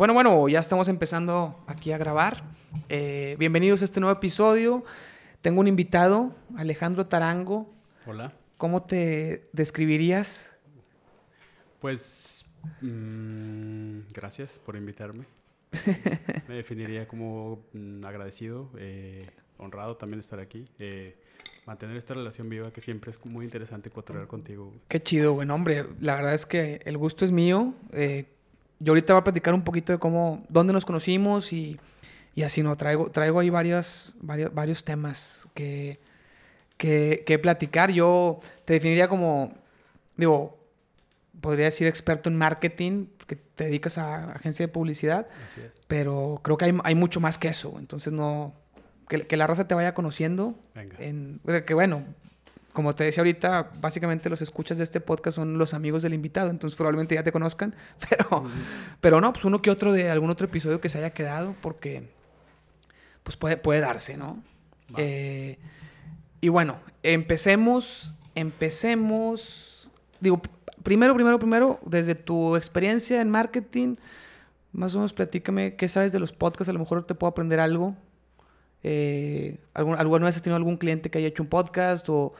[0.00, 2.42] Bueno, bueno, ya estamos empezando aquí a grabar.
[2.88, 4.82] Eh, bienvenidos a este nuevo episodio.
[5.42, 7.70] Tengo un invitado, Alejandro Tarango.
[8.06, 8.32] Hola.
[8.56, 10.50] ¿Cómo te describirías?
[11.80, 12.46] Pues
[12.80, 15.26] mm, gracias por invitarme.
[16.48, 20.64] Me definiría como mm, agradecido, eh, honrado también de estar aquí.
[20.78, 21.14] Eh,
[21.66, 24.72] mantener esta relación viva que siempre es muy interesante encontrar contigo.
[24.88, 25.84] Qué chido, buen hombre.
[26.00, 27.74] La verdad es que el gusto es mío.
[27.92, 28.39] Eh,
[28.80, 31.78] yo ahorita voy a platicar un poquito de cómo, dónde nos conocimos y,
[32.34, 32.76] y así, ¿no?
[32.76, 36.00] Traigo, traigo ahí varios, varios, varios temas que,
[36.76, 37.90] que, que platicar.
[37.92, 39.52] Yo te definiría como,
[40.16, 40.58] digo,
[41.40, 45.28] podría decir experto en marketing, que te dedicas a agencia de publicidad,
[45.86, 47.74] pero creo que hay, hay mucho más que eso.
[47.78, 48.54] Entonces, no,
[49.08, 50.54] que, que la raza te vaya conociendo.
[50.74, 50.96] Venga.
[50.98, 52.04] En, que bueno,
[52.72, 56.50] como te decía ahorita, básicamente los escuchas de este podcast son los amigos del invitado,
[56.50, 57.74] entonces probablemente ya te conozcan,
[58.08, 58.44] pero,
[59.00, 62.08] pero no, pues uno que otro de algún otro episodio que se haya quedado, porque
[63.22, 64.42] pues puede, puede darse, ¿no?
[64.96, 65.58] Eh,
[66.40, 70.40] y bueno, empecemos, empecemos, digo,
[70.82, 73.96] primero, primero, primero, desde tu experiencia en marketing,
[74.72, 77.60] más o menos platícame qué sabes de los podcasts, a lo mejor te puedo aprender
[77.60, 77.94] algo.
[78.82, 82.32] Eh, ¿algún- ¿Alguna vez has tenido algún cliente que haya hecho un podcast o,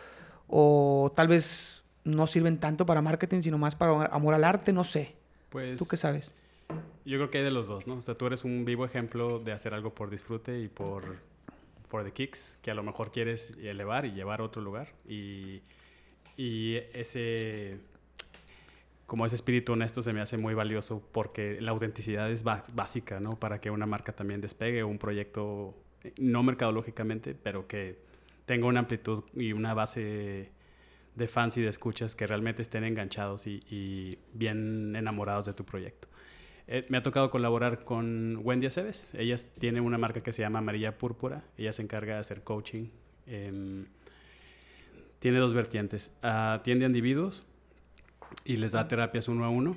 [0.50, 4.72] o tal vez no sirven tanto para marketing, sino más para amor al arte?
[4.72, 5.14] No sé.
[5.48, 6.34] Pues ¿Tú qué sabes?
[7.04, 7.96] yo creo que hay de los dos, ¿no?
[7.96, 11.16] O sea, tú eres un vivo ejemplo de hacer algo por disfrute y por
[11.88, 14.88] for the kicks, que a lo mejor quieres elevar y llevar a otro lugar.
[15.08, 15.62] Y,
[16.36, 17.78] y ese,
[19.06, 23.40] como ese espíritu honesto se me hace muy valioso porque la autenticidad es básica, ¿no?
[23.40, 27.98] Para que una marca también despegue, un proyecto, eh, no mercadológicamente, pero que
[28.50, 30.50] tenga una amplitud y una base
[31.14, 35.64] de fans y de escuchas que realmente estén enganchados y, y bien enamorados de tu
[35.64, 36.08] proyecto.
[36.66, 39.14] Eh, me ha tocado colaborar con Wendy Aceves.
[39.14, 41.44] Ella tiene una marca que se llama Amarilla Púrpura.
[41.56, 42.88] Ella se encarga de hacer coaching.
[43.26, 43.86] Em,
[45.20, 46.12] tiene dos vertientes.
[46.20, 47.44] Atiende a individuos
[48.44, 49.76] y les da terapias uno a uno.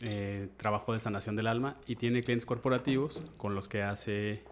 [0.00, 1.76] eh, trabajo de sanación del alma.
[1.86, 4.42] Y tiene clientes corporativos con los que hace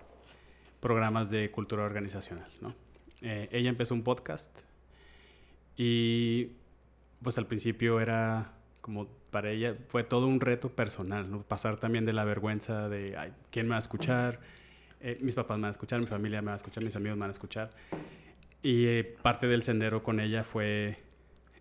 [0.81, 2.51] programas de cultura organizacional.
[3.27, 4.55] Eh, ella empezó un podcast
[5.79, 6.51] y
[7.23, 8.53] pues al principio era
[8.83, 11.43] como para ella fue todo un reto personal, ¿no?
[11.43, 14.41] Pasar también de la vergüenza de, ay, ¿quién me va a escuchar?
[15.01, 17.17] Eh, mis papás me van a escuchar, mi familia me va a escuchar, mis amigos
[17.17, 17.71] me van a escuchar.
[18.63, 20.99] Y eh, parte del sendero con ella fue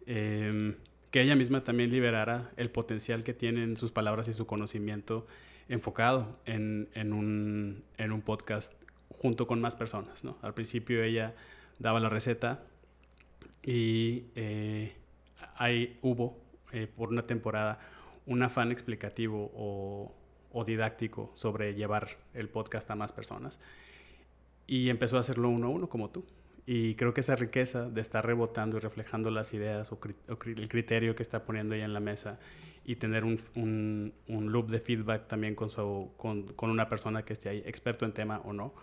[0.05, 0.75] em,
[1.11, 5.27] que ella misma también liberara el potencial que tienen sus palabras y su conocimiento
[5.69, 8.73] enfocado en, en un, en un podcast
[9.19, 10.37] junto con más personas, ¿no?
[10.41, 11.33] Al principio ella
[11.79, 12.63] daba la receta
[13.63, 14.93] y eh,
[15.55, 16.37] ahí hubo
[16.71, 17.79] eh, por una temporada
[18.25, 20.13] un afán explicativo o,
[20.51, 23.59] o didáctico sobre llevar el podcast a más personas.
[24.65, 26.25] Y empezó a hacerlo uno a uno como tú.
[26.65, 29.99] Y creo que esa riqueza de estar rebotando y reflejando las ideas o,
[30.45, 32.39] el criterio que está poniendo ella en la mesa
[32.85, 37.23] y tener un, un- un loop de feedback también con, su, con, con una persona
[37.25, 38.73] que esté ahí, experto en tema o no,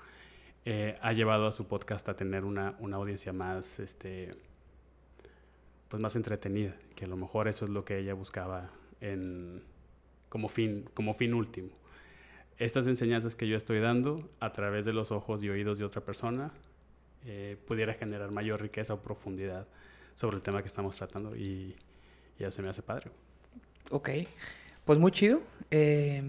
[0.65, 4.35] eh, ha llevado a su podcast a tener una, una audiencia más, este,
[5.89, 8.71] pues más entretenida, que a lo mejor eso es lo que ella buscaba
[9.01, 9.63] en,
[10.29, 11.71] como, fin, como fin último.
[12.59, 16.03] Estas enseñanzas que yo estoy dando a través de los ojos y oídos de otra
[16.03, 16.53] persona
[17.25, 19.67] eh, pudiera generar mayor riqueza o profundidad
[20.15, 21.75] sobre el tema que estamos tratando y,
[22.39, 23.11] y eso se me hace padre.
[23.91, 24.11] Ok,
[24.85, 25.43] pues muy chido.
[25.71, 26.23] Eh,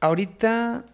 [0.00, 0.84] ahorita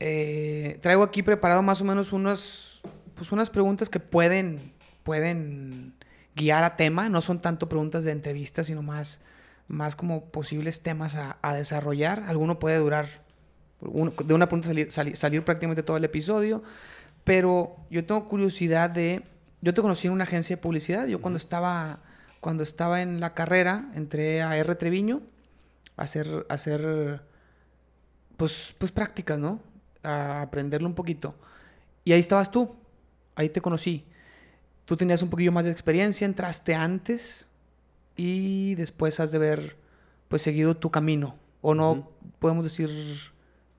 [0.00, 2.80] eh, traigo aquí preparado más o menos unas,
[3.14, 4.72] pues unas preguntas que pueden,
[5.04, 5.94] pueden
[6.34, 7.08] guiar a tema.
[7.08, 9.20] No son tanto preguntas de entrevista, sino más,
[9.68, 12.24] más como posibles temas a, a desarrollar.
[12.26, 13.06] Alguno puede durar,
[13.80, 16.62] uno- de una pregunta salir, salir, salir prácticamente todo el episodio.
[17.22, 19.22] Pero yo tengo curiosidad de...
[19.60, 21.06] Yo te conocí en una agencia de publicidad.
[21.06, 22.00] Yo cuando estaba
[22.40, 24.74] cuando estaba en la carrera, entré a R.
[24.74, 25.20] Treviño
[25.98, 27.20] a hacer, a hacer
[28.38, 29.60] pues, pues prácticas, ¿no?
[30.02, 31.34] A aprenderlo un poquito.
[32.04, 32.74] Y ahí estabas tú,
[33.34, 34.04] ahí te conocí.
[34.84, 37.48] Tú tenías un poquillo más de experiencia, entraste antes
[38.16, 39.76] y después has de ver,
[40.28, 41.36] pues, seguido tu camino.
[41.62, 42.90] O no, podemos decir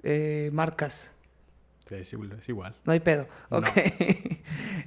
[0.04, 1.12] eh, marcas.
[1.90, 2.38] Es igual.
[2.40, 2.76] es igual.
[2.86, 3.28] No hay pedo.
[3.50, 3.58] No.
[3.58, 3.70] Ok.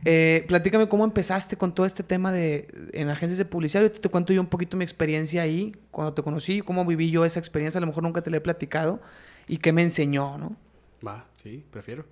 [0.07, 3.85] Eh, platícame cómo empezaste con todo este tema de en agencias de publicidad.
[3.85, 7.25] Ahorita te cuento yo un poquito mi experiencia ahí, cuando te conocí, cómo viví yo
[7.25, 7.79] esa experiencia.
[7.79, 9.01] A lo mejor nunca te la he platicado
[9.49, 10.57] y qué me enseñó, ¿no?
[11.07, 12.05] Va, sí, prefiero.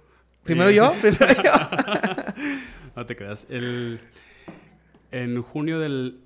[0.43, 1.53] Primero Y- yo, primero yo.
[2.97, 3.47] no te creas.
[3.49, 4.00] El,
[5.11, 6.21] en junio del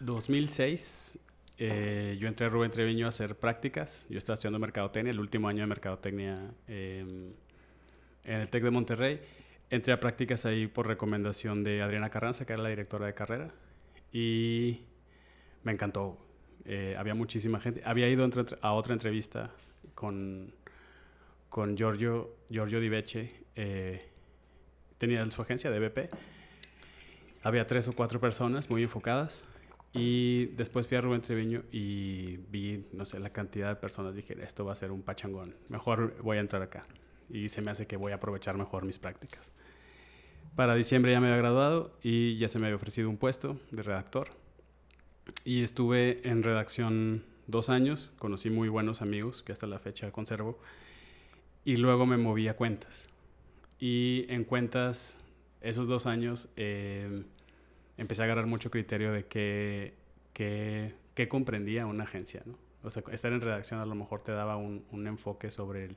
[0.00, 1.18] 2006
[1.60, 4.06] eh, yo entré a Rubén Treviño a hacer prácticas.
[4.08, 7.32] Yo estaba estudiando mercadotecnia, el último año de mercadotecnia em,
[8.24, 9.20] en el TEC de Monterrey.
[9.70, 13.50] Entré a prácticas ahí por recomendación de Adriana Carranza, que era la directora de carrera.
[14.12, 14.82] Y
[15.64, 16.16] me encantó.
[16.64, 17.82] Eh, había muchísima gente.
[17.84, 18.28] Había ido
[18.62, 19.50] a otra entrevista
[19.94, 20.54] con,
[21.48, 22.90] con Giorgio, Giorgio Di
[23.56, 24.08] eh,
[24.98, 26.10] tenía su agencia de BP.
[27.42, 29.44] Había tres o cuatro personas muy enfocadas.
[29.92, 34.14] Y después fui a Rubén Treviño y vi, no sé, la cantidad de personas.
[34.14, 35.54] Dije, esto va a ser un pachangón.
[35.68, 36.86] Mejor voy a entrar acá.
[37.30, 39.50] Y se me hace que voy a aprovechar mejor mis prácticas.
[40.56, 43.82] Para diciembre ya me había graduado y ya se me había ofrecido un puesto de
[43.82, 44.28] redactor.
[45.44, 48.12] Y estuve en redacción dos años.
[48.18, 50.58] Conocí muy buenos amigos que hasta la fecha conservo.
[51.68, 53.10] Y luego me moví a cuentas.
[53.78, 55.18] Y en cuentas,
[55.60, 57.24] esos dos años, eh,
[57.98, 59.92] empecé a agarrar mucho criterio de qué,
[60.32, 62.54] qué, comprendía una agencia, ¿no?
[62.82, 65.96] O sea, estar en redacción a lo mejor te daba un, un enfoque sobre el,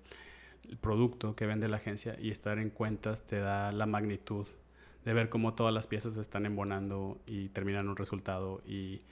[0.81, 4.47] producto que vende la agencia y estar en cuentas te da la magnitud
[5.05, 9.03] de ver cómo todas las piezas están embonando y terminan un resultado y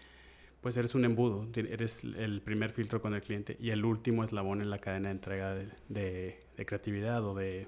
[0.62, 4.62] pues eres un embudo, eres el primer filtro con el cliente y el último eslabón
[4.62, 7.68] en la cadena de entrega de, de, de creatividad o de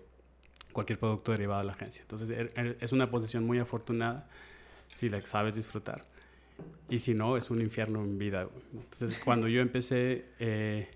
[0.73, 2.01] cualquier producto derivado de la agencia.
[2.01, 4.27] Entonces er, er, es una posición muy afortunada
[4.91, 6.05] si la sabes disfrutar.
[6.89, 8.47] Y si no, es un infierno en vida.
[8.73, 10.89] Entonces, cuando yo empecé, eh,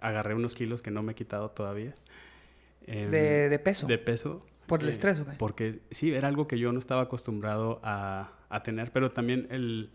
[0.00, 1.94] agarré unos kilos que no me he quitado todavía.
[2.86, 3.86] Eh, de, de, peso?
[3.86, 4.46] De peso.
[4.66, 5.32] ¿Por el eh, estrés o qué?
[5.32, 9.90] Porque sí, era algo que yo no estaba acostumbrado a, a tener, pero también el,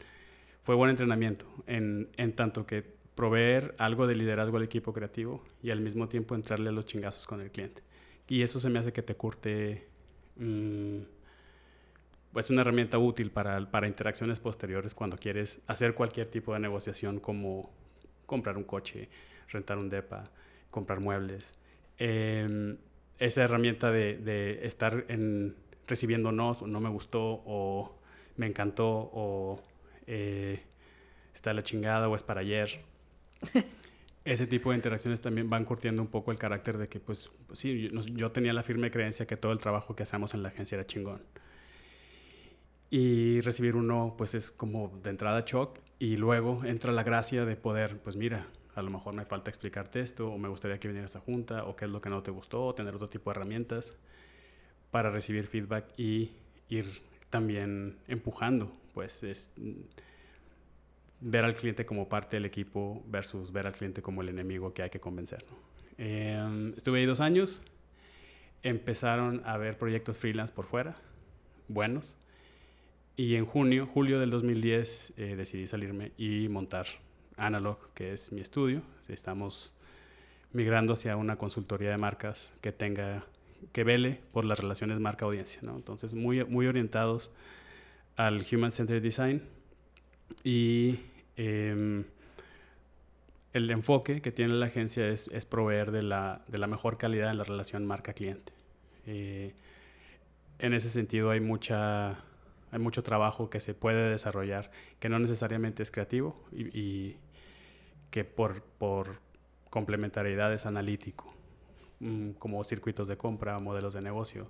[0.67, 2.83] fue buen entrenamiento en, tanto que
[3.15, 7.25] proveer algo de liderazgo al equipo creativo y al mismo tiempo entrarle a los chingazos
[7.25, 7.83] con el cliente.
[8.27, 9.87] Y eso se me hace que te curte...
[10.35, 10.97] Mmm,
[12.49, 17.71] una herramienta útil para, para interacciones posteriores cuando quieres hacer cualquier tipo de negociación como
[18.25, 19.07] comprar un coche,
[19.47, 20.29] rentar un DEPA,
[20.69, 21.53] comprar muebles.
[21.97, 22.75] Eh,
[23.19, 25.55] esa herramienta de, estar en,
[25.87, 27.97] recibiendo no, o no me gustó, o
[28.35, 29.63] me encantó, o
[30.07, 30.61] eh,
[31.33, 32.79] está la chingada, o es para ayer.
[34.25, 37.89] Ese tipo de interacciones también van curtiendo un poco el carácter de que, pues, sí,
[37.89, 40.75] yo, yo tenía la firme creencia que todo el trabajo que hacemos en la agencia
[40.75, 41.21] era chingón.
[42.89, 47.55] Y recibir uno, pues es como de entrada shock y luego entra la gracia de
[47.55, 51.15] poder, pues mira, a lo mejor me falta explicarte esto o me gustaría que vinieras
[51.15, 53.37] a junta o qué es lo que no te gustó, o tener otro tipo de
[53.37, 53.93] herramientas
[54.91, 56.31] para recibir feedback y
[56.69, 59.51] ir también empujando, pues es
[61.19, 64.83] ver al cliente como parte del equipo versus ver al cliente como el enemigo que
[64.83, 65.45] hay que convencer.
[65.97, 67.59] Eh, estuve ahí dos años,
[68.63, 70.95] empezaron a ver proyectos freelance por fuera,
[71.67, 72.15] buenos,
[73.15, 76.85] y en junio, julio del 2010, eh, decidí salirme y montar
[77.35, 78.83] Analog, que es mi estudio.
[79.07, 79.73] Estamos
[80.53, 83.25] migrando hacia una consultoría de marcas que tenga,
[83.71, 85.75] que vele por las relaciones marca-audiencia, ¿no?
[85.75, 87.31] Entonces, muy, muy orientados
[88.15, 89.43] al Human Centered Design
[90.43, 90.99] y
[91.35, 92.03] eh,
[93.53, 97.31] el enfoque que tiene la agencia es, es proveer de la, de la, mejor calidad
[97.31, 98.53] en la relación marca-cliente.
[99.05, 99.53] Eh,
[100.59, 102.23] en ese sentido hay mucha
[102.69, 107.17] hay mucho trabajo que se puede desarrollar, que no necesariamente es creativo y, y
[108.11, 109.21] que por, por,
[109.69, 111.33] complementariedad es analítico,
[112.39, 114.49] como circuitos de compra, modelos de negocio,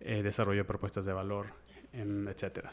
[0.00, 1.48] eh, desarrollo de propuestas de valor,
[1.92, 2.66] eh, etc.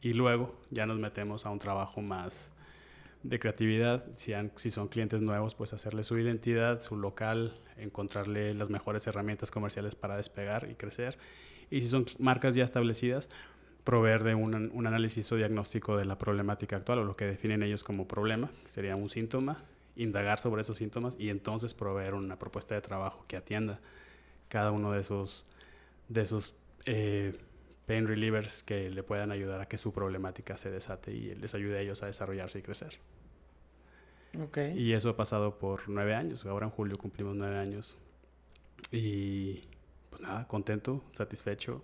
[0.00, 2.52] Y luego ya nos metemos a un trabajo más
[3.22, 9.06] de creatividad, si son clientes nuevos, pues hacerle su identidad, su local, encontrarle las mejores
[9.06, 11.18] herramientas comerciales para despegar y crecer.
[11.70, 13.28] Y si son marcas ya establecidas,
[13.84, 17.62] proveer de un, un, análisis o diagnóstico de la problemática actual o lo que definen
[17.62, 19.64] ellos como problema, que sería un síntoma,
[20.02, 23.80] indagar sobre esos síntomas y entonces proveer una propuesta de trabajo que atienda
[24.48, 25.44] cada uno de esos,
[26.08, 26.54] de esos
[26.86, 27.38] eh,
[27.86, 31.78] pain relievers que le puedan ayudar a que su problemática se desate y les ayude
[31.78, 32.98] a ellos a desarrollarse y crecer.
[34.48, 34.78] Okay.
[34.78, 36.46] Y eso ha pasado por nueve años.
[36.46, 37.96] Ahora en julio cumplimos nueve años.
[38.92, 39.64] Y
[40.08, 41.82] pues nada, contento, satisfecho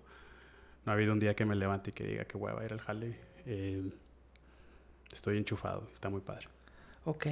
[0.86, 2.80] no ha habido un día que me levante y que diga que hueva ir al
[2.80, 3.16] jale.
[3.44, 3.82] Eh,
[5.12, 6.46] estoy enchufado, está muy padre.
[7.04, 7.26] Ok.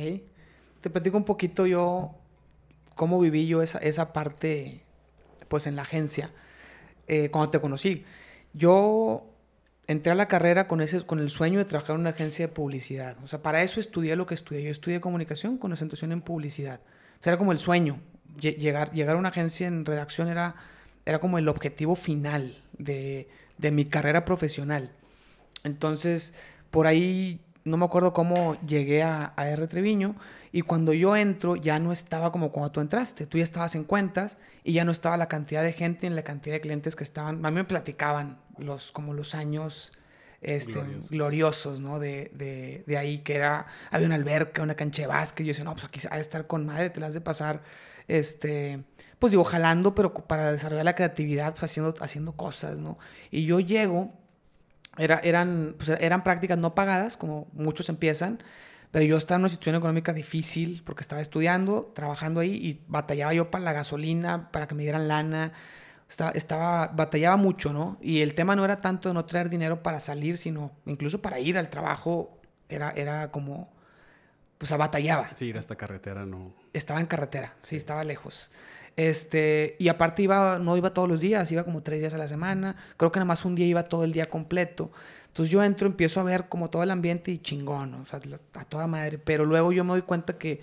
[0.84, 2.10] Te platico un poquito yo
[2.94, 4.82] cómo viví yo esa, esa parte,
[5.48, 6.30] pues en la agencia,
[7.06, 8.04] eh, cuando te conocí.
[8.52, 9.24] Yo
[9.86, 12.52] entré a la carrera con, ese, con el sueño de trabajar en una agencia de
[12.52, 13.16] publicidad.
[13.24, 14.62] O sea, para eso estudié lo que estudié.
[14.62, 16.80] Yo estudié comunicación con concentración en publicidad.
[17.18, 17.98] O sea, era como el sueño.
[18.38, 20.54] Llegar, llegar a una agencia en redacción era,
[21.06, 24.92] era como el objetivo final de, de mi carrera profesional.
[25.64, 26.34] Entonces,
[26.70, 29.66] por ahí no me acuerdo cómo llegué a, a, R.
[29.66, 30.16] Treviño
[30.52, 33.84] y cuando yo entro ya no estaba como cuando tú entraste, tú ya estabas en
[33.84, 37.04] cuentas y ya no estaba la cantidad de gente ni la cantidad de clientes que
[37.04, 39.92] estaban, a mí me platicaban los, como los años
[40.44, 40.78] este,
[41.08, 41.98] gloriosos, ¿no?
[41.98, 45.50] De, de, de, ahí, que era, había una alberca, una cancha de básquet, y yo
[45.52, 47.62] decía, no, pues aquí ha de estar con madre, te las has de pasar,
[48.08, 48.84] este,
[49.18, 52.98] pues digo, jalando, pero para desarrollar la creatividad, pues haciendo, haciendo cosas, ¿no?
[53.30, 54.12] Y yo llego
[54.96, 58.42] era, eran, pues eran prácticas no pagadas, como muchos empiezan,
[58.90, 63.34] pero yo estaba en una situación económica difícil porque estaba estudiando, trabajando ahí y batallaba
[63.34, 65.52] yo para la gasolina, para que me dieran lana.
[66.08, 67.98] Estaba, estaba, batallaba mucho, ¿no?
[68.00, 71.40] Y el tema no era tanto de no traer dinero para salir, sino incluso para
[71.40, 73.72] ir al trabajo era, era como,
[74.58, 75.30] pues batallaba.
[75.34, 76.54] Sí, ir hasta carretera no.
[76.72, 78.50] Estaba en carretera, sí, estaba lejos.
[78.96, 82.28] Este, y aparte iba, no iba todos los días, iba como tres días a la
[82.28, 82.76] semana.
[82.96, 84.90] Creo que nada más un día iba todo el día completo.
[85.28, 88.20] Entonces yo entro, empiezo a ver como todo el ambiente y chingón, o sea,
[88.54, 89.18] a toda madre.
[89.18, 90.60] Pero luego yo me doy cuenta que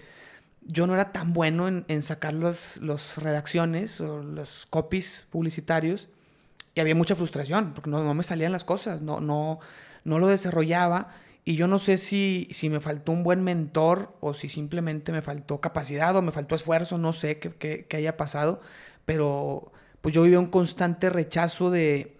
[0.65, 6.07] yo no era tan bueno en, sacar las los redacciones o los copies publicitarios.
[6.73, 9.59] Y había mucha frustración, porque no, no me salían las cosas, no, no,
[10.05, 11.09] no lo desarrollaba.
[11.43, 15.21] Y yo no sé si, si me faltó un buen mentor o si simplemente me
[15.21, 18.61] faltó capacidad o me faltó esfuerzo, no sé qué, haya pasado,
[19.05, 19.71] pero
[20.01, 22.17] pues yo vivía un constante rechazo de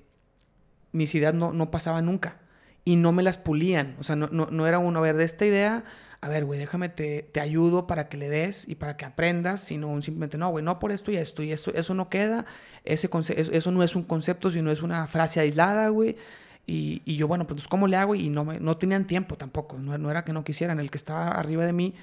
[0.91, 2.39] mis ideas no, no pasaban nunca
[2.83, 5.23] y no me las pulían, o sea, no, no, no era uno, a ver, de
[5.23, 5.83] esta idea,
[6.19, 9.61] a ver, güey, déjame, te, te, ayudo para que le des y para que aprendas,
[9.61, 12.45] sino simplemente, no, güey, no por esto y esto, y esto, eso no queda,
[12.85, 13.09] ese
[13.51, 16.17] eso no es un concepto, sino es una frase aislada, güey,
[16.65, 18.15] y, y, yo, bueno, pues ¿cómo le hago?
[18.15, 20.79] Y no, me, no tenían tiempo tampoco, no, no, era que no quisieran.
[20.79, 21.95] El que estaba arriba de mí,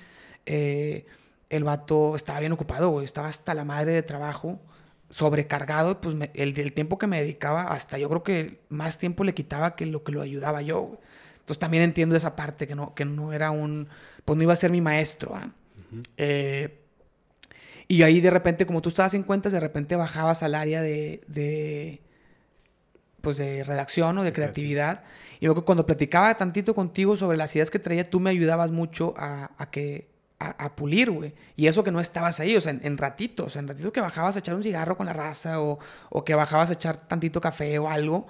[0.46, 1.06] eh,
[1.50, 4.60] el vato estaba bien ocupado, güey, estaba hasta la madre de trabajo,
[5.10, 9.34] sobrecargado, pues el, el, tiempo que me dedicaba, hasta yo creo que más tiempo le
[9.34, 10.98] quitaba que lo que lo ayudaba yo.
[11.40, 13.88] Entonces también entiendo esa parte, que no, que no era un,
[14.24, 15.34] pues no iba a ser mi maestro.
[15.34, 15.50] ¿ah?
[16.18, 16.78] eh,
[17.88, 21.22] y ahí de repente, como tú estabas en cuentas, de repente bajabas al área de,
[21.26, 22.02] de
[23.28, 25.04] pues de redacción o de creatividad.
[25.38, 29.12] Y luego cuando platicaba tantito contigo sobre las ideas que traía, tú me ayudabas mucho
[29.18, 30.08] a, a que
[30.38, 31.34] a, pulir, güey.
[31.56, 34.38] Y eso que no estabas ahí, o sea, en, ratitos, en ratitos que bajabas a
[34.38, 37.90] echar un cigarro con la raza o, o que bajabas a echar tantito café o
[37.90, 38.28] algo.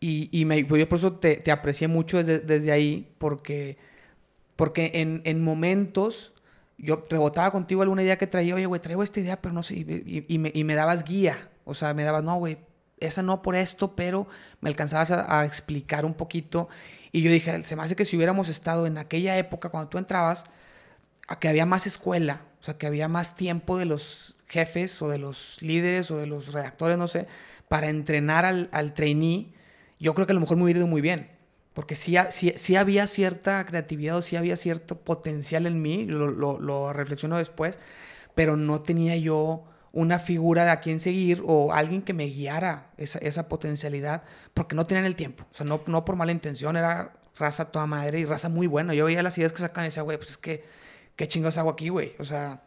[0.00, 3.76] Y, y me, pues yo por eso te, te aprecié mucho desde, desde, ahí, porque,
[4.56, 6.32] porque en, en momentos
[6.78, 9.74] yo rebotaba contigo alguna idea que traía, oye, güey, traigo esta idea, pero no sé,
[9.74, 11.50] y, y, me, y me dabas guía.
[11.66, 12.56] O sea, me dabas, no, güey,
[13.00, 14.26] esa no por esto, pero
[14.60, 16.68] me alcanzabas a, explicar un poquito.
[17.12, 19.98] Y yo dije, se me hace que si hubiéramos estado en aquella época cuando tú
[19.98, 20.44] entrabas,
[21.28, 25.08] a que había más escuela, o sea, que había más tiempo de los jefes o
[25.08, 27.26] de los líderes o de los redactores, no sé,
[27.68, 29.52] para entrenar al, al trainee,
[30.00, 31.30] yo creo que a lo mejor me hubiera ido muy bien.
[31.74, 36.26] Porque sí, sí, sí había cierta creatividad o sí había cierto potencial en mí, lo,
[36.26, 37.78] lo, lo reflexiono después,
[38.34, 42.90] pero no tenía yo una figura de a quien seguir o alguien que me guiara
[42.96, 44.22] esa, esa potencialidad,
[44.54, 45.44] porque no tenían el tiempo.
[45.50, 48.94] O sea, no, no por mala intención, era raza toda madre y raza muy buena.
[48.94, 50.64] Yo veía las ideas que sacan y decía, güey, pues es que,
[51.16, 52.14] ¿qué chingados hago aquí, güey?
[52.18, 52.62] O sea,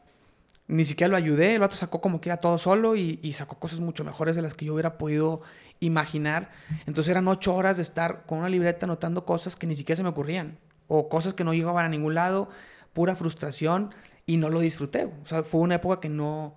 [0.67, 3.59] ni siquiera lo ayudé, el vato sacó como que era todo solo y, y, sacó
[3.59, 5.41] cosas mucho mejores de las que yo hubiera podido
[5.81, 6.51] imaginar.
[6.85, 10.03] Entonces eran ocho horas de estar con una libreta anotando cosas que ni siquiera se
[10.03, 12.49] me ocurrían o cosas que no llegaban a ningún lado,
[12.93, 13.93] pura frustración
[14.25, 15.05] y no lo disfruté.
[15.05, 16.55] O sea, fue una época que no,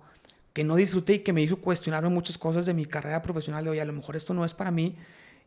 [0.55, 3.65] que no disfruté y que me hizo cuestionarme muchas cosas de mi carrera profesional.
[3.65, 4.95] De, oye, a lo mejor esto no es para mí.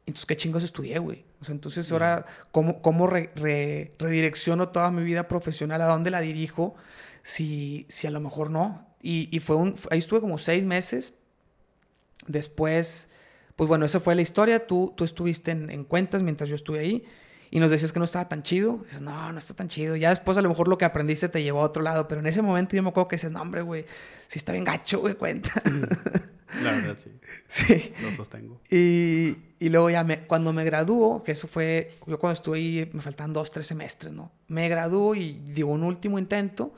[0.01, 1.25] Entonces, ¿qué chingos estudié, güey?
[1.41, 5.81] O sea, entonces ahora, ¿cómo, cómo redirecciono toda mi vida profesional?
[5.81, 6.75] ¿A dónde la dirijo?
[7.23, 8.87] Si, si a lo mejor no.
[9.01, 11.15] Y, y fue un, ahí estuve como seis meses.
[12.27, 13.09] Después,
[13.57, 14.67] pues bueno, esa fue la historia.
[14.67, 17.07] Tú, tú estuviste en, en cuentas mientras yo estuve ahí
[17.51, 18.81] y nos decías que no estaba tan chido.
[18.85, 19.97] Dices, no, no está tan chido.
[19.97, 22.27] Ya después a lo mejor lo que aprendiste te llevó a otro lado, pero en
[22.27, 23.87] ese momento yo me acuerdo que dices, no, hombre, güey,
[24.29, 25.51] sí está bien gacho, güey, cuenta.
[26.63, 27.11] La verdad, sí.
[27.49, 27.95] Sí.
[28.03, 28.61] Lo sostengo.
[28.71, 32.91] Y, y luego ya me, cuando me graduó, que eso fue, yo cuando estuve ahí
[32.93, 34.31] me faltan dos, tres semestres, ¿no?
[34.47, 36.73] Me graduó y digo un último intento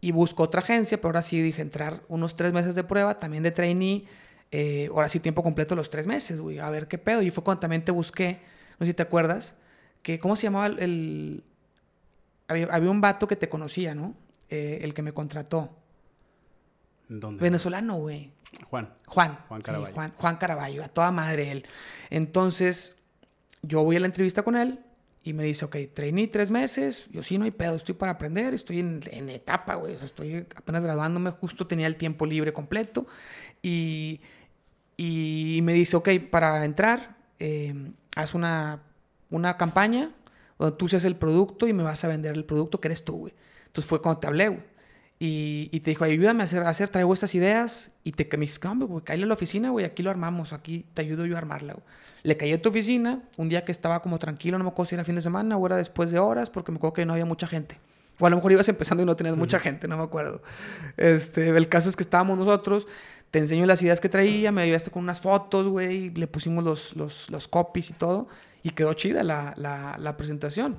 [0.00, 3.42] y busco otra agencia, pero ahora sí dije entrar unos tres meses de prueba, también
[3.42, 4.04] de trainee,
[4.50, 7.22] eh, ahora sí tiempo completo los tres meses, güey, a ver qué pedo.
[7.22, 8.40] Y fue cuando también te busqué,
[8.78, 9.54] no sé si te acuerdas,
[10.02, 11.42] que, ¿cómo se llamaba el...?
[12.46, 14.14] había, había, un vato que te conocía, ¿no?
[14.48, 15.76] Eh, el que me contrató.
[17.08, 17.42] ¿Dónde?
[17.42, 18.32] Venezolano, güey.
[18.70, 18.92] Juan.
[19.06, 19.38] Juan.
[19.48, 19.88] Juan Caraballo.
[19.88, 21.66] Sí, Juan, Juan Caraballo, a toda madre él.
[22.10, 22.98] Entonces,
[23.62, 24.80] yo voy a la entrevista con él
[25.22, 28.54] y me dice, ok, trainee tres meses, yo sí no hay pedo, estoy para aprender,
[28.54, 32.52] estoy en, en etapa, güey, o sea, estoy apenas graduándome, justo tenía el tiempo libre
[32.52, 33.06] completo
[33.60, 34.20] y,
[34.96, 38.82] y me dice, ok, para entrar, eh, haz una
[39.30, 40.12] una campaña
[40.58, 43.18] donde tú seas el producto y me vas a vender el producto que eres tú,
[43.18, 43.34] güey.
[43.66, 44.62] Entonces fue cuando te hablé, güey.
[45.20, 47.90] Y, y, te dijo, ayúdame a hacer, a hacer, traigo estas ideas.
[48.04, 51.02] Y te me dices, güey, cállale a la oficina, güey, aquí lo armamos, aquí te
[51.02, 51.84] ayudo yo a armarla, güey.
[52.22, 54.94] Le caí a tu oficina, un día que estaba como tranquilo, no me acuerdo si
[54.96, 57.24] era fin de semana o era después de horas, porque me acuerdo que no había
[57.24, 57.78] mucha gente.
[58.18, 60.42] O a lo mejor ibas empezando y no tenías mucha gente, no me acuerdo.
[60.96, 62.88] Este, el caso es que estábamos nosotros,
[63.30, 66.96] te enseño las ideas que traía, me ayudaste con unas fotos, güey, le pusimos los,
[66.96, 68.28] los, los copies y todo,
[68.62, 70.76] y quedó chida la, la, la presentación.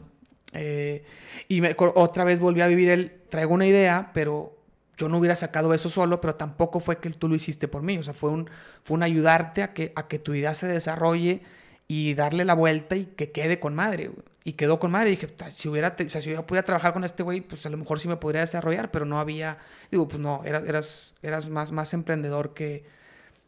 [0.54, 1.04] Eh,
[1.48, 4.58] y me, otra vez volví a vivir el, traigo una idea, pero
[4.98, 7.98] yo no hubiera sacado eso solo, pero tampoco fue que tú lo hiciste por mí.
[7.98, 8.50] O sea, fue un,
[8.84, 11.42] fue un ayudarte a que, a que tu idea se desarrolle
[11.88, 14.12] y darle la vuelta y que quede con madre.
[14.44, 15.10] Y quedó con madre.
[15.10, 17.70] Y dije, si hubiera, o sea, si hubiera podido trabajar con este güey, pues a
[17.70, 19.58] lo mejor sí me podría desarrollar, pero no había.
[19.90, 22.84] Digo, pues no, eras, eras, eras más, más emprendedor que,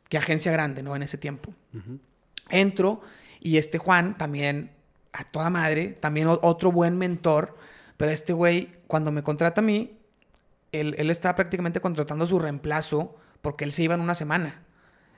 [0.08, 0.96] que agencia grande, ¿no?
[0.96, 1.54] En ese tiempo.
[2.50, 3.02] Entro
[3.40, 4.72] y este Juan también,
[5.14, 7.58] a toda madre, también otro buen mentor,
[7.98, 9.98] pero este güey, cuando me contrata a mí,
[10.72, 14.62] él, él estaba prácticamente contratando su reemplazo porque él se iba en una semana.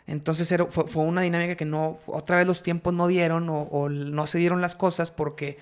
[0.06, 4.28] Entonces era, fue, una dinámica que no, otra vez los tiempos no dieron o, no
[4.28, 5.58] se dieron las cosas porque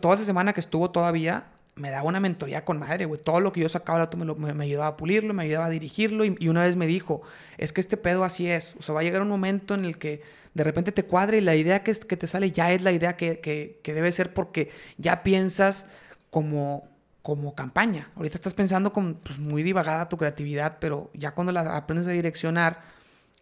[0.00, 1.44] toda esa semana que estuvo todavía
[1.76, 3.20] me daba una mentoría con madre, güey.
[3.22, 5.70] Todo lo que yo sacaba me, lo, me, me, ayudaba a pulirlo, me ayudaba a
[5.70, 7.22] dirigirlo y, y, una vez me dijo,
[7.58, 8.74] es que este pedo así es.
[8.78, 10.20] O sea, va a llegar un momento en el que
[10.54, 13.16] de repente te cuadre y la idea que, que te sale ya es la idea
[13.16, 15.90] que, que, que debe ser porque ya piensas
[16.30, 16.88] como,
[17.22, 18.10] como campaña.
[18.16, 22.10] Ahorita estás pensando con pues, muy divagada tu creatividad, pero ya cuando la aprendes a
[22.10, 22.82] direccionar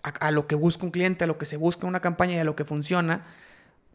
[0.02, 2.38] a, lo que busca un cliente, a lo que se busca en una campaña y
[2.38, 3.26] a lo que funciona,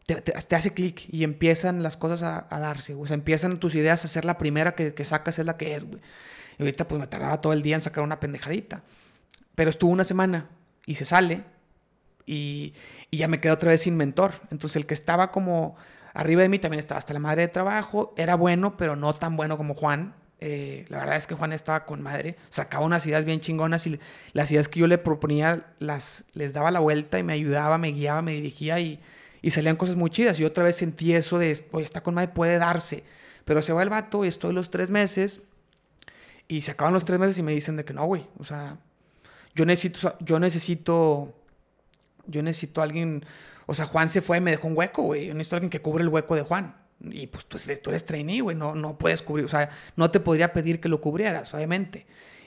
[0.05, 2.93] te, hace clic y empiezan las cosas a, a, darse.
[2.93, 5.75] O sea, empiezan tus ideas a ser la primera que, que sacas, es la que
[5.75, 6.01] es, güey.
[6.57, 8.83] Y ahorita pues me tardaba todo el día en sacar una pendejadita.
[9.55, 10.49] Pero estuvo una semana
[10.85, 11.43] y se sale
[12.25, 12.73] y,
[13.11, 14.33] ya me quedé otra vez sin mentor.
[14.51, 15.75] Entonces el que estaba como
[16.13, 18.13] arriba de mí también estaba hasta la madre de trabajo.
[18.17, 20.15] Era bueno, pero no tan bueno como Juan.
[20.39, 22.35] Eh, la verdad es que Juan estaba con madre.
[22.49, 23.99] Sacaba unas ideas bien chingonas y
[24.33, 27.89] las ideas que yo le proponía las, les daba la vuelta y me ayudaba, me
[27.89, 28.99] guiaba, me dirigía y,
[29.41, 30.39] y salían cosas muy chidas.
[30.39, 33.03] Y otra vez sentí eso de, oye, está con madre, puede darse.
[33.45, 35.41] Pero se va el vato y estoy los tres meses
[36.47, 38.27] y se acaban los tres meses y me dicen de que no, güey.
[38.37, 38.77] O sea,
[39.55, 41.33] yo necesito, yo necesito,
[42.27, 43.23] yo necesito a alguien
[43.65, 45.27] o sea, Juan se fue y me dejó un hueco, güey.
[45.27, 46.75] Yo necesito a alguien que cubre el hueco de Juan.
[47.01, 48.55] Y pues tú, tú eres trainee, güey.
[48.55, 49.45] No, no puedes cubrir.
[49.45, 52.05] O sea, no te podría pedir que lo cubrieras, obviamente.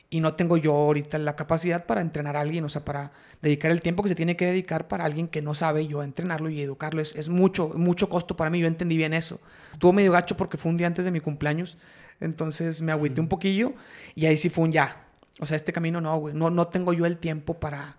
[0.08, 3.10] Y no tengo yo ahorita la capacidad para entrenar a alguien, o sea, para
[3.42, 6.48] dedicar el tiempo que se tiene que dedicar para alguien que no sabe yo entrenarlo
[6.48, 7.02] y educarlo.
[7.02, 8.60] Es, es mucho, mucho costo para mí.
[8.60, 9.40] Yo entendí bien eso.
[9.78, 11.78] Tuvo medio gacho porque fue un día antes de mi cumpleaños.
[12.20, 13.74] Entonces me agüité un poquillo
[14.14, 15.08] y ahí sí fue un ya.
[15.40, 16.34] O sea, este camino no, güey.
[16.34, 17.98] No, no tengo yo el tiempo para,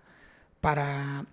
[0.60, 1.26] para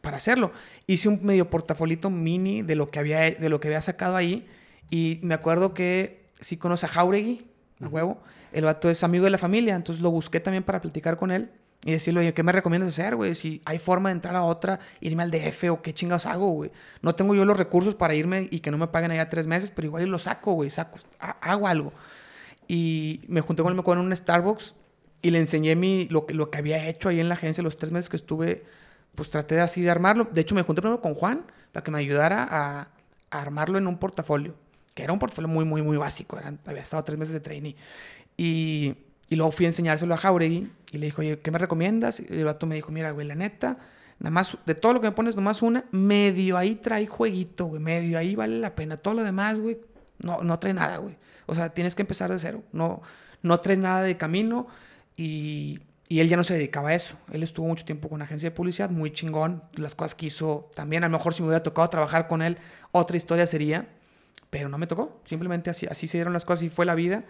[0.00, 0.52] para hacerlo.
[0.86, 4.46] Hice un medio portafolito mini de lo que había, de lo que había sacado ahí.
[4.90, 7.46] Y me acuerdo que sí conoce a Jauregui,
[7.80, 8.22] a huevo.
[8.52, 11.50] El vato es amigo de la familia, entonces lo busqué también para platicar con él
[11.84, 13.34] y decirle, oye, ¿qué me recomiendas hacer, güey?
[13.34, 16.70] Si hay forma de entrar a otra, irme al DF o qué chingados hago, güey.
[17.00, 19.72] No tengo yo los recursos para irme y que no me paguen allá tres meses,
[19.74, 21.92] pero igual lo saco, güey, saco, hago algo.
[22.68, 24.76] Y me junté con él, me acuerdo, en un Starbucks
[25.22, 27.90] y le enseñé mi, lo, lo que había hecho ahí en la agencia los tres
[27.90, 28.64] meses que estuve
[29.14, 30.28] pues traté de así de armarlo.
[30.32, 32.88] De hecho, me junté primero con Juan para que me ayudara a,
[33.30, 34.54] a armarlo en un portafolio,
[34.94, 36.38] que era un portafolio muy, muy, muy básico.
[36.66, 37.76] Había estado tres meses de trainee.
[38.36, 38.94] Y,
[39.28, 42.20] y luego fui a enseñárselo a Jauregui y le dijo, oye, ¿qué me recomiendas?
[42.20, 43.78] Y el vato me dijo, mira, güey, la neta,
[44.18, 47.80] nada más, de todo lo que me pones, nomás una, medio ahí trae jueguito, güey,
[47.80, 48.96] medio ahí vale la pena.
[48.96, 49.80] Todo lo demás, güey,
[50.18, 51.16] no, no trae nada, güey.
[51.46, 52.62] O sea, tienes que empezar de cero.
[52.72, 53.02] No,
[53.42, 54.66] no traes nada de camino
[55.16, 55.80] y
[56.12, 57.16] y él ya no se dedicaba a eso.
[57.32, 59.62] Él estuvo mucho tiempo con agencia de publicidad, muy chingón.
[59.76, 62.58] Las cosas que hizo también, a lo mejor si me hubiera tocado trabajar con él,
[62.90, 63.88] otra historia sería.
[64.50, 65.22] Pero no me tocó.
[65.24, 67.24] Simplemente así, se dieron las cosas y fue la vida.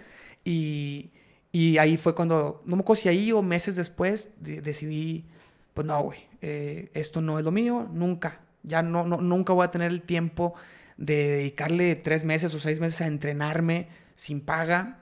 [0.45, 1.11] Y,
[1.53, 5.27] y ahí fue cuando, no me acuerdo si ahí o meses después, de, decidí,
[5.75, 8.40] pues no, güey, eh, esto no es lo mío, nunca.
[8.64, 10.55] Ya no, no, nunca voy a tener el tiempo
[10.97, 15.01] de dedicarle tres meses o seis meses a entrenarme sin paga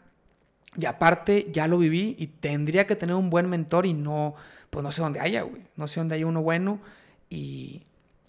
[0.77, 4.35] y aparte, ya lo viví y tendría que tener un buen mentor y no,
[4.71, 5.63] pues no sé dónde haya, güey.
[5.77, 6.81] No sé dónde haya uno bueno
[7.29, 7.83] y,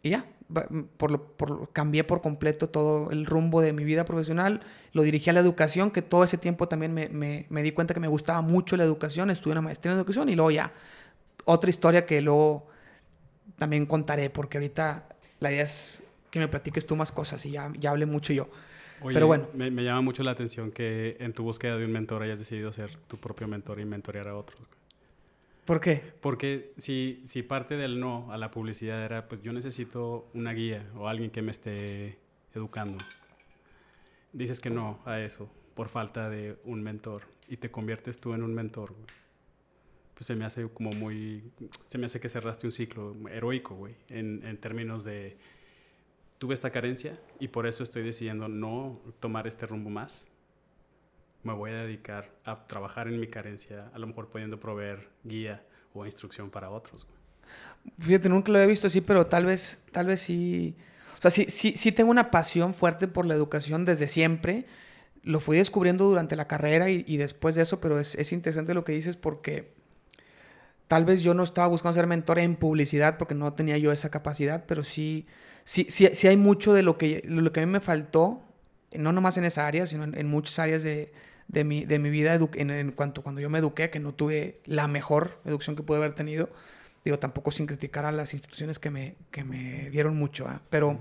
[0.04, 0.25] y ya.
[0.97, 4.62] Por lo, por, cambié por completo todo el rumbo de mi vida profesional.
[4.91, 7.93] Lo dirigí a la educación, que todo ese tiempo también me, me, me di cuenta
[7.93, 9.30] que me gustaba mucho la educación.
[9.30, 10.73] Estudié una maestría en educación y luego ya.
[11.45, 12.67] Otra historia que luego
[13.58, 15.08] también contaré, porque ahorita
[15.39, 18.49] la idea es que me platiques tú más cosas y ya, ya hablé mucho yo.
[19.02, 19.48] Oye, Pero bueno.
[19.54, 22.72] Me, me, llama mucho la atención que en tu búsqueda de un mentor hayas decidido
[22.72, 24.62] ser tu propio mentor y mentorear a otros.
[25.66, 26.04] ¿Por qué?
[26.22, 30.86] Porque si, si parte del no a la publicidad era, pues yo necesito una guía
[30.96, 32.18] o alguien que me esté
[32.54, 32.98] educando.
[34.34, 38.44] dices que no a eso por falta de un mentor y te conviertes tú en
[38.44, 39.06] un mentor, güey.
[40.14, 41.52] Pues se me hace como muy,
[41.88, 45.38] se me hace que cerraste un ciclo heroico, güey, en, en términos de,
[46.41, 50.25] tuve esta carencia y por eso estoy decidiendo no tomar este rumbo más.
[51.43, 55.63] Me voy a dedicar a trabajar en mi carencia, a lo mejor pudiendo proveer guía
[55.93, 57.06] o instrucción para otros.
[57.99, 60.75] Fíjate, nunca lo había visto así, pero tal vez, tal vez sí.
[61.19, 64.65] O sea, sí, sí, sí tengo una pasión fuerte por la educación desde siempre
[65.21, 68.73] lo fui descubriendo durante la carrera y, y después de eso, pero es, es, interesante
[68.73, 69.75] lo que dices porque
[70.88, 74.10] tal vez yo no estaba buscando ser mentor en publicidad porque no tenía yo esa
[74.10, 75.27] capacidad, pero sí,
[75.63, 78.41] sí, sí, sí hay mucho de lo que, lo que a mí me faltó,
[78.93, 81.12] no nomás en esa área, sino en, muchas áreas de,
[81.47, 84.60] de, mi, de mi vida en, en, cuanto cuando yo me eduqué, que no tuve
[84.65, 86.50] la mejor educación que pude haber tenido.
[87.04, 90.60] Digo, tampoco sin criticar a las instituciones que me, que me dieron mucho, ¿eh?
[90.69, 91.00] pero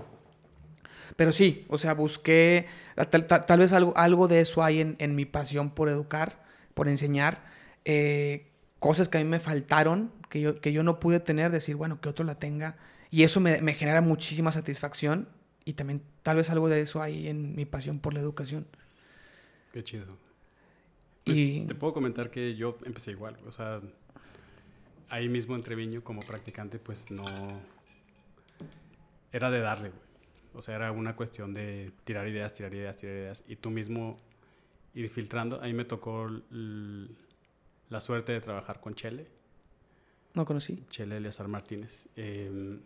[1.15, 2.67] pero sí, o sea, busqué,
[3.09, 6.43] tal, tal, tal vez algo, algo, de eso hay en, en, mi pasión por educar,
[6.73, 7.43] por enseñar,
[7.85, 8.47] eh,
[8.79, 11.99] cosas que a mí me faltaron, que yo, que yo no pude tener, decir, bueno,
[12.01, 12.77] que otro la tenga.
[13.11, 15.27] Y eso me, me genera muchísima satisfacción
[15.65, 18.65] y también tal vez algo de eso hay en mi pasión por la educación.
[19.73, 20.17] Qué chido.
[21.25, 23.79] Pues y te puedo comentar que yo empecé igual, o sea,
[25.09, 27.23] ahí mismo en Treviño como practicante, pues no...
[29.31, 30.11] Era de darle, güey
[30.53, 33.43] o sea, era una cuestión de tirar ideas, tirar ideas, tirar ideas.
[33.47, 34.19] Y tú mismo
[34.93, 35.61] ir filtrando.
[35.61, 39.27] A mí me tocó la suerte de trabajar con Chele.
[40.33, 40.85] No conocí.
[40.89, 42.09] Chele Eleazar Martínez.
[42.15, 42.79] Eh,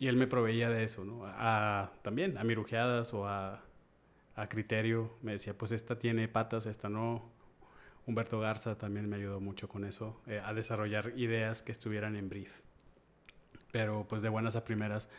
[0.00, 1.26] y él me proveía de eso, ¿no?
[1.26, 3.62] A, también a mirujeadas o a,
[4.34, 5.12] a criterio.
[5.20, 7.30] Me decía, pues esta tiene patas, esta no.
[8.06, 12.30] Humberto Garza también me ayudó mucho con eso, eh, a desarrollar ideas que estuvieran en
[12.30, 12.50] brief.
[13.72, 15.10] Pero pues de buenas a primeras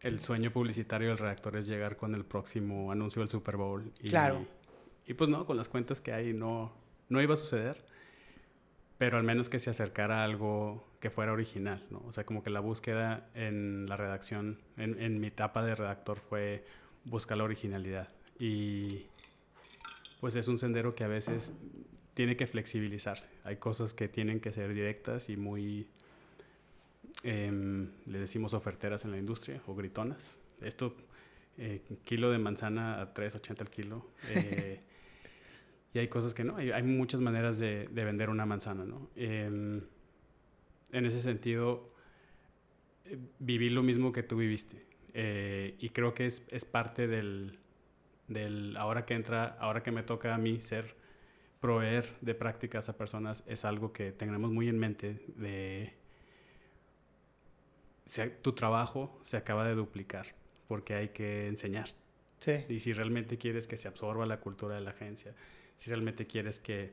[0.00, 3.90] el sueño publicitario del redactor es llegar con el próximo anuncio del Super Bowl.
[4.00, 4.44] Y, claro.
[5.06, 6.74] Y pues no, con las cuentas que hay no,
[7.08, 7.82] no iba a suceder.
[8.98, 12.00] Pero al menos que se acercara a algo que fuera original, ¿no?
[12.06, 16.20] O sea, como que la búsqueda en la redacción, en, en mi etapa de redactor
[16.20, 16.64] fue
[17.04, 18.08] buscar la originalidad.
[18.38, 19.06] Y
[20.20, 21.54] pues es un sendero que a veces
[22.14, 23.28] tiene que flexibilizarse.
[23.42, 25.88] Hay cosas que tienen que ser directas y muy
[27.24, 30.38] eh, le decimos oferteras en la industria o gritonas.
[30.60, 30.94] Esto,
[31.58, 34.06] eh, kilo de manzana a 3.80 el kilo.
[34.28, 34.80] Eh,
[35.94, 39.10] y hay cosas que no, hay, hay muchas maneras de, de, vender una manzana, ¿no?
[40.92, 41.92] En ese sentido,
[43.04, 44.86] eh, viví lo mismo que tú viviste.
[45.14, 47.58] Eh, y creo que es, es parte del,
[48.28, 50.94] del, ahora que entra, ahora que me toca a mí ser,
[51.60, 55.94] proveer de prácticas a personas, es algo que tenemos muy en mente de
[58.06, 60.34] se, tu trabajo se acaba de duplicar
[60.66, 61.90] porque hay que enseñar.
[62.40, 62.64] Sí.
[62.68, 65.34] Y si realmente quieres que se absorba la cultura de la agencia,
[65.76, 66.92] si realmente quieres que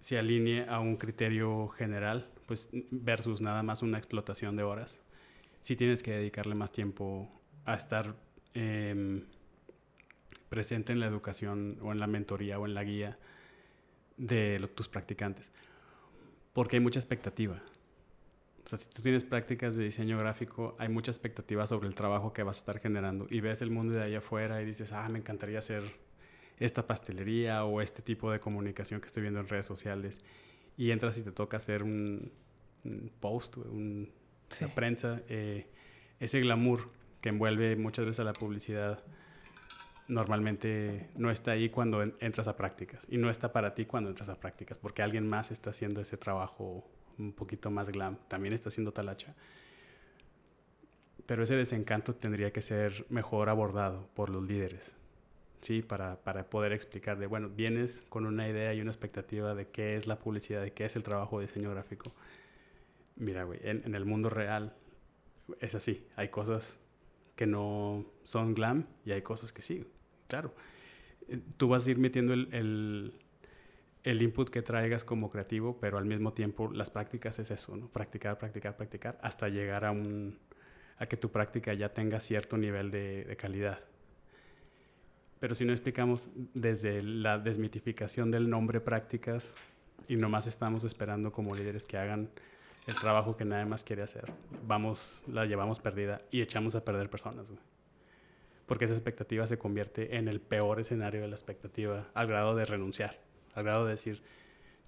[0.00, 5.00] se alinee a un criterio general, pues versus nada más una explotación de horas,
[5.60, 7.30] si tienes que dedicarle más tiempo
[7.64, 8.16] a estar
[8.54, 9.24] eh,
[10.48, 13.18] presente en la educación o en la mentoría o en la guía
[14.16, 15.52] de lo, tus practicantes.
[16.52, 17.62] Porque hay mucha expectativa.
[18.64, 22.32] O sea, si tú tienes prácticas de diseño gráfico, hay mucha expectativa sobre el trabajo
[22.32, 25.08] que vas a estar generando y ves el mundo de allá afuera y dices, ah,
[25.08, 25.82] me encantaría hacer
[26.58, 30.20] esta pastelería o este tipo de comunicación que estoy viendo en redes sociales
[30.76, 32.32] y entras y te toca hacer un,
[32.84, 34.10] un post, un,
[34.48, 34.64] sí.
[34.64, 35.66] una prensa, eh,
[36.18, 36.88] ese glamour
[37.20, 39.02] que envuelve muchas veces a la publicidad
[40.08, 44.28] normalmente no está ahí cuando entras a prácticas y no está para ti cuando entras
[44.28, 46.84] a prácticas porque alguien más está haciendo ese trabajo
[47.18, 49.34] un poquito más glam, también está haciendo talacha.
[51.26, 54.96] Pero ese desencanto tendría que ser mejor abordado por los líderes,
[55.62, 55.80] ¿sí?
[55.80, 59.96] Para, para poder explicar de, bueno, vienes con una idea y una expectativa de qué
[59.96, 62.12] es la publicidad, de qué es el trabajo de diseño gráfico.
[63.16, 64.74] Mira, güey, en, el mundo real
[65.60, 66.78] es así, hay cosas
[67.36, 69.86] que no son glam y hay cosas que sí,
[70.28, 70.54] claro.
[71.28, 73.14] Eh, tú vas a ir metiendo el, el
[74.04, 77.88] el input que traigas como creativo, pero al mismo tiempo las prácticas es eso, ¿no?
[77.88, 80.38] Practicar, practicar, practicar, hasta llegar a un
[80.98, 83.80] a que tu práctica ya tenga cierto nivel de, de calidad.
[85.42, 89.56] Pero si no explicamos desde la desmitificación del nombre prácticas
[90.06, 92.30] y nomás estamos esperando como líderes que hagan
[92.86, 94.30] el trabajo que nadie más quiere hacer,
[94.68, 97.60] vamos, la llevamos perdida y echamos a perder personas, güey.
[98.66, 102.64] Porque esa expectativa se convierte en el peor escenario de la expectativa al grado de
[102.64, 103.18] renunciar
[103.56, 104.22] al grado de decir,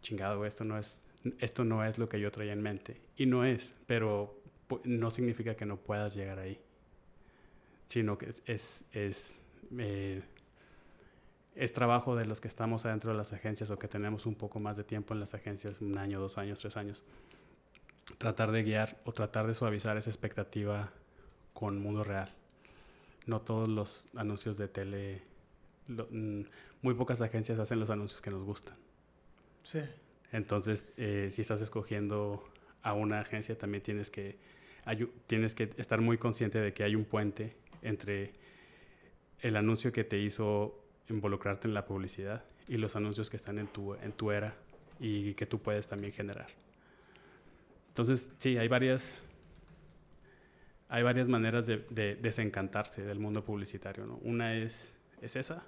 [0.02, 1.00] chingado, esto no es,
[1.40, 3.00] esto no es lo que yo traía en mente.
[3.16, 4.40] Y no es, pero
[4.84, 6.60] no significa que no puedas llegar ahí,
[7.88, 9.40] sino que es, es, es,
[9.78, 10.22] Eh,
[11.54, 14.58] es trabajo de los que estamos adentro de las agencias o que tenemos un poco
[14.58, 17.02] más de tiempo en las agencias, un año, dos años, tres años,
[18.18, 20.92] tratar de guiar o tratar de suavizar esa expectativa
[21.52, 22.34] con mundo real.
[23.26, 25.22] No todos los anuncios de tele,
[25.88, 26.42] mm,
[26.82, 28.76] muy pocas agencias hacen los anuncios que nos gustan.
[29.62, 29.80] Sí.
[30.32, 32.44] Entonces, eh, si estás escogiendo
[32.82, 34.36] a una agencia, también tienes que,
[35.26, 38.32] tienes que estar muy consciente de que hay un puente entre
[39.40, 43.66] el anuncio que te hizo involucrarte en la publicidad y los anuncios que están en
[43.68, 44.54] tu, en tu era
[44.98, 46.48] y que tú puedes también generar.
[47.88, 49.24] Entonces, sí, hay varias,
[50.88, 54.06] hay varias maneras de, desencantarse del mundo publicitario.
[54.06, 54.16] ¿no?
[54.22, 55.64] Una es, es esa,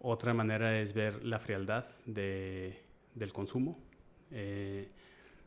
[0.00, 2.80] otra manera es ver la frialdad de,
[3.14, 3.78] del consumo,
[4.30, 4.88] eh,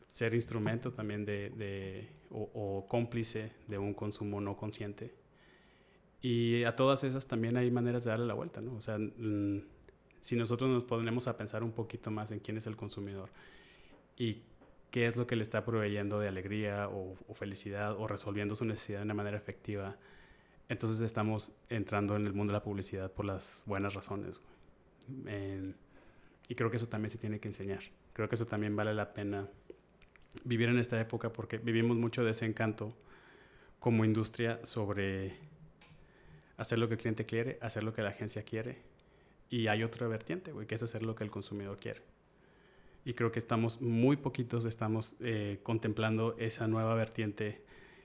[0.06, 5.19] ser instrumento también de, o, o cómplice de un consumo no consciente
[6.22, 8.74] y a todas esas también hay maneras de darle la vuelta, ¿no?
[8.74, 8.98] O sea,
[10.20, 13.30] si nosotros nos ponemos a pensar un poquito más en quién es el consumidor
[14.16, 14.42] y
[14.90, 18.98] qué es lo que le está proveyendo de alegría o, felicidad o resolviendo su necesidad
[18.98, 19.96] de una manera efectiva,
[20.68, 24.40] entonces estamos entrando en el mundo de la publicidad por las buenas razones.
[26.48, 27.82] y creo que eso también se tiene que enseñar.
[28.12, 29.48] Creo que eso también vale la pena
[30.44, 32.94] vivir en esta época porque vivimos mucho de ese encanto
[33.78, 35.49] como industria sobre
[36.60, 38.76] hacer lo que el cliente quiere, hacer lo que la agencia quiere.
[39.48, 42.02] Y hay otra vertiente, que es hacer lo que el consumidor quiere.
[43.02, 47.62] Y creo que estamos, muy poquitos estamos eh, contemplando esa nueva vertiente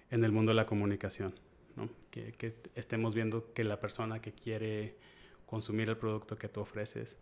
[0.09, 1.33] en el mundo de la comunicación.
[2.09, 4.95] Que, estemos viendo que la persona que quiere
[5.45, 7.17] consumir el producto que tú ofreces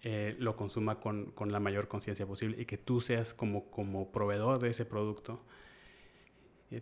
[0.00, 4.10] eh, lo consuma con, con la mayor conciencia posible y que tú seas como, como
[4.10, 5.42] proveedor de ese producto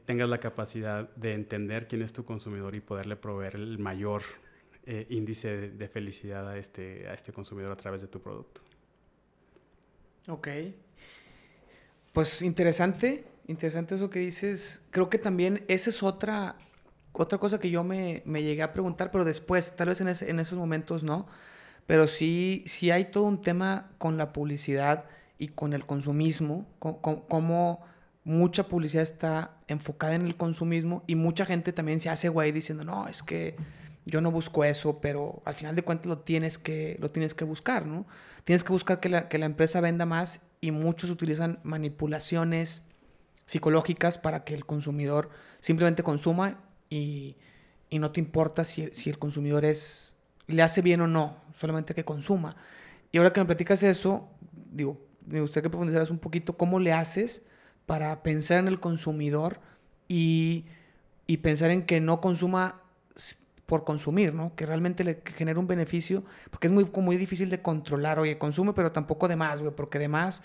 [0.05, 4.23] tengas la capacidad de entender quién es tu consumidor y poderle proveer el mayor
[4.87, 8.63] eh, índice de, felicidad a este, a este consumidor a través de tu producto.
[10.29, 10.49] Ok.
[12.13, 14.83] Pues interesante, interesante eso que dices.
[14.91, 16.57] Creo que también esa es otra,
[17.13, 20.41] otra cosa que yo me, me llegué a preguntar, pero después, tal vez en, en,
[20.41, 21.27] esos momentos no.
[21.87, 25.05] Pero sí, sí hay todo un tema con la publicidad
[25.39, 27.85] y con el consumismo, cómo
[28.25, 32.85] mucha publicidad está enfocada en el consumismo y mucha gente también se hace güey diciendo,
[32.85, 33.55] no, es que
[34.07, 37.45] yo no busco eso, pero al final de cuentas lo tienes que, lo tienes que
[37.45, 38.07] buscar, ¿no?
[38.45, 42.83] Tienes que buscar que la, que la empresa venda más y muchos utilizan manipulaciones
[43.47, 47.37] psicológicas para que el consumidor simplemente consuma y,
[47.91, 50.15] y no te importa si, si, el consumidor es,
[50.47, 52.57] le hace bien o no, solamente que consuma.
[53.13, 54.29] Y ahora que me platicas eso,
[54.71, 57.43] digo, me gustaría que profundizaras un poquito cómo le haces
[57.87, 59.61] para pensar en el consumidor
[60.09, 60.65] y,
[61.27, 62.81] y pensar en que no consuma
[63.67, 64.55] por consumir, ¿no?
[64.55, 68.73] Que realmente le genere un beneficio, porque es muy, muy difícil de controlar, oye, consume,
[68.75, 70.43] pero tampoco de más, güey, porque de más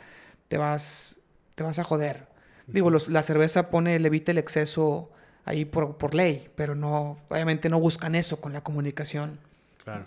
[0.47, 1.17] te vas,
[1.55, 2.27] te vas a joder.
[2.67, 5.09] Digo, la cerveza pone, le evita el exceso
[5.43, 9.39] ahí por, por ley, pero no, obviamente no buscan eso con la comunicación.
[9.83, 10.05] Claro.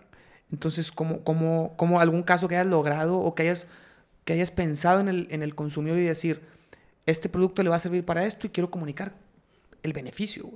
[0.50, 3.66] Entonces, ¿cómo, cómo, cómo algún caso que hayas logrado o que hayas,
[4.24, 6.40] que hayas pensado en el, en el consumidor y decir,
[7.06, 9.14] este producto le va a servir para esto y quiero comunicar
[9.82, 10.50] el beneficio.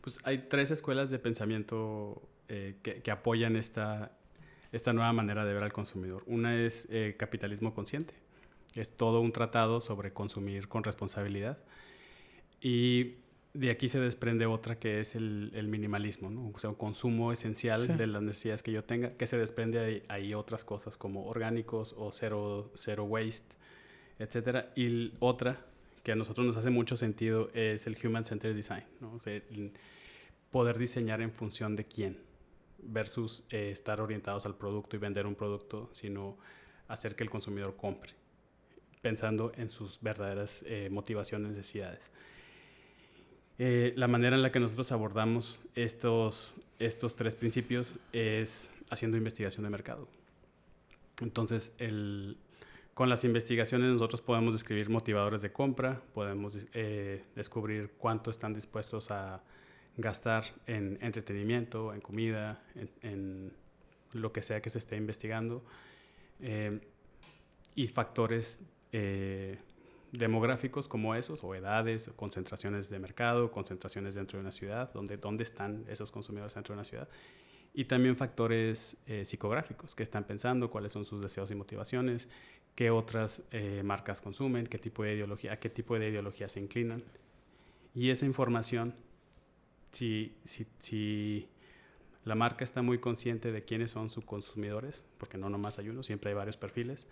[0.00, 4.12] Pues hay tres escuelas de pensamiento eh, que, apoyan esta,
[4.72, 6.24] esta nueva manera de ver al consumidor.
[6.26, 8.14] Una es eh, capitalismo consciente.
[8.74, 11.58] Es todo un tratado sobre consumir con responsabilidad.
[12.60, 13.16] Y
[13.52, 16.52] de aquí se desprende otra que es el, minimalismo, ¿no?
[16.54, 20.02] O sea, un consumo esencial de las necesidades que yo tenga, que se desprende ahí,
[20.08, 23.56] ahí otras cosas como orgánicos o cero, cero waste,
[24.18, 24.72] etcétera.
[24.76, 25.69] Y otra
[26.02, 29.12] que a nosotros nos hace mucho sentido es el Human Centered Design, ¿no?
[29.12, 29.40] o sea,
[30.50, 32.18] poder diseñar en función de quién
[32.82, 36.38] versus eh, estar orientados al producto y vender un producto, sino
[36.88, 38.12] hacer que el consumidor compre,
[39.02, 42.10] pensando en sus verdaderas eh, motivaciones, necesidades.
[43.58, 49.64] Eh, la manera en la que nosotros abordamos estos, estos tres principios es haciendo investigación
[49.64, 50.08] de mercado.
[51.20, 52.38] Entonces, el,
[52.94, 59.10] con las investigaciones nosotros podemos describir motivadores de compra, podemos eh, descubrir cuánto están dispuestos
[59.10, 59.42] a
[59.96, 62.62] gastar en entretenimiento, en comida,
[63.02, 63.52] en,
[64.12, 65.64] lo que sea que se esté investigando,
[66.40, 66.80] eh,
[67.76, 68.60] y factores
[68.92, 69.58] eh,
[70.10, 75.44] demográficos como esos, o edades, concentraciones de mercado, concentraciones dentro de una ciudad, donde, dónde
[75.44, 77.08] están esos consumidores dentro de una ciudad,
[77.72, 82.28] y también factores psicográficos, qué están pensando, cuáles son sus deseos y motivaciones,
[82.74, 86.60] qué otras eh, marcas consumen, qué tipo de ideología, a qué tipo de ideología se
[86.60, 87.02] inclinan.
[87.94, 88.94] Y esa información,
[89.92, 91.48] si, si, si
[92.24, 96.02] La marca está muy consciente de quiénes son sus consumidores, porque no nomás hay uno,
[96.02, 97.06] siempre hay varios perfiles.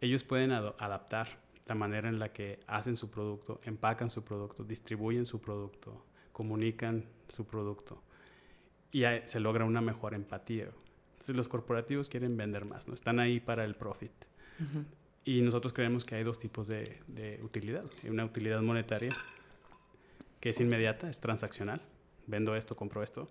[0.00, 5.26] Ellos pueden adaptar la manera en la que hacen su producto, empacan su producto, distribuyen
[5.26, 8.02] su producto, comunican su producto
[8.92, 10.68] y se logra una mejor empatía.
[11.12, 12.94] Entonces los corporativos quieren vender más, ¿no?
[12.94, 14.12] Están ahí para el profit.
[15.24, 17.84] Y nosotros creemos que hay dos tipos de, de utilidad.
[18.08, 19.10] Una utilidad monetaria,
[20.40, 21.80] que es inmediata, es transaccional.
[22.26, 23.28] Vendo esto, compro esto.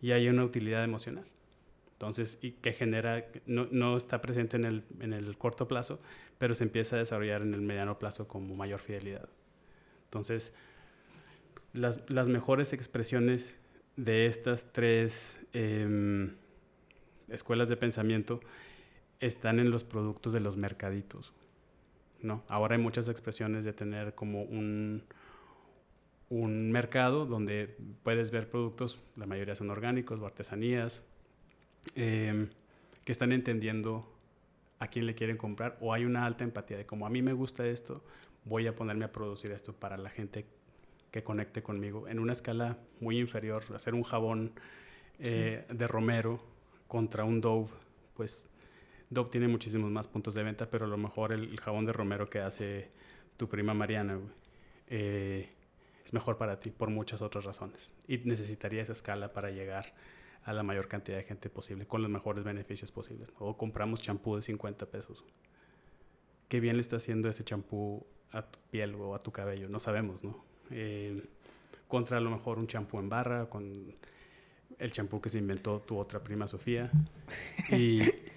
[0.00, 1.24] Y hay una utilidad emocional.
[1.98, 5.98] Entonces, y que genera, no, no está presente en el, en el, corto plazo,
[6.38, 9.28] pero se empieza a desarrollar en el mediano plazo como mayor fidelidad.
[10.04, 10.54] Entonces,
[11.72, 13.56] las, las mejores expresiones
[13.96, 16.30] de estas tres eh,
[17.26, 18.38] escuelas de pensamiento
[19.20, 21.32] están en los productos de los mercaditos.
[22.20, 22.42] ¿no?
[22.48, 25.04] Ahora hay muchas expresiones de tener como un,
[26.28, 31.06] un mercado donde puedes ver productos, la mayoría son orgánicos o artesanías,
[31.94, 32.48] em,
[33.04, 34.12] que están entendiendo
[34.78, 37.32] a quién le quieren comprar o hay una alta empatía de como a mí me
[37.32, 38.02] gusta esto,
[38.44, 40.46] voy a ponerme a producir esto para la gente
[41.10, 42.06] que conecte conmigo.
[42.08, 44.52] En una escala muy inferior, hacer un jabón
[45.18, 46.40] eh, de romero
[46.86, 47.70] contra un Dove,
[48.14, 48.48] pues
[49.10, 52.28] Dove tiene muchísimos más puntos de venta, pero a lo mejor el, jabón de romero
[52.28, 52.90] que hace
[53.36, 54.20] tu prima Mariana
[54.88, 55.48] eh,
[56.04, 57.90] es mejor para ti por muchas otras razones.
[58.06, 59.94] Y necesitaría esa escala para llegar
[60.44, 63.32] a la mayor cantidad de gente posible, con los mejores beneficios posibles.
[63.38, 65.24] O compramos champú de 50 pesos.
[66.48, 69.68] ¿Qué bien le está haciendo ese champú a tu piel o a tu cabello?
[69.68, 70.44] No sabemos, ¿no?
[70.70, 71.22] Eh,
[71.86, 73.94] contra a lo mejor un champú en barra, con
[74.78, 76.90] el champú que se inventó tu otra prima Sofía.
[77.70, 78.00] Y,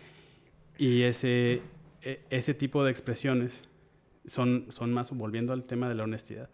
[0.81, 1.61] y ese,
[2.01, 3.65] e, ese tipo de expresiones
[4.25, 6.49] son, son más, volviendo al tema de la honestidad,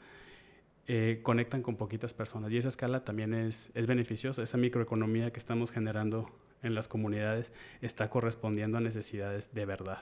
[0.85, 2.51] eh, conectan con poquitas personas.
[2.51, 4.43] Y esa escala también es, es beneficiosa.
[4.43, 6.29] Esa microeconomía que estamos generando
[6.61, 10.01] en las comunidades está correspondiendo a necesidades de verdad.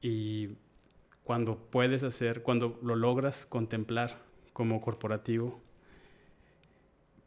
[0.00, 0.56] Y
[1.22, 4.22] cuando puedes hacer, cuando lo logras contemplar
[4.54, 5.60] como corporativo,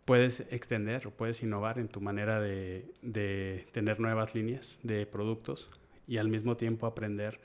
[0.05, 5.69] puedes extender o puedes innovar en tu manera de, de, tener nuevas líneas de productos
[6.07, 7.39] y al mismo tiempo aprender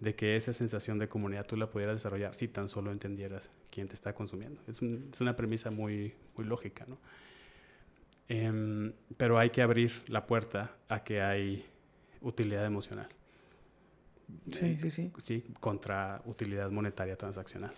[0.00, 3.88] de que esa sensación de comunidad tú la pudieras desarrollar si tan solo entendieras quién
[3.88, 4.60] te está consumiendo.
[4.66, 6.98] Es, es una premisa muy, muy lógica, ¿no?
[8.28, 11.66] Em, pero hay que abrir la puerta a que hay
[12.20, 13.08] utilidad emocional.
[14.50, 15.12] Sí, sí, sí.
[15.22, 17.74] Sí, contra utilidad monetaria transaccional.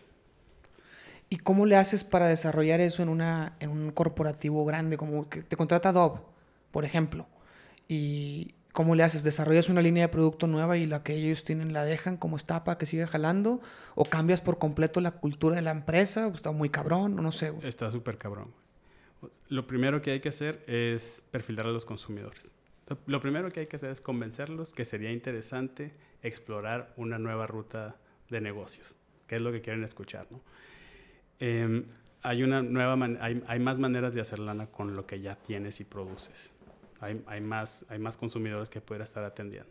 [1.28, 4.96] ¿Y cómo le haces para desarrollar eso en, una, en un corporativo grande?
[4.96, 6.20] Como que te contrata Adobe,
[6.70, 7.26] por ejemplo.
[7.88, 9.24] ¿Y cómo le haces?
[9.24, 12.62] ¿Desarrollas una línea de producto nueva y la que ellos tienen la dejan como está
[12.62, 13.60] para que siga jalando?
[13.96, 16.28] ¿O cambias por completo la cultura de la empresa?
[16.28, 17.52] Está muy cabrón, no sé.
[17.62, 18.52] Está súper cabrón.
[19.48, 22.52] Lo primero que hay que hacer es perfilar a los consumidores.
[23.06, 27.96] Lo primero que hay que hacer es convencerlos que sería interesante explorar una nueva ruta
[28.30, 28.94] de negocios,
[29.26, 30.40] que es lo que quieren escuchar, ¿no?
[31.38, 31.84] Em,
[32.22, 35.80] hay, una nueva hay, hay, más maneras de hacer lana con lo que ya tienes
[35.80, 36.54] y produces.
[37.00, 39.70] Hay, hay, más, hay más consumidores que poder estar atendiendo.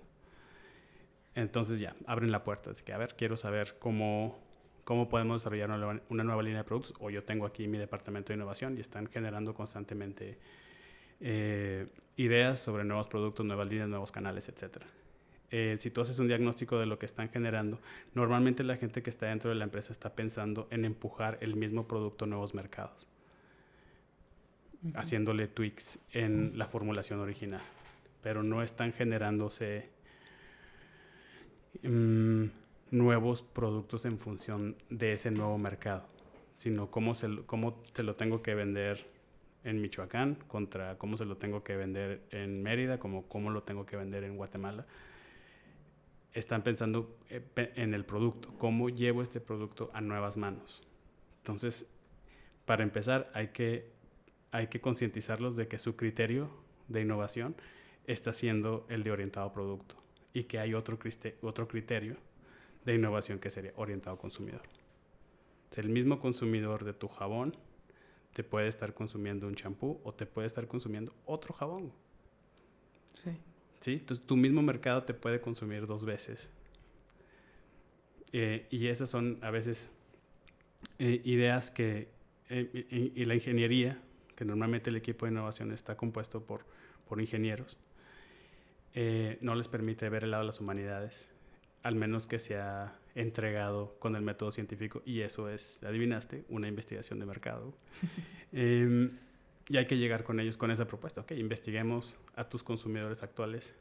[1.34, 2.72] Entonces ya, abren la puerta.
[2.72, 4.38] Así que, a ver, quiero saber cómo,
[4.84, 6.94] cómo podemos desarrollar una, una nueva línea de productos.
[7.00, 10.38] O yo tengo aquí mi departamento de innovación y están generando constantemente
[11.20, 14.86] eh, ideas sobre nuevos productos, nuevas líneas, nuevos canales, etcétera.
[15.52, 17.80] Eh, si tú haces un diagnóstico de lo que están generando,
[18.14, 21.88] normalmente la gente que está dentro de la empresa está pensando en empujar el mismo
[21.88, 23.08] producto a nuevos mercados,
[24.96, 27.62] haciéndole tweaks en la formulación original,
[28.24, 29.90] pero no están generándose
[31.84, 32.46] mm,
[32.92, 36.08] nuevos productos en función de ese nuevo mercado,
[36.56, 39.06] sino cómo se, cómo se lo tengo que vender
[39.64, 43.86] en Michoacán contra cómo se lo tengo que vender en Mérida, como cómo lo tengo
[43.86, 44.86] que vender en Guatemala
[46.36, 47.42] están pensando eh,
[47.76, 50.84] en el producto, cómo llevo este producto a nuevas manos.
[51.38, 51.88] Entonces,
[52.66, 53.90] para empezar, hay que,
[54.52, 56.50] hay que concientizarlos de que su criterio
[56.90, 57.56] de innovación
[58.06, 59.96] está siendo el de orientado a producto
[60.34, 61.00] y que hay otro,
[61.42, 62.18] otro criterio
[62.84, 64.62] de innovación que sería orientado consumidor.
[65.78, 67.56] el mismo consumidor de tu jabón
[68.34, 71.92] te puede estar consumiendo un champú o te puede estar consumiendo otro jabón.
[73.24, 73.32] Sí.
[73.94, 76.50] Entonces tu mismo mercado te puede consumir dos veces.
[78.34, 79.90] Eh, y esas son a veces
[81.00, 82.10] eh, ideas que,
[82.50, 84.02] eh, y, la ingeniería,
[84.36, 86.66] que normalmente el equipo de innovación está compuesto por,
[87.08, 87.78] por ingenieros,
[89.42, 91.30] no les permite ver el lado de las humanidades,
[91.84, 97.20] al menos que sea entregado con el método científico, y eso es, adivinaste, una investigación
[97.20, 97.74] de mercado.
[99.68, 101.22] Y hay que llegar con ellos con esa propuesta.
[101.22, 103.76] Ok, investiguemos a tus consumidores actuales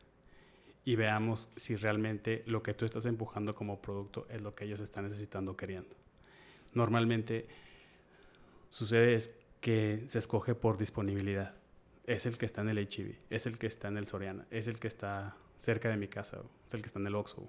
[0.85, 4.81] y veamos si realmente lo que tú estás empujando como producto es lo que ellos
[4.81, 5.95] están necesitando o queriendo.
[6.73, 7.47] Normalmente
[8.69, 11.55] sucede es que se escoge por disponibilidad.
[12.07, 14.69] Es el que está en el HIV, es el que está en el Soriana, es
[14.69, 17.49] el que está cerca de mi casa, es el que está en el Oxxo.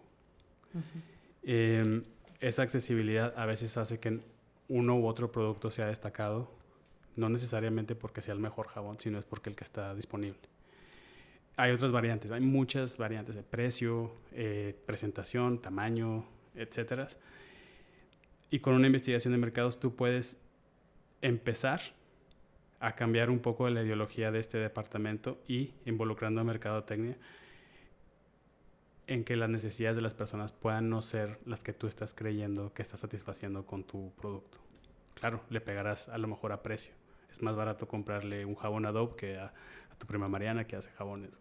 [1.43, 2.03] Em,
[2.39, 4.21] esa accesibilidad a veces hace que
[4.69, 6.49] uno u otro producto sea destacado,
[7.15, 10.39] no necesariamente porque sea el mejor jabón, sino es porque el que está disponible.
[11.57, 17.07] Hay otras variantes, hay muchas variantes de precio, eh, presentación, tamaño, etcétera.
[18.49, 20.37] Y con una investigación de mercados tú puedes
[21.21, 21.81] empezar
[22.79, 27.17] a cambiar un poco la ideología de este departamento y involucrando a mercadotecnia
[29.07, 32.73] en que las necesidades de las personas puedan no ser las que tú estás creyendo
[32.73, 34.59] que estás satisfaciendo con tu producto.
[35.13, 36.93] Claro, le pegarás a lo mejor a precio.
[37.35, 39.51] Es más barato comprarle un jabón Adobe que a,
[39.97, 41.31] tu prima Mariana que hace jabones.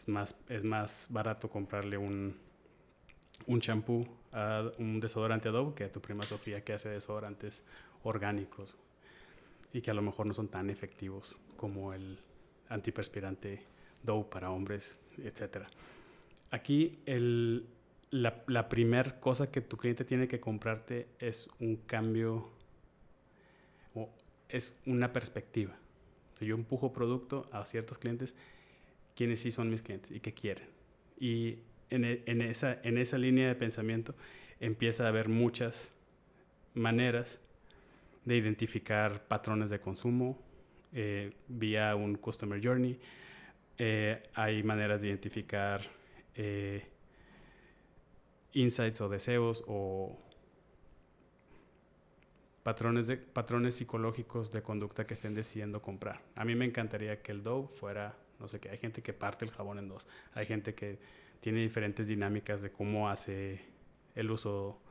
[0.00, 2.34] Es, más, es más barato comprarle un,
[3.46, 4.06] un champú,
[4.78, 7.62] un desodorante Adobe que a tu prima Sofía que hace desodorantes
[8.04, 8.74] orgánicos
[9.74, 12.18] y que a lo mejor no son tan efectivos como el
[12.70, 13.62] antiperspirante
[14.02, 15.68] Dove para hombres, etcétera.
[16.50, 17.68] Aquí el,
[18.10, 22.48] la, primera cosa que tu cliente tiene que comprarte es un cambio
[24.48, 25.76] es una perspectiva.
[26.38, 28.34] Si yo empujo producto a ciertos clientes,
[29.14, 30.68] ¿quiénes sí son mis clientes y qué quieren?
[31.18, 31.58] Y
[31.90, 34.14] en, e, en, esa, en esa línea de pensamiento
[34.60, 35.92] empieza a haber muchas
[36.74, 37.40] maneras
[38.24, 40.38] de identificar patrones de consumo
[40.92, 42.98] eh, vía un Customer Journey.
[43.78, 45.82] Eh, hay maneras de identificar
[46.34, 46.84] eh,
[48.52, 50.18] insights o deseos o
[52.68, 56.20] patrones, de, patrones psicológicos de conducta que estén decidiendo comprar.
[56.36, 59.46] A mí me encantaría que el Dove fuera, no sé qué, hay gente que parte
[59.46, 60.98] el jabón en dos, hay gente que
[61.40, 63.62] tiene diferentes dinámicas de cómo hace
[64.14, 64.82] el uso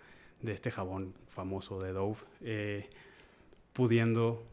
[0.42, 2.90] de este jabón famoso de Dove, eh,
[3.74, 4.44] pudiendo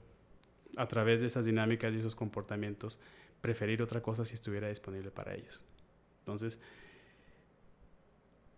[0.76, 3.00] a través de esas dinámicas y esos comportamientos
[3.40, 5.62] preferir otra cosa si estuviera disponible para ellos.
[6.18, 6.60] Entonces,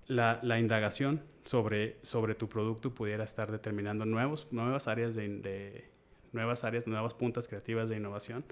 [0.07, 5.85] la, indagación sobre, sobre tu producto pudiera estar determinando nuevos, nuevas áreas de,
[6.33, 8.45] nuevas áreas, nuevas puntas creativas de innovación,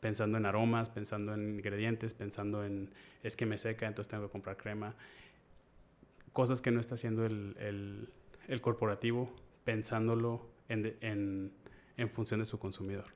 [0.00, 2.90] pensando en aromas, pensando en ingredientes, pensando en
[3.22, 4.94] es que me seca, entonces tengo que comprar crema.
[6.32, 8.08] Cosas que no está haciendo el,
[8.60, 9.34] corporativo,
[9.64, 11.52] pensándolo en,
[12.08, 13.06] función de su consumidor.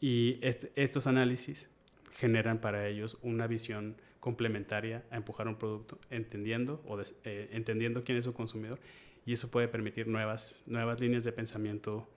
[0.00, 1.68] Y estos análisis
[2.12, 8.18] generan para ellos una visión complementaria a empujar un producto, entendiendo, o eh, entendiendo quién
[8.18, 8.78] es su consumidor,
[9.24, 12.08] y eso puede permitir nuevas, nuevas líneas de pensamiento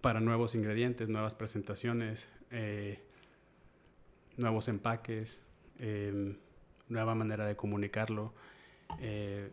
[0.00, 3.00] para nuevos ingredientes, nuevas presentaciones, eh,
[4.36, 5.42] nuevos empaques,
[5.78, 6.36] em,
[6.88, 8.34] nueva manera de comunicarlo,
[9.00, 9.50] eh,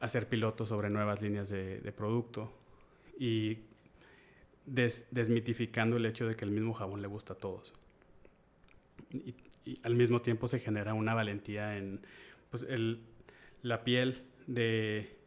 [0.00, 2.52] hacer pilotos sobre nuevas líneas de, producto
[3.18, 3.58] y
[4.66, 7.72] desmitificando el hecho de que el mismo jabón le gusta a todos
[9.82, 12.00] al mismo tiempo se genera una valentía en
[12.50, 13.00] pues, el,
[13.62, 15.18] la piel de,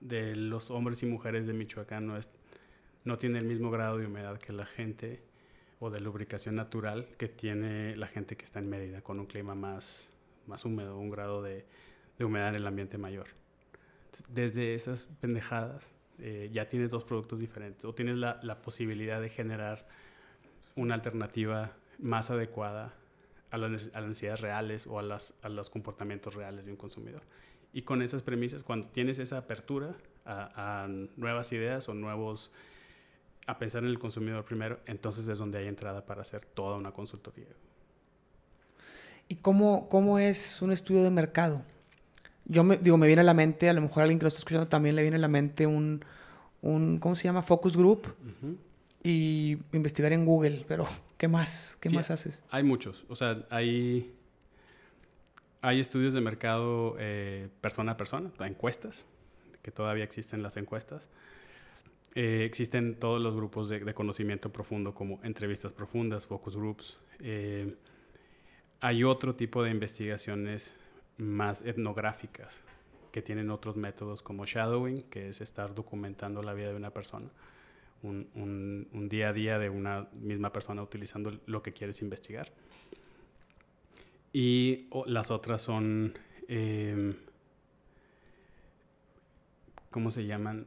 [0.00, 2.30] de, los hombres y mujeres de Michoacán no, es,
[3.04, 5.22] no tiene el mismo grado de humedad que la gente
[5.80, 9.54] o de lubricación natural que tiene la gente que está en Mérida con un clima
[9.54, 10.10] más,
[10.46, 11.66] más húmedo, un grado de,
[12.18, 13.26] de humedad en el ambiente mayor.
[14.28, 19.28] Desde esas pendejadas eh, ya tienes dos productos diferentes o tienes la, la posibilidad de
[19.28, 19.86] generar
[20.76, 22.94] una alternativa más adecuada
[23.54, 27.22] a las, necesidades reales o a, las, a los comportamientos reales de un consumidor.
[27.72, 29.94] Y con esas premisas, cuando tienes esa apertura
[30.26, 32.52] a, nuevas ideas o nuevos,
[33.46, 36.92] a pensar en el consumidor primero, entonces es donde hay entrada para hacer toda una
[36.92, 37.46] consultoría.
[39.28, 41.62] ¿Y cómo, cómo es un estudio de mercado?
[42.46, 44.28] Yo me, digo, me viene a la mente, a lo mejor a alguien que lo
[44.28, 46.04] está escuchando también le viene a la mente un,
[46.60, 47.42] un ¿cómo se llama?
[47.42, 48.14] Focus group.
[49.02, 50.86] Y investigar en Google, pero
[51.16, 51.76] ¿Qué más?
[51.80, 52.42] ¿Qué más haces?
[52.50, 53.04] Hay muchos.
[53.08, 54.14] O sea, hay,
[55.62, 59.06] hay estudios de mercado eh, persona a persona, encuestas,
[59.62, 61.08] que todavía existen las encuestas.
[62.14, 66.96] Eh, existen todos los grupos de, conocimiento profundo como entrevistas profundas, focus groups.
[67.20, 67.74] Eh,
[68.80, 70.76] hay otro tipo de investigaciones
[71.16, 72.62] más etnográficas
[73.12, 77.30] que tienen otros métodos como shadowing, que es estar documentando la vida de una persona
[78.04, 82.52] un, día a día de una misma persona utilizando lo que quieres investigar.
[84.32, 87.14] Y las otras son, em,
[89.90, 90.66] ¿cómo se llaman?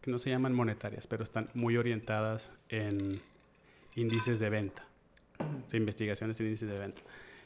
[0.00, 3.20] que no se llaman monetarias, pero están muy orientadas en
[3.94, 4.86] índices de venta,
[5.38, 7.00] o investigaciones en índices de venta.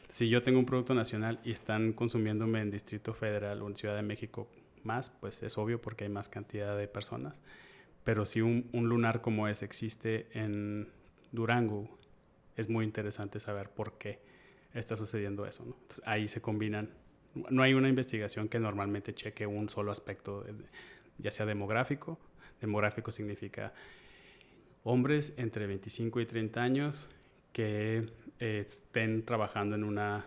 [0.09, 3.97] Si yo tengo un producto nacional y están consumiéndome en Distrito Federal o en Ciudad
[3.97, 4.47] de México
[4.85, 7.41] más, pues es obvio porque hay más cantidad de personas.
[8.05, 10.89] Pero si un, un lunar como ese existe en
[11.33, 11.89] Durango,
[12.57, 14.21] es muy interesante saber por qué
[14.75, 15.65] está sucediendo eso.
[15.65, 15.77] ¿no?
[16.05, 16.91] ahí se combinan.
[17.51, 20.45] No hay una investigación que normalmente cheque un solo aspecto,
[21.19, 22.19] ya sea demográfico.
[22.61, 23.73] Demográfico significa
[24.85, 27.09] hombres entre 25 y 30 años
[27.53, 28.09] que
[28.39, 30.27] eh, estén trabajando en una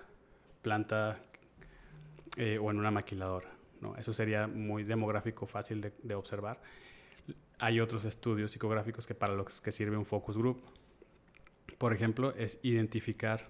[0.62, 1.20] planta
[2.38, 3.57] eh, o en una maquiladora.
[3.82, 3.96] ¿No?
[3.96, 6.62] Eso sería muy demográfico, fácil de, observar.
[7.60, 10.62] Hay otros estudios psicográficos que para los que sirve un focus group.
[11.78, 13.50] Por ejemplo, es identificar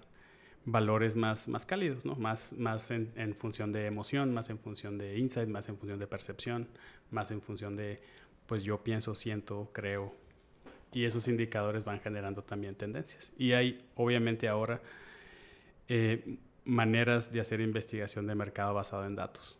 [0.64, 2.14] valores más, más cálidos, ¿no?
[2.16, 5.98] más, más en, en, función de emoción, más en función de insight, más en función
[5.98, 6.68] de percepción,
[7.10, 8.00] más en función de,
[8.46, 10.14] pues yo pienso, siento, creo.
[10.92, 13.32] Y esos indicadores van generando también tendencias.
[13.38, 14.80] Y hay, obviamente, ahora
[15.86, 19.58] eh, maneras de hacer investigación de mercado basado en datos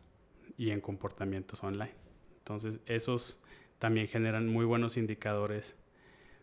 [0.58, 1.94] y en comportamientos online.
[2.38, 3.38] Entonces, esos
[3.78, 5.76] también generan muy buenos indicadores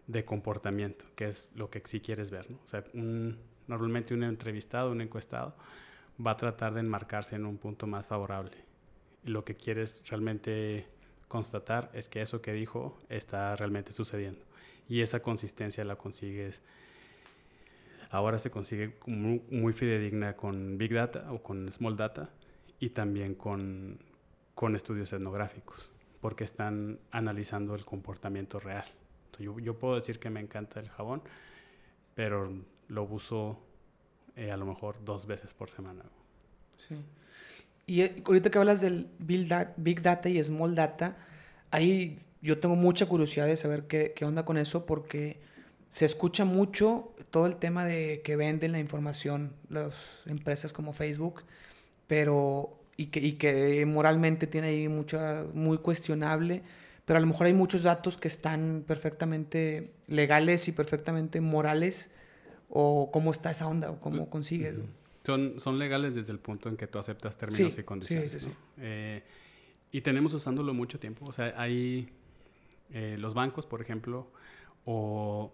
[0.08, 2.50] de comportamiento, que es lo que sí quieres ver.
[2.50, 2.58] ¿no?
[2.64, 3.38] O sea, un,
[3.68, 5.56] normalmente un entrevistado, un encuestado,
[6.26, 8.56] va a tratar de enmarcarse en un punto más favorable.
[9.26, 10.88] Y lo que quieres realmente
[11.28, 14.46] constatar es que eso que dijo está realmente sucediendo.
[14.88, 16.62] Y esa consistencia la consigues,
[18.12, 22.30] ahora se consigue muy, muy fidedigna con Big Data o con Small Data
[22.80, 24.00] y también con,
[24.54, 28.86] con estudios etnográficos, porque están analizando el comportamiento real.
[29.26, 31.22] Entonces, yo, yo puedo decir que me encanta el jabón,
[32.14, 32.52] pero
[32.88, 33.60] lo uso
[34.36, 36.04] eh, a lo mejor dos veces por semana.
[36.78, 36.96] Sí.
[37.88, 41.16] Y eh, ahorita que hablas del Big Data y Small Data,
[41.72, 45.40] ahí yo tengo mucha curiosidad de saber qué, qué onda con eso porque
[45.90, 51.44] se escucha mucho todo el tema de que venden la información las empresas como Facebook,
[52.08, 56.64] pero y que, y que moralmente tiene ahí mucha, muy cuestionable,
[57.06, 62.12] pero a lo mejor hay muchos datos que están perfectamente legales y perfectamente morales
[62.70, 64.76] o cómo está esa onda o cómo consigues.
[65.24, 68.32] Son, son legales desde el punto en que tú aceptas términos y condiciones.
[68.32, 69.24] Sí, sí, eh,
[69.92, 71.26] y tenemos usándolo mucho tiempo.
[71.26, 72.10] O sea, hay
[72.92, 74.28] eh, los bancos, por ejemplo,
[74.86, 75.52] o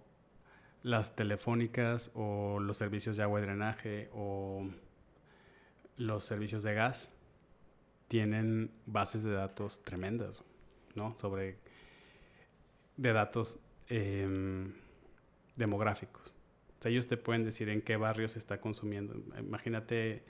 [0.84, 4.68] las telefónicas, o los servicios de agua y drenaje, o
[6.02, 7.14] los servicios de gas,
[8.08, 10.44] tienen bases de datos tremendas,
[10.96, 11.16] ¿no?
[11.16, 11.58] Sobre
[12.98, 14.70] de datos eh,
[15.56, 16.34] demográficos.
[16.80, 19.16] O sea, ellos te pueden decir en qué barrio se está consumiendo.
[19.40, 20.24] Imagínate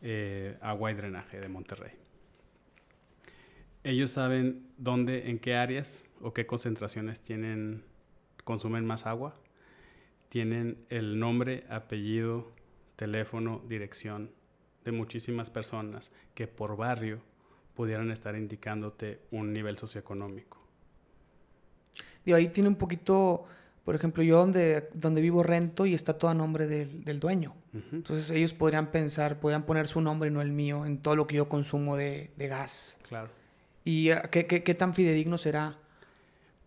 [0.00, 1.92] eh, agua y drenaje de Monterrey.
[3.84, 7.84] Ellos saben dónde, en qué áreas o qué concentraciones tienen,
[8.44, 9.34] consumen más agua.
[10.30, 12.50] Tienen el nombre, apellido,
[12.96, 14.30] teléfono, dirección
[14.84, 17.20] de muchísimas personas que por barrio
[17.74, 20.58] pudieran estar indicándote un nivel socioeconómico.
[22.24, 23.46] Y ahí tiene un poquito
[23.88, 27.54] por ejemplo, yo donde, donde vivo rento y está todo a nombre del, del dueño.
[27.90, 31.36] Entonces ellos podrían pensar, podrían poner su nombre, no el mío, en todo lo que
[31.36, 32.98] yo consumo de, de gas.
[33.08, 33.30] Claro.
[33.86, 35.78] ¿Y ah, ¿qué, qué, qué, tan fidedigno será?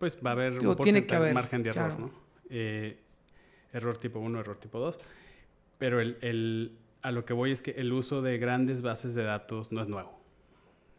[0.00, 2.10] Pues va a haber un tiene que haber, margen de error, ¿no?
[2.50, 2.98] Eh,
[3.72, 4.98] error tipo 1, error tipo 2.
[5.78, 9.24] Pero el, el, a lo que voy es que el uso de grandes bases de
[9.24, 10.20] datos no es nuevo.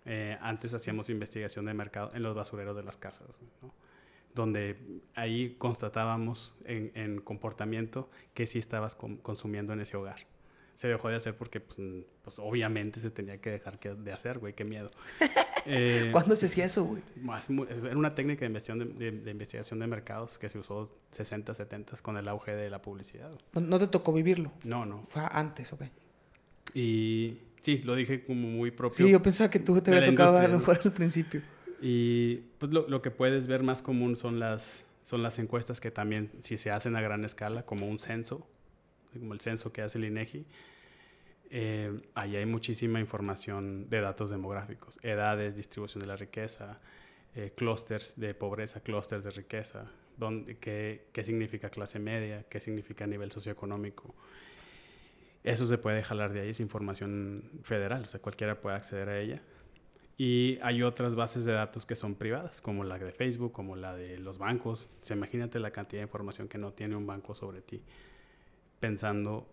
[0.05, 3.39] Eh, antes hacíamos investigación de mercado en los basureros de las casas,
[4.35, 10.27] donde ahí constatábamos en, en comportamiento que sí estabas consumiendo en ese hogar.
[10.75, 11.79] Se dejó de hacer porque, pues,
[12.21, 14.89] pues obviamente se tenía que dejar de hacer, güey, qué miedo.
[15.65, 17.01] Eh, ¿Cuándo se hacía eso, güey?
[17.85, 21.97] Era una técnica de investigación de, de, investigación de mercados que se usó 60, 70
[22.01, 23.31] con el auge de la publicidad.
[23.53, 24.51] ¿No, ¿No, te tocó vivirlo?
[24.63, 25.05] No, no.
[25.09, 25.83] Fue antes, ok.
[26.73, 29.05] Y sí, lo dije como muy propio.
[29.05, 31.41] Sí, yo pensaba que tú te había tocado a lo mejor al principio.
[31.81, 35.91] Y pues lo, lo, que puedes ver más común son las, son las encuestas que
[35.91, 38.47] también, si se hacen a gran escala, como un censo,
[39.11, 40.45] como el censo que hace el INEGI,
[41.49, 46.79] eh, ahí hay muchísima información de datos demográficos, edades, distribución de la riqueza,
[47.35, 53.07] eh, clústeres de pobreza, clústeres de riqueza, dónde, qué, qué significa clase media, qué significa
[53.07, 54.13] nivel socioeconómico.
[55.43, 59.19] Eso se puede jalar de ahí, es información federal, o sea, cualquiera puede acceder a
[59.19, 59.41] ella.
[60.17, 63.95] Y hay otras bases de datos que son privadas, como la de Facebook, como la
[63.95, 64.87] de los bancos.
[65.01, 67.81] Se imagínate la cantidad de información que no tiene un banco sobre ti,
[68.79, 69.47] pensando,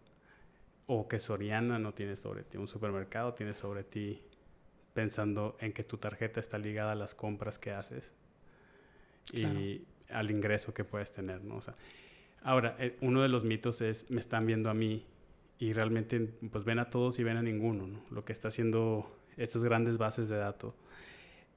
[0.86, 4.22] o que Soriana no tiene sobre ti, un supermercado tiene sobre ti,
[4.92, 8.14] pensando en que tu tarjeta está ligada a las compras que haces.
[9.32, 11.56] y al ingreso que puedes tener, ¿no?
[11.56, 11.76] O sea,
[12.42, 15.06] ahora, eh, uno de los mitos es, me están viendo a mí
[15.58, 16.18] y realmente
[16.50, 18.02] pues ven a todos y ven a ninguno, ¿no?
[18.10, 20.74] Lo que está haciendo estas grandes bases de datos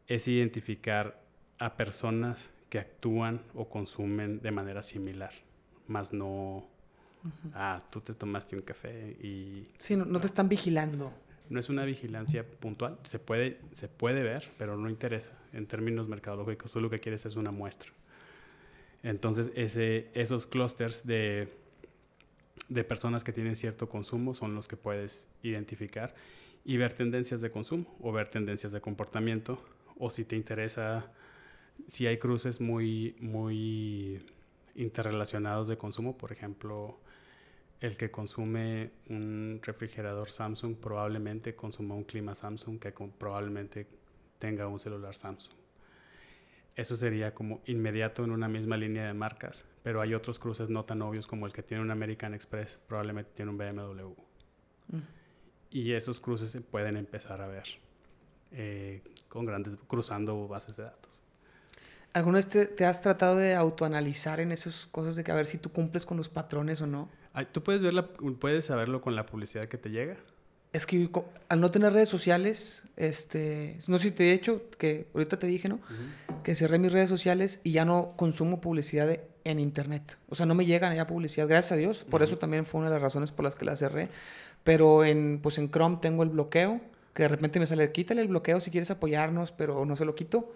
[0.07, 1.21] es identificar
[1.57, 5.31] a personas que actúan o consumen de manera similar,
[5.87, 6.67] más no,
[7.53, 9.67] ah, tú te tomaste un café y...
[9.77, 11.13] Sí, no, te están vigilando.
[11.49, 16.07] No es una vigilancia puntual, se puede, se puede ver, pero no interesa en términos
[16.07, 17.91] mercadológicos, tú lo que quieres es una muestra.
[19.03, 21.53] Entonces, ese, esos clústeres de,
[22.69, 26.15] de personas que tienen cierto consumo son los que puedes identificar
[26.65, 29.61] y ver tendencias de consumo o ver tendencias de comportamiento
[29.97, 31.11] o si te interesa
[31.87, 34.25] si hay cruces muy, muy
[34.75, 36.99] interrelacionados de consumo, por ejemplo,
[37.83, 43.85] el que consume un refrigerador Samsung probablemente consuma un clima Samsung que probablemente
[44.39, 45.53] tenga un celular Samsung.
[46.77, 50.85] Eso sería como inmediato en una misma línea de marcas, pero hay otros cruces no
[50.85, 54.13] tan obvios como el que tiene un American Express, probablemente tiene un BMW.
[54.87, 55.01] Mm.
[55.71, 57.65] Y esos cruces se pueden empezar a ver
[58.53, 61.19] eh, con grandes, cruzando bases de datos.
[62.13, 65.57] ¿Alguna vez te, has tratado de autoanalizar en esas cosas de que a ver si
[65.57, 67.09] tú cumples con los patrones o no?
[67.51, 67.93] ¿Tú puedes, ver
[68.39, 70.17] puedes saberlo con la publicidad que te llega?
[70.71, 71.09] Es que
[71.49, 75.47] al no tener redes sociales, este, no sé si te he dicho, que ahorita te
[75.47, 75.79] dije, ¿no?
[76.43, 80.17] Que cerré mis redes sociales y ya no consumo publicidad en internet.
[80.29, 82.05] O sea, no me llega ya publicidad, gracias a Dios.
[82.09, 84.09] Por eso también fue una de las razones por las que la cerré.
[84.63, 86.81] Pero en, pues en Chrome tengo el bloqueo
[87.13, 90.15] que de repente me sale, quítale el bloqueo si quieres apoyarnos, pero no se lo
[90.15, 90.53] quito.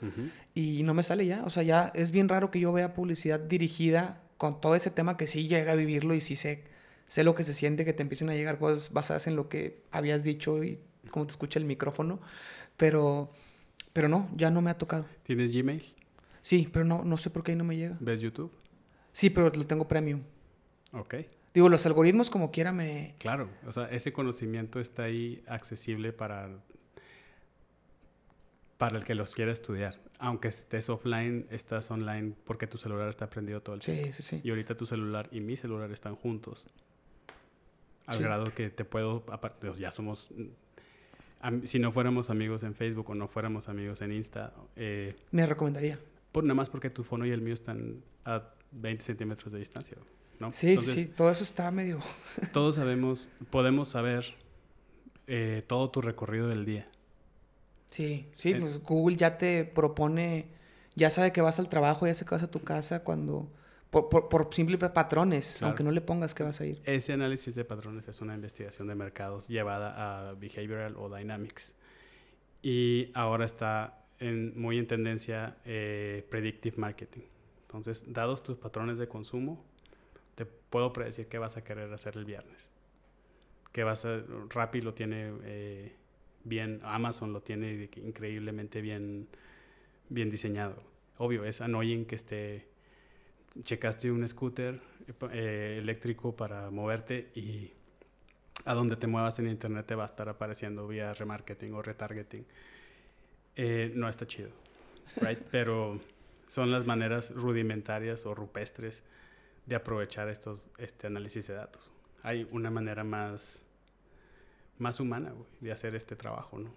[0.55, 1.43] Y no me sale ya.
[1.45, 5.17] O sea, ya es bien raro que yo vea publicidad dirigida con todo ese tema
[5.17, 6.63] que sí llega a vivirlo y sí sé,
[7.07, 9.81] sé lo que se siente, que te empiecen a llegar cosas basadas en lo que
[9.91, 10.79] habías dicho y
[11.09, 12.19] cómo te escucha el micrófono.
[12.77, 13.31] Pero,
[13.93, 15.05] pero no, ya no me ha tocado.
[15.23, 15.83] ¿Tienes Gmail?
[16.41, 17.97] Sí, pero no, no sé por qué ahí no me llega.
[17.99, 18.51] ¿Ves YouTube?
[19.11, 20.21] Sí, pero lo tengo premium.
[20.93, 21.15] Ok.
[21.53, 23.15] Digo, los algoritmos como quiera me...
[23.17, 26.49] Claro, o sea, ese conocimiento está ahí accesible para,
[28.77, 29.99] para el que los quiera estudiar.
[30.19, 34.07] Aunque estés offline, estás online porque tu celular está prendido todo el tiempo.
[34.07, 34.41] Sí, sí, sí.
[34.43, 36.65] Y ahorita tu celular y mi celular están juntos.
[38.07, 40.29] Al grado que te puedo, aparte, ya somos,
[41.65, 44.53] si no fuéramos amigos en Facebook o no fuéramos amigos en Insta.
[44.75, 45.99] Eh, me recomendaría.
[46.31, 49.97] Por, nada más porque tu fono y el mío están a 20 centímetros de distancia.
[50.51, 51.99] Sí, sí, todo eso está medio...
[52.53, 54.35] todos sabemos, podemos saber
[55.25, 56.87] eh, todo tu recorrido del día.
[57.89, 60.47] Sí, sí, eh, pues Google ya te propone,
[60.95, 63.51] ya sabe que vas al trabajo, ya sé que vas a tu casa cuando...
[63.89, 66.81] Por, por, simples patrones, aunque no le pongas que vas a ir.
[66.83, 71.73] Ese análisis de patrones es una investigación de mercados llevada a behavioral o dynamics.
[72.61, 77.21] Y ahora está en, muy en tendencia eh, predictive marketing.
[77.61, 79.63] Entonces, dados tus patrones de consumo,
[80.35, 82.69] te puedo predecir qué vas a querer hacer el viernes.
[83.71, 85.95] Que vas a, Rappi lo tiene eh,
[86.47, 89.27] bien, Amazon lo tiene increíblemente bien,
[90.09, 90.81] bien diseñado.
[91.17, 92.67] Obvio, es annoying que esté,
[93.63, 94.79] checaste un scooter
[95.31, 97.71] eh, eléctrico para moverte y
[98.65, 102.45] a donde te muevas en internet te va a estar apareciendo vía remarketing o retargeting.
[103.55, 104.49] Eh, no está chido,
[105.21, 105.39] right?
[105.51, 105.99] Pero
[106.47, 109.03] son las maneras rudimentarias o rupestres
[109.65, 111.91] de aprovechar estos, este análisis de datos.
[112.23, 113.63] Hay una manera más,
[114.77, 116.71] más humana de hacer este trabajo, ¿no?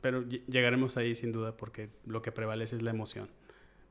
[0.00, 3.28] Pero llegaremos ahí sin duda porque lo que prevalece es la emoción,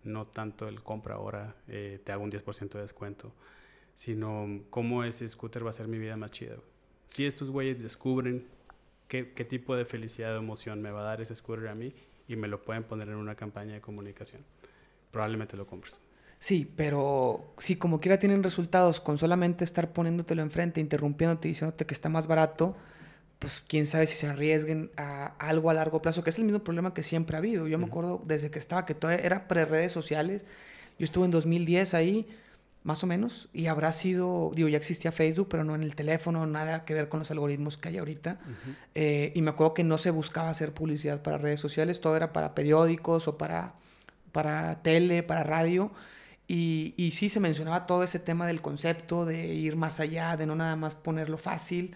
[0.03, 3.33] no tanto el compra ahora, eh, te hago un 10% de descuento,
[3.95, 6.57] sino cómo ese scooter va a hacer mi vida más chida.
[7.07, 8.45] Si estos güeyes descubren
[9.07, 11.93] qué, qué tipo de felicidad o emoción me va a dar ese scooter a mí
[12.27, 14.43] y me lo pueden poner en una campaña de comunicación,
[15.11, 15.99] probablemente lo compres.
[16.39, 21.93] Sí, pero si como quiera tienen resultados con solamente estar poniéndotelo enfrente, interrumpiéndote, diciéndote que
[21.93, 22.75] está más barato,
[23.39, 26.63] pues quién sabe si se arriesguen a algo a largo plazo, que es el mismo
[26.63, 27.67] problema que siempre ha habido.
[27.67, 30.45] Yo me acuerdo desde que estaba, que todavía era pre-redes sociales,
[30.97, 32.27] yo estuve en 2010 ahí,
[32.83, 36.45] más o menos, y habrá sido, digo, ya existía Facebook, pero no en el teléfono,
[36.45, 38.39] nada que ver con los algoritmos que hay ahorita.
[38.93, 42.31] Eh, y me acuerdo que no se buscaba hacer publicidad para redes sociales, todo era
[42.31, 43.73] para periódicos o para,
[44.31, 45.91] para tele, para radio.
[46.47, 50.45] Y, y, sí se mencionaba todo ese tema del concepto, de ir más allá, de
[50.45, 51.95] no nada más ponerlo fácil.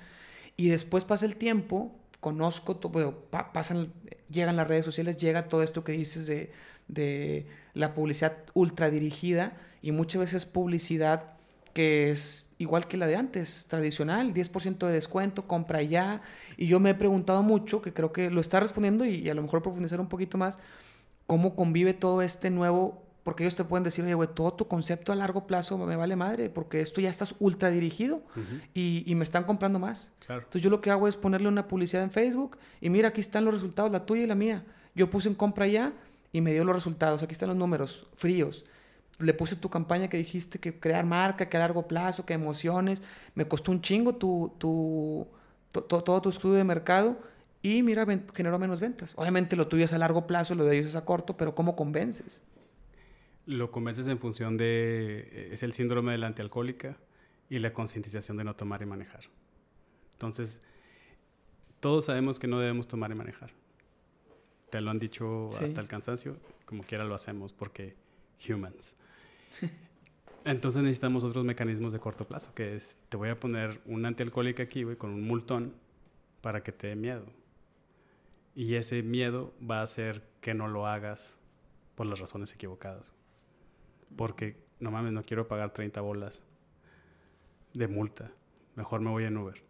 [0.60, 1.90] Y después pasa el tiempo,
[2.20, 3.14] conozco, bueno,
[3.54, 3.94] pasan,
[4.30, 6.52] llegan las redes sociales, llega todo esto que dices de,
[6.90, 11.32] de la publicidad ultra dirigida y muchas veces publicidad
[11.74, 16.22] que es igual que la de antes, tradicional, 10% de descuento, compra ya.
[16.58, 19.36] Y yo me he preguntado mucho, que creo que lo está respondiendo y, y a
[19.36, 20.60] lo mejor profundizar un poquito más,
[21.26, 25.12] cómo convive todo este nuevo porque ellos te pueden decir, oye, güey, todo tu concepto
[25.12, 28.24] a largo plazo me vale madre, porque esto ya estás ultra dirigido
[28.74, 30.12] y, y, me están comprando más.
[30.26, 30.42] Claro.
[30.42, 33.46] Entonces yo lo que hago es ponerle una publicidad en Facebook y mira, aquí están
[33.46, 34.64] los resultados, la tuya y la mía.
[34.96, 35.94] Yo puse en compra ya
[36.32, 38.66] y me dio los resultados, aquí están los números fríos.
[39.20, 43.02] Le puse tu campaña que dijiste que crear marca, que a largo plazo, que emociones.
[43.36, 45.28] Me costó un chingo tu, tu,
[45.72, 47.18] todo tu estudio de mercado
[47.62, 49.14] y mira, generó menos ventas.
[49.18, 51.76] Obviamente lo tuyo es a largo plazo, lo de ellos es a corto, pero ¿cómo
[51.76, 52.42] convences?
[53.50, 56.98] Lo convences en función de, eh, es el síndrome de la antialcohólica
[57.50, 59.24] y la concientización de no tomar y manejar.
[60.14, 60.62] Entonces,
[61.80, 63.50] todos sabemos que no debemos tomar y manejar.
[64.70, 67.96] Te lo han dicho hasta el cansancio, como quiera lo hacemos porque
[68.48, 68.96] humans.
[70.46, 74.62] Entonces necesitamos otros mecanismos de corto plazo, que es, te voy a poner un antialcohólica
[74.62, 75.74] aquí, güey, con un multón
[76.42, 77.26] para que te dé miedo.
[78.54, 81.40] Y ese miedo va a hacer que no lo hagas
[81.96, 83.12] por las razones equivocadas
[84.16, 86.44] porque no mames, no quiero pagar 30 bolas
[87.74, 88.32] de multa.
[88.76, 89.62] Mejor me voy en Uber.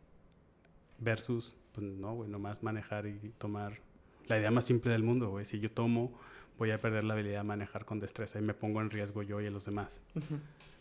[0.99, 3.79] Versus, pues no, güey, nomás manejar y tomar.
[4.27, 5.45] La idea más simple del mundo, güey.
[5.45, 6.11] Si yo tomo,
[6.57, 9.41] voy a perder la habilidad de manejar con destreza y me pongo en riesgo yo
[9.41, 10.01] y los demás.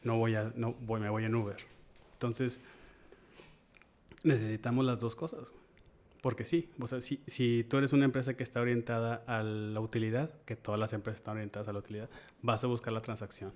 [0.02, 1.56] No voy a, no, voy, me voy en Uber.
[2.14, 2.61] Entonces,
[4.22, 5.52] necesitamos las dos cosas.
[6.22, 9.80] Porque sí, o sea, si, si tú eres una empresa que está orientada a la
[9.80, 12.10] utilidad, que todas las empresas están orientadas a la utilidad,
[12.42, 13.52] vas a buscar la transacción.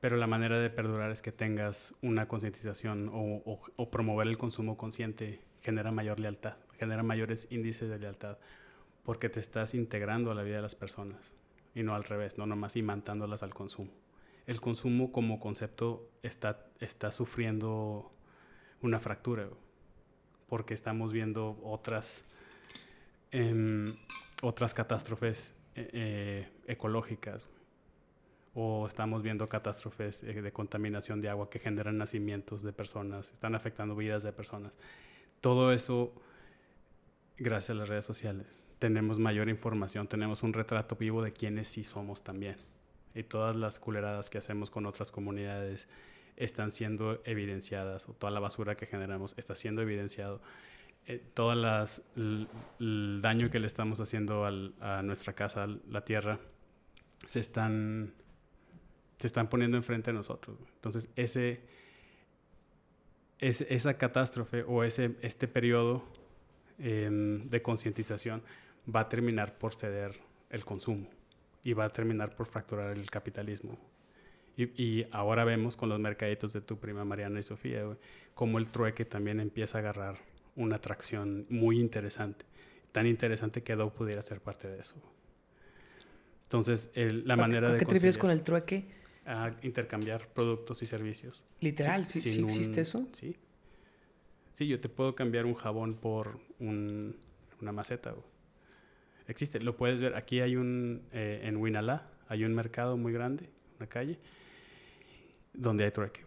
[0.00, 4.76] Pero la manera de perdurar es que tengas una concientización o, o, promover el consumo
[4.76, 8.36] consciente genera mayor lealtad, genera mayores índices de lealtad,
[9.02, 11.34] porque te estás integrando a la vida de las personas
[11.74, 13.90] y no al revés, no nomás imantándolas al consumo.
[14.46, 18.12] El consumo como concepto está, está sufriendo
[18.82, 19.48] una fractura
[20.48, 22.24] porque estamos viendo otras,
[23.30, 23.94] em,
[24.42, 27.46] otras catástrofes eh, eh, ecológicas
[28.54, 33.54] o estamos viendo catástrofes eh, de contaminación de agua que generan nacimientos de personas, están
[33.54, 34.72] afectando vidas de personas.
[35.40, 36.14] Todo eso,
[37.36, 38.46] gracias a las redes sociales,
[38.78, 42.56] tenemos mayor información, tenemos un retrato vivo de quiénes sí somos también.
[43.14, 45.88] Y todas las culeradas que hacemos con otras comunidades,
[46.36, 50.40] están siendo evidenciadas, o toda la basura que generamos está siendo evidenciado.
[51.06, 56.38] Eh, todo las, el, daño que le estamos haciendo a nuestra casa, la tierra,
[57.26, 58.14] se están,
[59.18, 60.56] se están poniendo enfrente de nosotros.
[60.76, 61.60] Entonces, ese,
[63.38, 66.04] esa catástrofe o ese, este periodo
[66.78, 68.42] em, de concientización
[68.92, 70.20] va a terminar por ceder
[70.50, 71.08] el consumo
[71.62, 73.78] y va a terminar por fracturar el capitalismo
[74.56, 77.84] y, ahora vemos con los mercaditos de tu prima Mariana y Sofía,
[78.34, 80.18] como el trueque también empieza a agarrar
[80.56, 82.44] una atracción muy interesante.
[82.92, 84.94] Tan interesante que Adobe pudiera ser parte de eso.
[86.44, 87.78] Entonces, la manera de...
[87.78, 88.84] ¿Qué te refieres con el trueque?
[89.26, 91.42] A intercambiar productos y servicios.
[91.60, 93.08] Literal, ¿sí, ¿sí existe eso?
[93.12, 93.36] Sí.
[94.52, 97.16] Sí, yo te puedo cambiar un jabón por un,
[97.60, 98.14] una maceta.
[99.26, 100.14] Existe, lo puedes ver.
[100.14, 103.48] Aquí hay un, eh, en Winala, hay un mercado muy grande,
[103.78, 104.18] una calle,
[105.54, 106.24] donde hay trueque.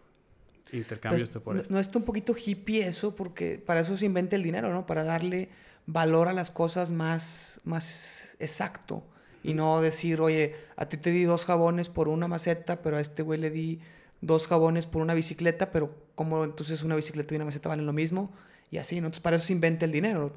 [0.72, 1.72] Intercambio pues, esto por esto.
[1.72, 4.86] No está un poquito hippie eso, porque para eso se inventa el dinero, ¿no?
[4.86, 5.48] Para darle
[5.86, 9.04] valor a las cosas más, más exacto.
[9.42, 13.00] Y no decir, oye, a ti te di dos jabones por una maceta, pero a
[13.00, 13.80] este güey le di
[14.20, 17.92] dos jabones por una bicicleta, pero como entonces una bicicleta y una maceta valen lo
[17.92, 18.32] mismo?
[18.70, 19.06] Y así, ¿no?
[19.06, 20.36] Entonces para eso se inventa el dinero.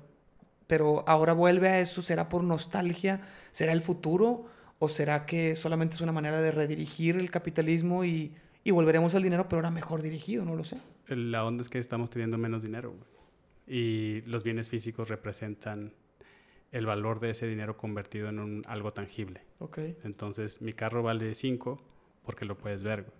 [0.68, 3.22] Pero ahora vuelve a eso, ¿será por nostalgia?
[3.52, 4.46] ¿Será el futuro?
[4.80, 8.34] ¿O será que solamente es una manera de redirigir el capitalismo y
[8.64, 10.80] y volveremos al dinero, pero ahora mejor dirigido, no lo sé.
[11.08, 12.94] La onda es que estamos teniendo menos dinero
[13.68, 15.94] y los bienes físicos representan
[16.72, 19.42] el valor de ese dinero convertido en un, algo tangible.
[19.60, 19.98] Okay.
[20.04, 21.82] Entonces, mi carro vale 5
[22.24, 23.12] porque lo puedes ver,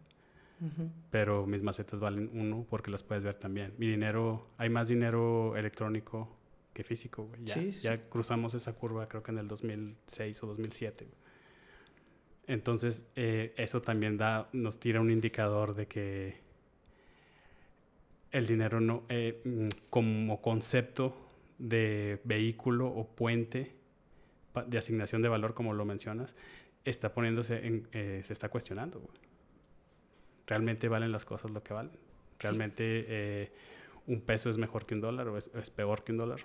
[1.10, 3.74] pero mis macetas valen 1 porque las puedes ver también.
[3.78, 6.30] Mi dinero, hay más dinero electrónico
[6.74, 7.30] que físico.
[7.42, 11.08] Ya, ya cruzamos esa curva creo que en el 2006 o 2007.
[12.52, 16.36] Entonces, eh, eso también da, nos tira un indicador de que
[18.30, 21.16] el dinero no, eh, mm, como concepto
[21.60, 23.74] de vehículo o puente
[24.68, 26.36] de asignación de valor, como lo mencionas,
[26.84, 29.02] está poniéndose en, eh, se está cuestionando.
[30.46, 31.98] ¿Realmente valen las cosas lo que valen?
[32.38, 33.50] ¿Realmente
[34.08, 36.42] un peso es mejor que un dólar o es peor que un dólar?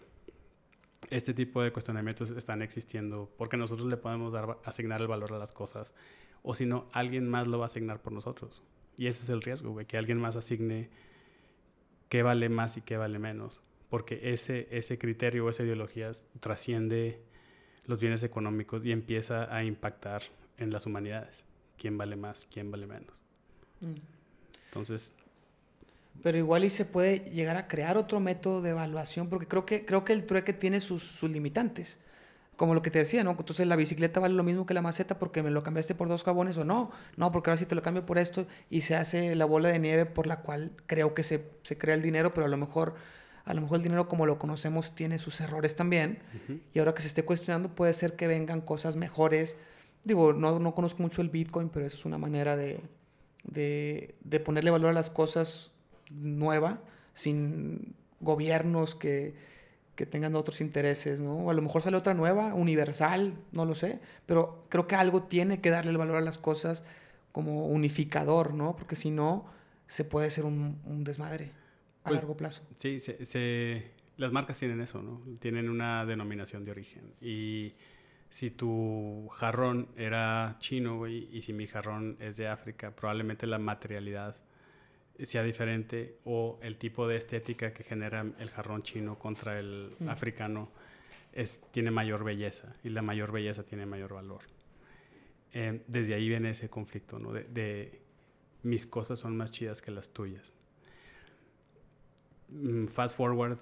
[1.10, 5.38] Este tipo de cuestionamientos están existiendo porque nosotros le podemos dar, asignar el valor a
[5.38, 5.94] las cosas
[6.42, 8.62] o si no, alguien más lo va a asignar por nosotros.
[8.96, 10.90] Y ese es el riesgo, güey, que alguien más asigne
[12.08, 13.60] qué vale más y qué vale menos.
[13.90, 17.20] Porque ese, ese criterio o esa ideología trasciende
[17.84, 20.22] los bienes económicos y empieza a impactar
[20.56, 21.44] en las humanidades.
[21.76, 23.12] quién vale más, quién vale menos.
[23.80, 23.94] Mm.
[24.66, 25.12] Entonces...
[26.22, 29.84] Pero igual y se puede llegar a crear otro método de evaluación, porque creo que,
[29.84, 32.00] creo que el trueque tiene sus, sus limitantes
[32.56, 33.32] como lo que te decía, ¿no?
[33.32, 36.24] Entonces la bicicleta vale lo mismo que la maceta porque me lo cambiaste por dos
[36.24, 36.90] jabones o no.
[37.16, 39.78] No, porque ahora sí te lo cambio por esto y se hace la bola de
[39.78, 42.94] nieve por la cual creo que se, se crea el dinero, pero a lo mejor
[43.44, 46.18] a lo mejor el dinero como lo conocemos tiene sus errores también.
[46.74, 49.56] Y ahora que se esté cuestionando puede ser que vengan cosas mejores.
[50.02, 52.80] Digo, no, no conozco mucho el Bitcoin, pero eso es una manera de,
[53.44, 55.70] de, de ponerle valor a las cosas
[56.10, 56.80] nueva,
[57.14, 59.34] sin gobiernos que
[59.96, 61.38] que tengan otros intereses, ¿no?
[61.38, 65.24] O a lo mejor sale otra nueva, universal, no lo sé, pero creo que algo
[65.24, 66.84] tiene que darle el valor a las cosas
[67.32, 68.76] como unificador, ¿no?
[68.76, 69.46] Porque si no,
[69.86, 71.52] se puede ser un, desmadre
[72.04, 72.62] a pues, largo plazo.
[72.76, 75.22] Sí, se, las marcas tienen eso, ¿no?
[75.40, 77.14] Tienen una denominación de origen.
[77.20, 77.72] Y
[78.28, 84.36] si tu jarrón era chino, y si mi jarrón es de África, probablemente la materialidad
[85.24, 90.08] sea diferente o el tipo de estética que genera el jarrón chino contra el mm.
[90.08, 90.68] africano
[91.32, 94.42] es, tiene mayor belleza y la mayor belleza tiene mayor valor.
[95.52, 97.32] Eh, desde ahí viene ese conflicto, ¿no?
[97.32, 98.00] De,
[98.62, 100.54] mis cosas son más chidas que las tuyas.
[102.48, 103.58] Mm, fast forward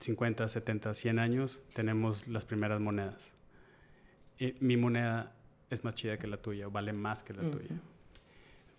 [0.00, 3.32] 50, 70, 100 años, tenemos las primeras monedas.
[4.38, 5.34] Y mi moneda
[5.70, 7.80] es más chida que la tuya, vale más que la tuya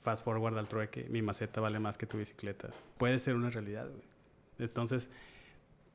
[0.02, 2.70] fast forward al trueque, mi maceta vale más que tu bicicleta.
[2.98, 4.04] Puede ser una realidad, güey.
[4.60, 5.10] Entonces,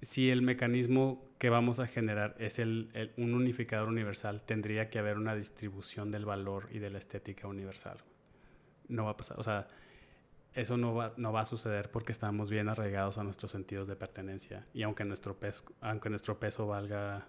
[0.00, 5.16] si el mecanismo que vamos a generar es el, un unificador universal, tendría que haber
[5.16, 7.98] una distribución del valor y de la estética universal.
[8.88, 9.66] No va a pasar, o sea,
[10.52, 13.96] eso no va, no va a suceder porque estamos bien arraigados a nuestros sentidos de
[13.96, 14.66] pertenencia.
[14.72, 17.26] Y aunque nuestro peso, aunque nuestro peso valga,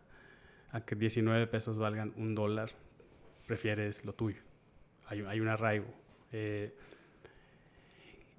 [0.72, 2.72] aunque 19 pesos valgan un dólar,
[3.48, 4.42] prefieres lo tuyo.
[5.08, 5.88] Hay, hay un arraigo.
[6.38, 6.76] Eh,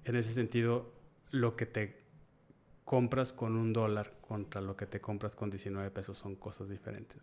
[0.05, 0.93] en ese sentido,
[1.31, 1.97] lo que te
[2.85, 7.17] compras con un dólar contra lo que te compras con 19 pesos son cosas diferentes.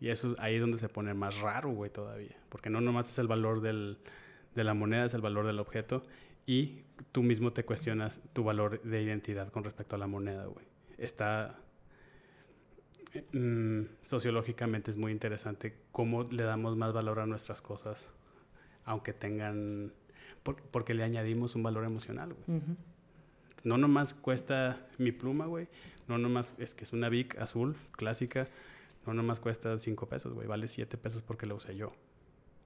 [0.00, 2.36] Y eso ahí es donde se pone más raro, güey, todavía.
[2.50, 3.96] Porque no nomás es el valor del,
[4.54, 6.02] de la moneda, es el valor del objeto.
[6.44, 10.66] Y tú mismo te cuestionas tu valor de identidad con respecto a la moneda, güey.
[10.98, 11.58] Está...
[13.32, 18.08] Mm, sociológicamente es muy interesante cómo le damos más valor a nuestras cosas
[18.84, 19.92] aunque tengan,
[20.42, 22.60] porque le añadimos un valor emocional, güey.
[23.64, 25.68] No nomás cuesta mi pluma, güey.
[26.06, 28.46] No nomás es que es una Vic azul clásica.
[29.06, 30.46] No nomás cuesta 5 pesos, güey.
[30.46, 31.92] Vale 7 pesos porque la usé yo,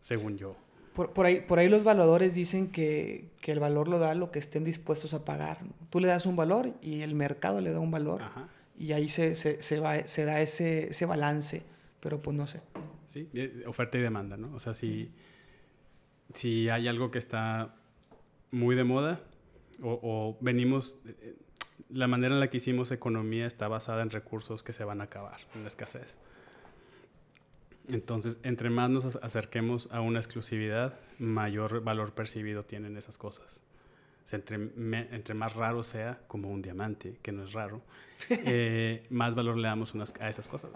[0.00, 0.56] según yo.
[0.94, 4.32] Por, por, ahí, por ahí los valores dicen que, que, el valor lo da lo
[4.32, 5.58] que estén dispuestos a pagar.
[5.90, 8.22] Tú le das un valor y el mercado le da un valor.
[8.76, 11.62] Y ahí se, se, se, va, se da ese, ese balance.
[12.00, 12.60] Pero pues no sé.
[13.06, 14.52] Sí, eh, oferta y demanda, ¿no?
[14.54, 15.12] O sea, si
[16.34, 17.74] si hay algo que está
[18.50, 19.20] muy de moda
[19.82, 20.98] o, venimos,
[21.88, 25.04] la manera en la que hicimos economía está basada en recursos que se van a
[25.04, 26.18] acabar, en la escasez.
[27.88, 33.62] Entonces, entre más nos acerquemos a una exclusividad, mayor valor percibido tienen esas cosas.
[34.30, 37.80] entre, entre, más raro sea, como un diamante, que no es raro,
[38.30, 40.70] eh, más valor le damos a esas cosas.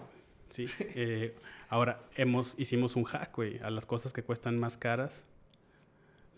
[0.49, 0.65] ¿sí?
[0.95, 1.35] Eh,
[1.69, 5.25] ahora, hemos, hicimos un hack, güey, a las cosas que cuestan más caras,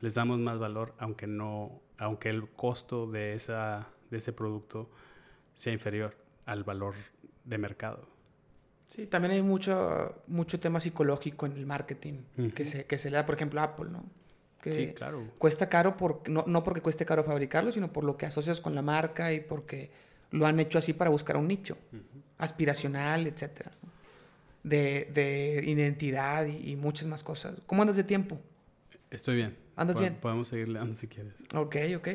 [0.02, 4.90] les damos más valor, aunque no, aunque el costo de, esa, de ese producto
[5.54, 6.16] sea inferior
[6.46, 6.96] al valor
[7.44, 8.08] de mercado.
[8.88, 12.22] Sí, también hay mucho, mucho tema psicológico en el marketing
[12.54, 14.06] que, se, que se le da, por ejemplo, a Apple, ¿no?
[14.62, 15.32] Que sí, claro.
[15.38, 18.76] Cuesta caro, por, no, no porque cueste caro fabricarlo, sino por lo que asocias con
[18.76, 19.92] la marca y porque
[20.32, 21.78] lo han hecho así para buscar un nicho
[22.38, 23.72] aspiracional, etcétera.
[24.64, 27.56] De, de, identidad y, y, muchas más cosas.
[27.68, 28.40] ¿Cómo andas de tiempo?
[29.12, 29.65] Estoy bien.
[29.76, 30.16] ¿Andas bien?
[30.16, 31.34] Podemos seguir leando si quieres.
[31.54, 32.08] Ok, ok.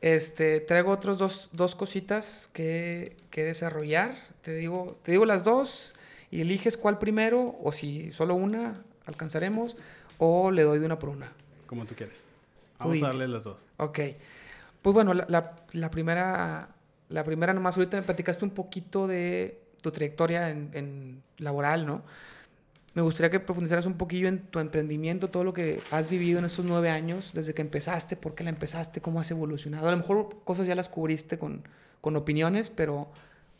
[0.00, 4.16] Este, traigo otros dos, dos cositas que, que, desarrollar.
[4.42, 5.94] Te digo, te digo las dos
[6.30, 9.76] y eliges cuál primero o si solo una alcanzaremos
[10.18, 11.32] o le doy de una por una.
[11.66, 12.24] Como tú quieres.
[12.78, 13.64] Vamos a darle las dos.
[13.78, 14.00] Ok.
[14.82, 16.68] Pues bueno, la, la, la, primera,
[17.08, 22.02] la primera nomás ahorita me platicaste un poquito de tu trayectoria en, en laboral, ¿no?
[22.96, 26.46] Me gustaría que profundizaras un poquillo en tu emprendimiento, todo lo que has vivido en
[26.46, 29.88] estos nueve años, desde que empezaste, por qué la empezaste, cómo has evolucionado.
[29.88, 31.62] A lo mejor cosas ya las cubriste con,
[32.00, 33.12] con opiniones, pero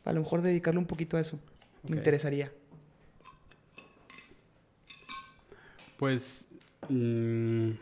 [0.07, 1.39] a lo mejor dedicarle un poquito a eso.
[1.87, 2.51] Me interesaría.
[5.99, 6.49] Pues
[6.89, 7.72] mm,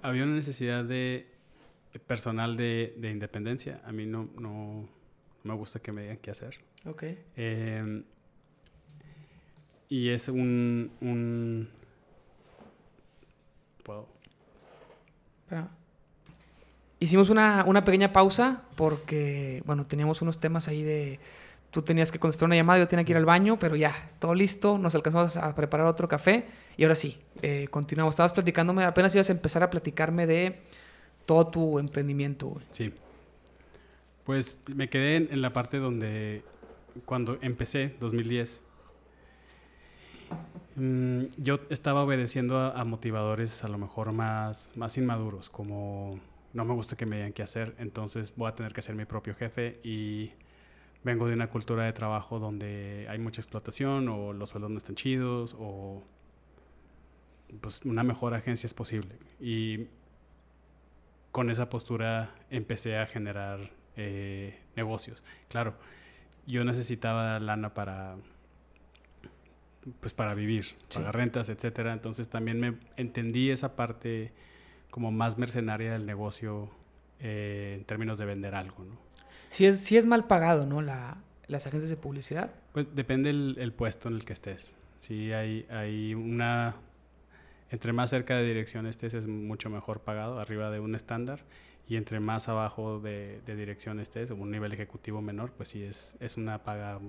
[0.00, 1.26] había una necesidad de
[2.06, 3.82] personal de, de, independencia.
[3.84, 4.88] A mí no, no,
[5.44, 6.56] me gusta que me digan qué hacer.
[6.86, 7.22] Okay.
[7.36, 8.02] Eh,
[9.88, 11.68] y es un, un,
[13.82, 14.08] puedo.
[16.98, 21.20] Hicimos una, una pequeña pausa porque, bueno, teníamos unos temas ahí de...
[21.70, 24.34] Tú tenías que contestar una llamada, yo tenía que ir al baño, pero ya, todo
[24.34, 26.46] listo, nos alcanzamos a preparar otro café
[26.78, 28.14] y ahora sí, eh, continuamos.
[28.14, 30.60] Estabas platicándome, apenas ibas a empezar a platicarme de
[31.26, 32.54] todo tu emprendimiento.
[32.70, 32.94] Sí.
[34.24, 36.42] Pues me quedé en, la parte donde
[37.04, 38.62] cuando empecé, 2010,
[40.76, 46.20] mm, yo estaba obedeciendo a, motivadores a lo mejor más, más inmaduros, como
[46.52, 49.04] no me gusta que me digan qué hacer, entonces voy a tener que ser mi
[49.04, 50.32] propio jefe y
[51.04, 54.96] vengo de una cultura de trabajo donde hay mucha explotación o los sueldos no están
[54.96, 56.02] chidos o
[57.60, 59.16] pues una mejor agencia es posible.
[59.40, 59.86] Y
[61.32, 65.22] con esa postura empecé a generar eh, negocios.
[65.48, 65.74] Claro,
[66.46, 68.16] yo necesitaba lana para
[70.00, 71.92] pues para vivir, pagar rentas, etcétera.
[71.92, 74.32] Entonces también me entendí esa parte
[74.90, 76.70] como más mercenaria del negocio
[77.20, 78.96] eh, en términos de vender algo, ¿no?
[79.50, 80.82] Sí es, sí es mal pagado, ¿no?
[80.82, 82.50] La, las agencias de publicidad.
[82.72, 84.72] Pues depende el, el puesto en el que estés.
[84.98, 86.76] Sí, hay, hay una
[87.70, 91.40] entre más cerca de dirección estés es mucho mejor pagado, arriba de un estándar,
[91.88, 96.36] y entre más abajo de, dirección estés, un nivel ejecutivo menor, pues sí es, es
[96.36, 97.00] una paga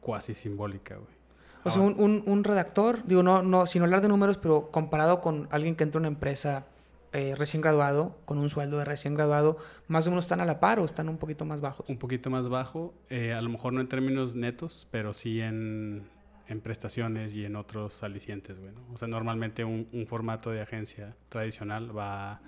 [0.00, 1.17] cuasi simbólica, güey.
[1.64, 5.48] O sea, un, un, redactor, digo, no, no, sin hablar de números, pero comparado con
[5.50, 6.66] alguien que entra a una empresa
[7.12, 9.56] eh, recién graduado, con un sueldo de recién graduado,
[9.86, 11.88] más o menos están a la par o están un poquito más bajos.
[11.88, 16.06] Un poquito más bajo, eh, a lo mejor no en términos netos, pero sí en,
[16.48, 18.80] en prestaciones y en otros alicientes, bueno.
[18.92, 22.42] O sea, normalmente un, un, formato de agencia tradicional va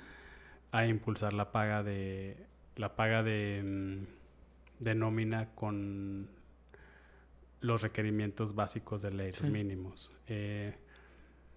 [0.72, 2.36] a, impulsar la paga de
[2.76, 6.28] la paga de, mm, de, nómina con
[7.60, 10.10] los requerimientos básicos de ley, los mínimos.
[10.26, 10.74] Eh,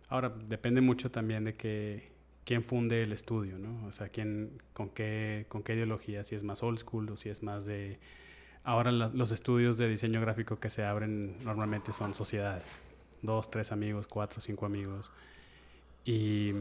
[0.09, 2.11] ahora, depende mucho también de que
[2.45, 3.85] quién funde el estudio, ¿no?
[3.85, 7.29] O sea, quién, con qué, con qué ideología, si es más old school o si
[7.29, 7.99] es más de
[8.65, 12.79] Ahora los estudios de diseño gráfico que se abren normalmente son sociedades.
[13.21, 15.11] Dos, tres amigos, cuatro, cinco amigos.
[16.05, 16.51] Y,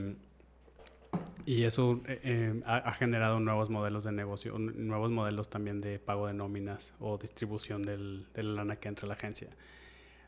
[1.45, 6.27] y eso eh, eh, ha, generado nuevos modelos de negocio, nuevos modelos también de pago
[6.27, 9.51] de nóminas o distribución del, de la lana que entra a la agencia.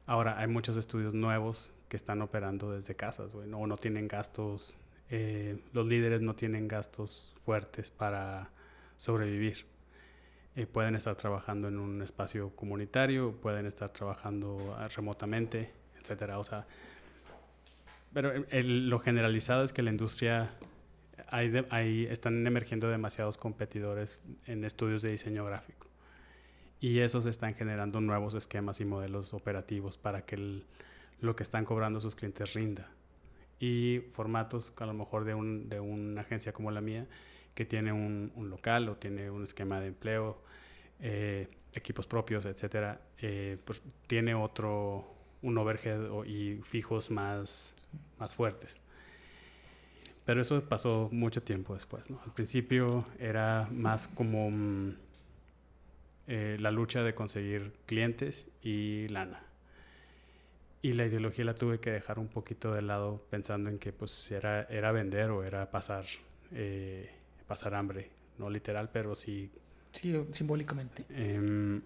[0.07, 4.76] Ahora hay muchos estudios nuevos que están operando desde casas, o no tienen gastos,
[5.09, 8.51] eh, los líderes no tienen gastos fuertes para
[8.97, 9.66] sobrevivir
[10.72, 16.39] pueden estar trabajando en un espacio comunitario, pueden estar trabajando ah, remotamente, etcétera.
[16.39, 16.64] O sea,
[18.12, 20.53] pero lo generalizado es que la industria
[21.31, 25.87] hay, están emergiendo demasiados competidores en estudios de diseño gráfico
[26.81, 30.62] y esos están generando nuevos esquemas y modelos operativos para que
[31.21, 32.91] lo que están cobrando sus clientes rinda
[33.59, 37.07] y formatos a lo mejor de, un, de una agencia como la mía
[37.55, 40.43] que tiene un, un local o tiene un esquema de empleo,
[41.01, 45.05] eh, equipos propios, etcétera, eh, pues tiene otro,
[45.43, 47.75] un overhead y fijos más,
[48.19, 48.79] más fuertes.
[50.25, 52.18] Pero eso pasó mucho tiempo después, ¿no?
[52.25, 54.97] Al principio era más como mm,
[56.29, 59.43] eh, la lucha de conseguir clientes y lana.
[60.81, 64.31] Y la ideología la tuve que dejar un poquito de lado pensando en que pues
[64.31, 66.05] era, era vender o era pasar
[67.47, 69.51] pasar hambre, no literal, pero sí.
[69.93, 71.05] Sí, simbólicamente.
[71.11, 71.83] Em,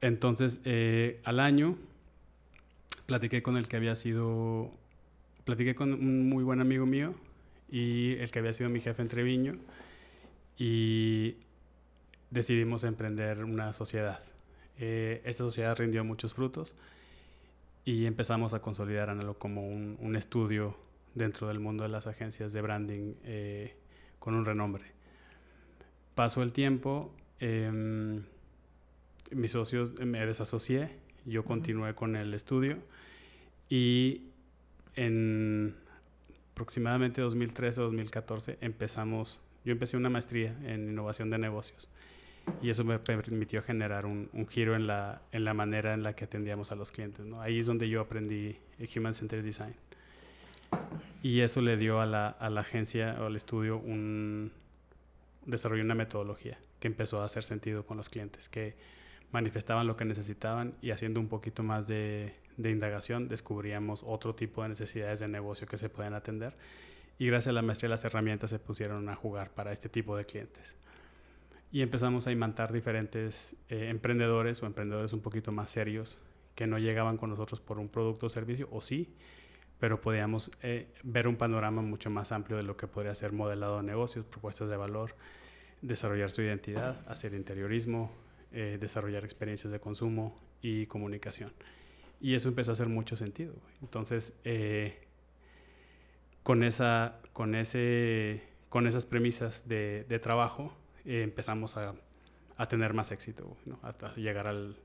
[0.00, 1.76] entonces, eh, al año,
[3.06, 4.70] platiqué con el que había sido,
[5.44, 7.14] platiqué con un muy buen amigo mío
[7.70, 9.56] y el que había sido mi jefe en Treviño
[10.58, 11.36] y
[12.30, 14.20] decidimos emprender una sociedad.
[14.78, 16.74] Eh, esta sociedad rindió muchos frutos
[17.84, 20.76] y empezamos a consolidar Analo como un, un, estudio
[21.14, 23.74] dentro del mundo de las agencias de branding eh,
[24.18, 24.84] con un renombre.
[26.14, 28.22] Pasó el tiempo, em,
[29.30, 30.90] mis socios me desasocié,
[31.24, 32.78] yo continué con el estudio
[33.68, 34.31] y
[34.96, 35.74] en
[36.52, 41.88] aproximadamente 2013 o 2014 empezamos, yo empecé una maestría en innovación de negocios
[42.60, 46.24] y eso me permitió generar un, giro en la, en la manera en la que
[46.24, 47.24] atendíamos a los clientes.
[47.24, 47.40] ¿no?
[47.40, 48.56] Ahí es donde yo aprendí
[48.96, 49.74] Human Centered Design.
[51.22, 54.50] Y eso le dio a la, a la agencia o al estudio un
[55.46, 58.74] desarrolló una metodología que empezó a hacer sentido con los clientes, que
[59.32, 64.62] manifestaban lo que necesitaban y haciendo un poquito más de, de indagación descubríamos otro tipo
[64.62, 66.56] de necesidades de negocio que se pueden atender
[67.18, 70.24] y gracias a la maestría las herramientas se pusieron a jugar para este tipo de
[70.24, 70.76] clientes.
[71.70, 76.18] Y empezamos a imantar diferentes eh, emprendedores o emprendedores un poquito más serios
[76.54, 79.14] que no llegaban con nosotros por un producto o servicio, o sí,
[79.78, 83.78] pero podíamos eh, ver un panorama mucho más amplio de lo que podría ser modelado
[83.78, 85.14] de negocios, propuestas de valor,
[85.80, 88.12] desarrollar su identidad, hacer interiorismo,
[88.52, 91.52] eh, desarrollar experiencias de consumo y comunicación.
[92.22, 93.52] Y eso empezó a hacer mucho sentido.
[93.82, 94.96] Entonces, eh,
[96.42, 100.72] con, esa, con, ese, con esas premisas de, trabajo,
[101.04, 101.94] empezamos a,
[102.56, 104.76] a, tener más éxito, hasta llegar al,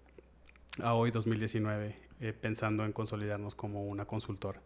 [0.81, 4.59] a hoy 2019 eh, pensando en consolidarnos como una consultora.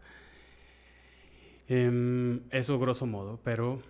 [1.68, 3.82] Eh, eso grosso modo, pero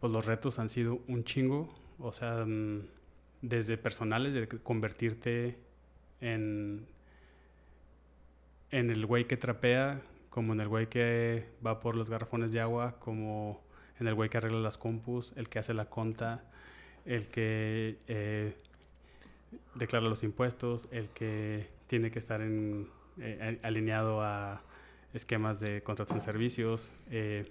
[0.00, 2.82] pues los retos han sido un chingo, o sea, mm,
[3.40, 5.56] desde personales, de convertirte
[6.20, 6.86] en,
[8.76, 12.60] en el güey que trapea, como en el güey que va por los garrafones de
[12.60, 13.64] agua, como
[13.98, 16.44] en el güey que arregla las compus, el que hace la conta,
[17.06, 18.54] el que eh,
[19.76, 24.60] declara los impuestos, el que tiene que estar eh, alineado a
[25.14, 27.50] esquemas de contratación de servicios eh,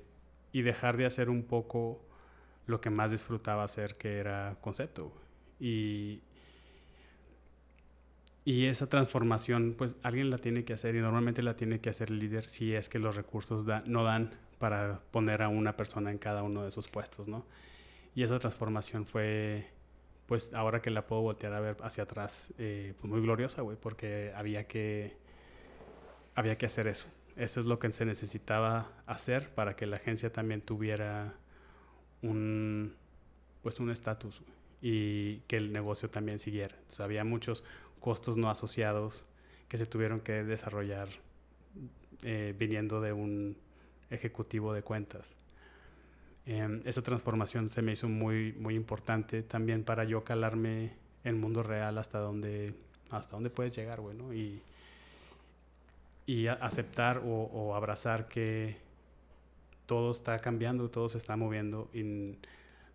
[0.51, 2.05] y dejar de hacer un poco
[2.67, 5.11] lo que más disfrutaba hacer, que era concepto.
[5.59, 6.21] Y,
[8.45, 12.11] y esa transformación, pues alguien la tiene que hacer y normalmente la tiene que hacer
[12.11, 16.19] el líder si es que los recursos no dan para poner a una persona en
[16.19, 17.43] cada uno de esos puestos, ¿no?
[18.13, 19.67] Y esa transformación fue
[20.27, 23.77] pues ahora que la puedo voltear a ver hacia atrás, eh, pues muy gloriosa, güey,
[23.79, 25.17] porque había que,
[26.33, 27.05] había que hacer eso.
[27.35, 31.33] Eso es lo que se necesitaba hacer para que la agencia también tuviera
[32.21, 32.95] un,
[33.61, 34.41] pues un estatus
[34.81, 36.75] y que el negocio también siguiera.
[36.75, 37.63] Entonces, había muchos
[37.99, 39.23] costos no asociados
[39.67, 41.09] que se tuvieron que desarrollar
[42.23, 43.57] eh, viniendo de un
[44.09, 45.35] ejecutivo de cuentas.
[46.45, 50.93] Em, esa transformación se me hizo muy, muy importante también para yo calarme
[51.23, 52.75] el mundo real hasta donde,
[53.09, 54.61] hasta dónde puedes llegar, bueno, y,
[56.27, 58.77] y aceptar o, abrazar que
[59.87, 62.37] todo está cambiando, todo se está moviendo y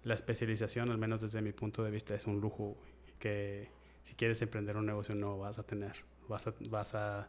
[0.04, 2.76] la especialización, al menos desde mi punto de vista, es un lujo
[3.18, 3.68] que
[4.02, 7.28] si quieres emprender un negocio no vas a tener, vas a, vas a,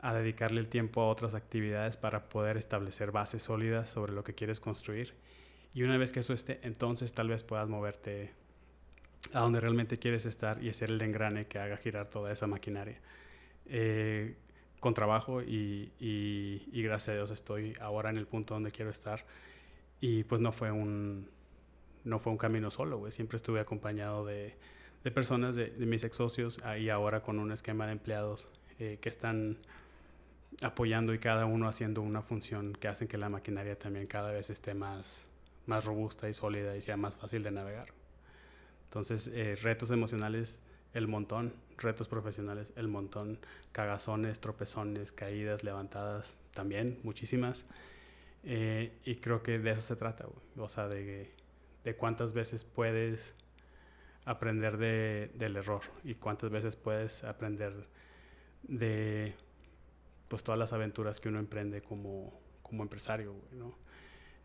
[0.00, 4.34] a dedicarle el tiempo a otras actividades para poder establecer bases sólidas sobre lo que
[4.34, 5.14] quieres construir
[5.74, 8.32] y una vez que eso esté, entonces tal vez puedas moverte
[9.32, 13.00] a donde realmente quieres estar y hacer el engrane que haga girar toda esa maquinaria.
[13.66, 14.36] Eh,
[14.80, 19.24] con trabajo y, y, gracias a Dios estoy ahora en el punto donde quiero estar.
[20.00, 21.30] Y pues no fue un,
[22.04, 23.12] no fue un camino solo, güey.
[23.12, 24.56] Siempre estuve acompañado de,
[25.04, 28.48] de personas, de, mis ex socios, y ahora con un esquema de empleados
[28.78, 29.58] eh, que están
[30.62, 34.50] apoyando y cada uno haciendo una función que hacen que la maquinaria también cada vez
[34.50, 35.26] esté más,
[35.66, 37.88] más robusta y sólida y sea más fácil de navegar.
[38.84, 40.60] Entonces, eh, retos emocionales,
[40.92, 43.38] el montón, retos profesionales, el montón,
[43.72, 47.64] cagazones, tropezones, caídas, levantadas, también muchísimas.
[48.44, 50.26] Eh, y creo que de eso se trata,
[50.56, 51.30] o sea, de,
[51.84, 53.34] de, cuántas veces puedes
[54.24, 57.72] aprender de, del error y cuántas veces puedes aprender
[58.62, 59.34] de
[60.28, 63.74] pues todas las aventuras que uno emprende como, como empresario, ¿no?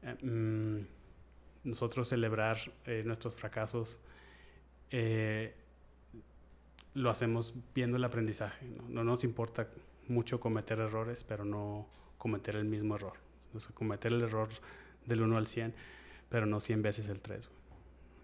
[0.04, 4.00] Eh, mm, nosotros celebrar eh, nuestros fracasos
[4.92, 5.56] eh,
[6.94, 8.66] lo hacemos viendo el aprendizaje.
[8.68, 8.90] ¿no?
[8.90, 9.04] ¿no?
[9.04, 9.70] nos importa
[10.08, 11.88] mucho cometer errores, pero no
[12.18, 13.14] cometer el mismo error.
[13.54, 14.50] O cometer el error
[15.06, 15.74] del 1 al 100,
[16.30, 17.50] pero no 100 veces el 3.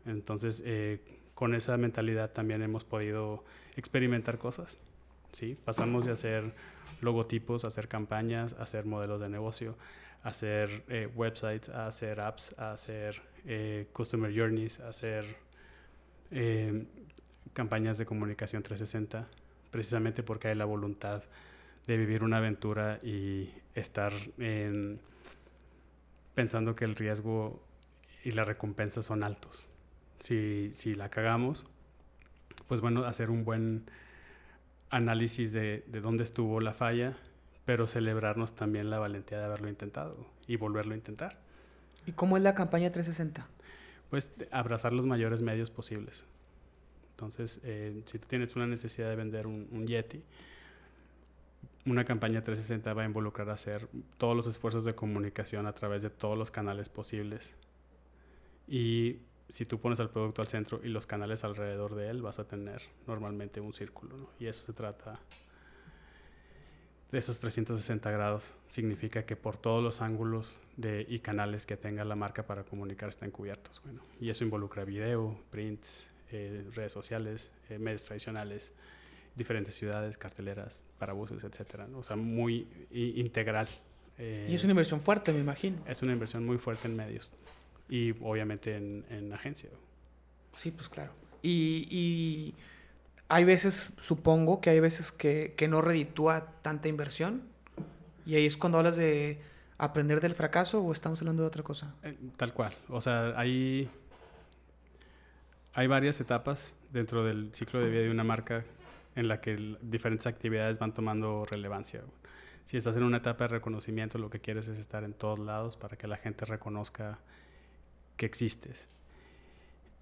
[0.06, 0.62] Entonces,
[1.34, 3.44] con esa mentalidad también hemos podido
[3.76, 4.78] experimentar cosas.
[5.32, 5.58] ¿sí?
[5.66, 6.54] Pasamos de hacer
[7.02, 9.76] logotipos, hacer campañas, hacer modelos de negocio,
[10.24, 15.26] hacer eh, websites, hacer apps, hacer eh, customer journeys, hacer
[16.32, 16.86] eh,
[17.54, 19.28] campañas de comunicación 360,
[19.70, 21.24] precisamente porque hay la voluntad
[21.86, 25.00] de vivir una aventura y estar en,
[26.34, 27.62] pensando que el riesgo
[28.24, 29.68] y la recompensa son altos.
[30.24, 31.66] Si, si la cagamos,
[32.70, 33.84] pues bueno, hacer un buen
[34.90, 37.18] análisis de, de dónde estuvo la falla,
[37.66, 40.16] pero celebrarnos también la valentía de haberlo intentado
[40.48, 41.38] y volverlo a intentar.
[42.06, 43.46] ¿Y cómo es la campaña 360?
[44.10, 46.24] Pues abrazar los mayores medios posibles.
[47.12, 50.24] Entonces, eh, si tú tienes una necesidad de vender un, un, Yeti,
[51.86, 56.10] una campaña 360 va a involucrar hacer todos los esfuerzos de comunicación a través de
[56.10, 57.54] todos los canales posibles.
[58.70, 59.18] Y
[59.54, 62.48] si tú pones al producto al centro y los canales alrededor de él, vas a
[62.48, 64.18] tener normalmente un círculo.
[64.18, 64.30] ¿no?
[64.40, 65.20] Y eso se trata
[67.12, 72.04] de esos 360 grados significa que por todos los ángulos de, y canales que tenga
[72.04, 73.80] la marca para comunicar están cubiertos.
[73.84, 78.74] Bueno, y eso involucra video, prints, eh, redes sociales, eh, medios tradicionales,
[79.36, 81.82] diferentes ciudades, carteleras, parabuses, etc.
[81.92, 82.00] ¿no?
[82.00, 83.68] O sea, muy integral
[84.18, 85.78] Eh, y es una inversión fuerte, me imagino.
[85.88, 87.34] Es una inversión muy fuerte en medios
[87.90, 89.70] y obviamente en, en agencia.
[90.58, 91.12] Sí, pues claro.
[91.42, 92.56] Y, y,
[93.30, 97.42] hay veces, supongo que hay veces que, que no reditúa tanta inversión.
[98.26, 99.42] Y ahí es cuando hablas de
[99.78, 101.96] aprender del fracaso o estamos hablando de otra cosa.
[102.04, 102.74] Eh, tal cual.
[102.90, 103.90] O sea, hay,
[105.74, 108.64] hay varias etapas dentro del ciclo de vida de una marca
[109.16, 112.02] en la que diferentes actividades van tomando relevancia.
[112.66, 115.76] Si estás en una etapa de reconocimiento, lo que quieres es estar en todos lados
[115.76, 117.20] para que la gente reconozca
[118.18, 118.88] que existes.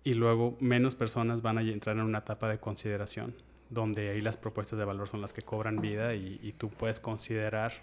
[0.03, 3.35] Y luego menos personas van a entrar en una etapa de consideración,
[3.69, 7.73] donde ahí las propuestas de valor son las que cobran vida y, tú puedes considerar,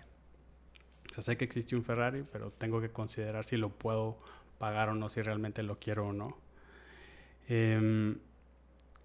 [1.16, 4.18] o sé que existe un Ferrari, pero tengo que considerar si lo puedo
[4.58, 6.36] pagar o no, si realmente lo quiero o no.
[7.48, 8.16] Eh,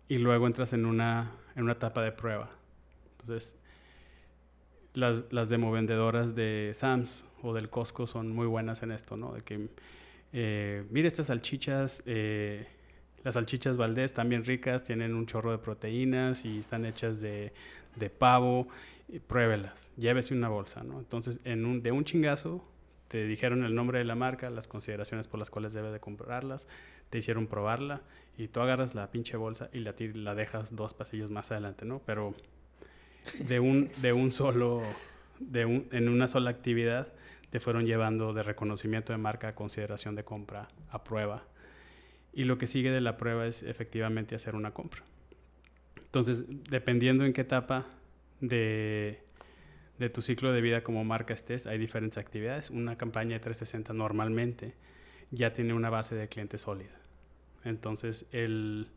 [0.09, 2.49] y luego entras en una, en una etapa de prueba.
[3.11, 3.55] Entonces,
[4.93, 9.33] las, las demovendedoras de Sams o del Costco son muy buenas en esto, ¿no?
[9.33, 9.69] De que,
[10.33, 12.67] eh, mire estas salchichas, eh,
[13.23, 17.53] las salchichas Valdés también ricas, tienen un chorro de proteínas y están hechas de,
[17.95, 18.67] de pavo,
[19.27, 20.99] pruébelas, llévese una bolsa, ¿no?
[20.99, 22.65] Entonces, en un, de un chingazo,
[23.07, 26.67] te dijeron el nombre de la marca, las consideraciones por las cuales debe de comprarlas,
[27.09, 28.01] te hicieron probarla
[28.37, 32.01] y tú agarras la pinche bolsa y la, la dejas dos pasillos más adelante, ¿no?
[32.05, 32.33] Pero
[33.47, 34.81] de un, de un solo,
[35.39, 37.07] de un, en una sola actividad,
[37.53, 41.43] te fueron llevando de reconocimiento de marca a consideración de compra a prueba.
[42.33, 45.03] Y lo que sigue de la prueba es efectivamente hacer una compra.
[46.01, 47.85] Entonces, dependiendo en qué etapa
[48.41, 49.19] de,
[49.99, 52.71] de tu ciclo de vida como marca estés, hay diferentes actividades.
[52.71, 54.73] Una campaña de 360 normalmente
[55.29, 56.99] ya tiene una base de clientes sólida.
[57.63, 58.87] Entonces, el,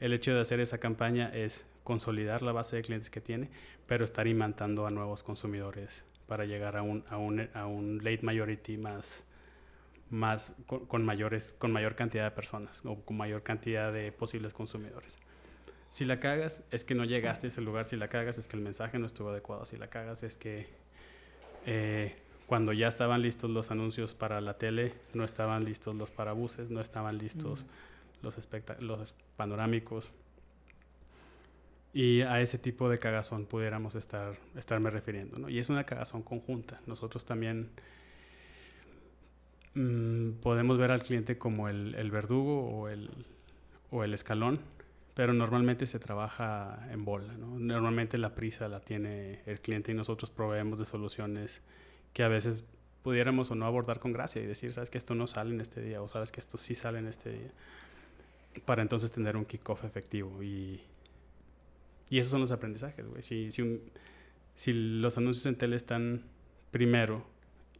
[0.00, 3.48] el hecho de hacer esa campaña es consolidar la base de clientes que tiene,
[3.86, 8.20] pero estar imantando a nuevos consumidores para llegar a un, a un, a un late
[8.22, 9.26] majority más,
[10.08, 14.54] más con, con, mayores, con mayor cantidad de personas o con mayor cantidad de posibles
[14.54, 15.18] consumidores.
[15.90, 17.86] Si la cagas, es que no llegaste a ese lugar.
[17.86, 19.66] Si la cagas, es que el mensaje no estuvo adecuado.
[19.66, 20.68] Si la cagas, es que
[21.66, 26.70] eh, cuando ya estaban listos los anuncios para la tele, no estaban listos los parabuses,
[26.70, 27.66] no estaban listos.
[28.22, 28.48] Los,
[28.80, 30.10] los panorámicos.
[31.92, 35.38] Y a ese tipo de cagazón pudiéramos estar, estarme refiriendo.
[35.38, 35.48] ¿no?
[35.48, 36.80] Y es una cagazón conjunta.
[36.86, 37.70] Nosotros también
[39.74, 43.10] mmm, podemos ver al cliente como el, el verdugo o el,
[43.90, 44.60] o el, escalón,
[45.14, 47.34] pero normalmente se trabaja en bola.
[47.34, 47.58] ¿no?
[47.58, 51.62] Normalmente la prisa la tiene el cliente y nosotros proveemos de soluciones
[52.14, 52.64] que a veces
[53.02, 55.82] pudiéramos o no abordar con gracia y decir, sabes que esto no sale en este
[55.82, 57.50] día o sabes que esto sí sale en este día
[58.64, 60.42] para entonces tener un kickoff efectivo.
[60.42, 60.80] Y,
[62.12, 63.22] y esos son los aprendizajes, güey.
[63.22, 63.80] Si, si,
[64.54, 66.24] si los anuncios en tele están
[66.70, 67.24] primero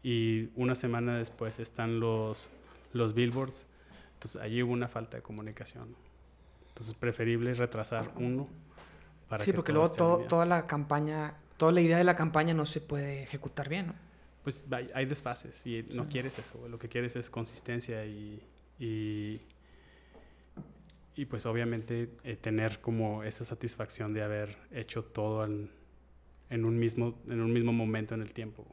[0.03, 2.49] y una semana después están los,
[2.95, 3.67] los billboards,
[4.15, 5.95] entonces allí hubo una falta de comunicación.
[6.69, 8.49] Entonces, preferible retrasar uno
[9.29, 12.65] para sí, porque luego todo, toda la campaña, toda la idea de la campaña no
[12.65, 13.95] se puede ejecutar bien, ¿no?
[14.45, 16.69] Pues hay, hay desfases y no quieres eso.
[16.69, 18.43] Lo que quieres es consistencia y,
[18.79, 19.43] y
[21.15, 25.71] y pues obviamente eh, tener como esa satisfacción de haber hecho todo en,
[26.51, 28.67] en, un, mismo, en un mismo momento en el tiempo.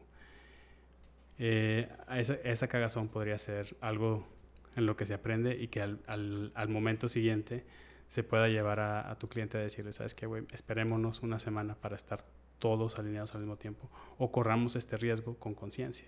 [1.37, 4.27] Eh, esa, esa, cagazón podría ser algo
[4.75, 7.65] en lo que se aprende y que al, al, al momento siguiente
[8.09, 11.95] se pueda llevar a, tu cliente a decirle, sabes qué, güey, esperémonos una semana para
[11.95, 12.25] estar
[12.57, 16.07] todos alineados al mismo tiempo o corramos este riesgo con conciencia.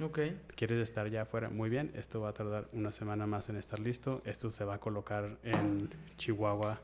[0.00, 0.36] Okay.
[0.56, 1.50] ¿Quieres estar ya afuera?
[1.50, 4.22] Muy bien, esto va a tardar una semana más en estar listo.
[4.24, 5.88] Esto se va a colocar en
[6.18, 6.80] Chihuahua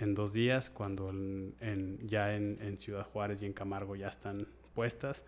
[0.00, 4.48] en dos días, cuando en, ya en, en, Ciudad Juárez y en Camargo ya están
[4.74, 5.24] puestas.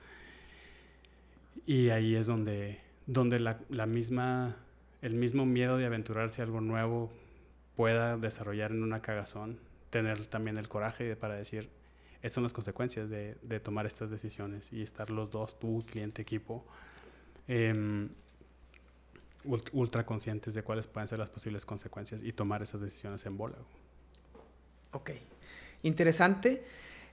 [1.66, 4.56] Y ahí es donde, donde la, la misma,
[5.00, 7.12] el mismo miedo de aventurarse a algo nuevo
[7.76, 9.60] pueda desarrollar en una cagazón,
[9.90, 11.68] tener también el coraje para decir,
[12.22, 16.22] estas son las consecuencias de, de tomar estas decisiones y estar los dos, tú, cliente,
[16.22, 16.64] equipo,
[17.48, 18.08] eh,
[19.72, 23.56] ultra conscientes de cuáles pueden ser las posibles consecuencias y tomar esas decisiones en bola.
[24.92, 25.10] Ok,
[25.82, 26.64] interesante.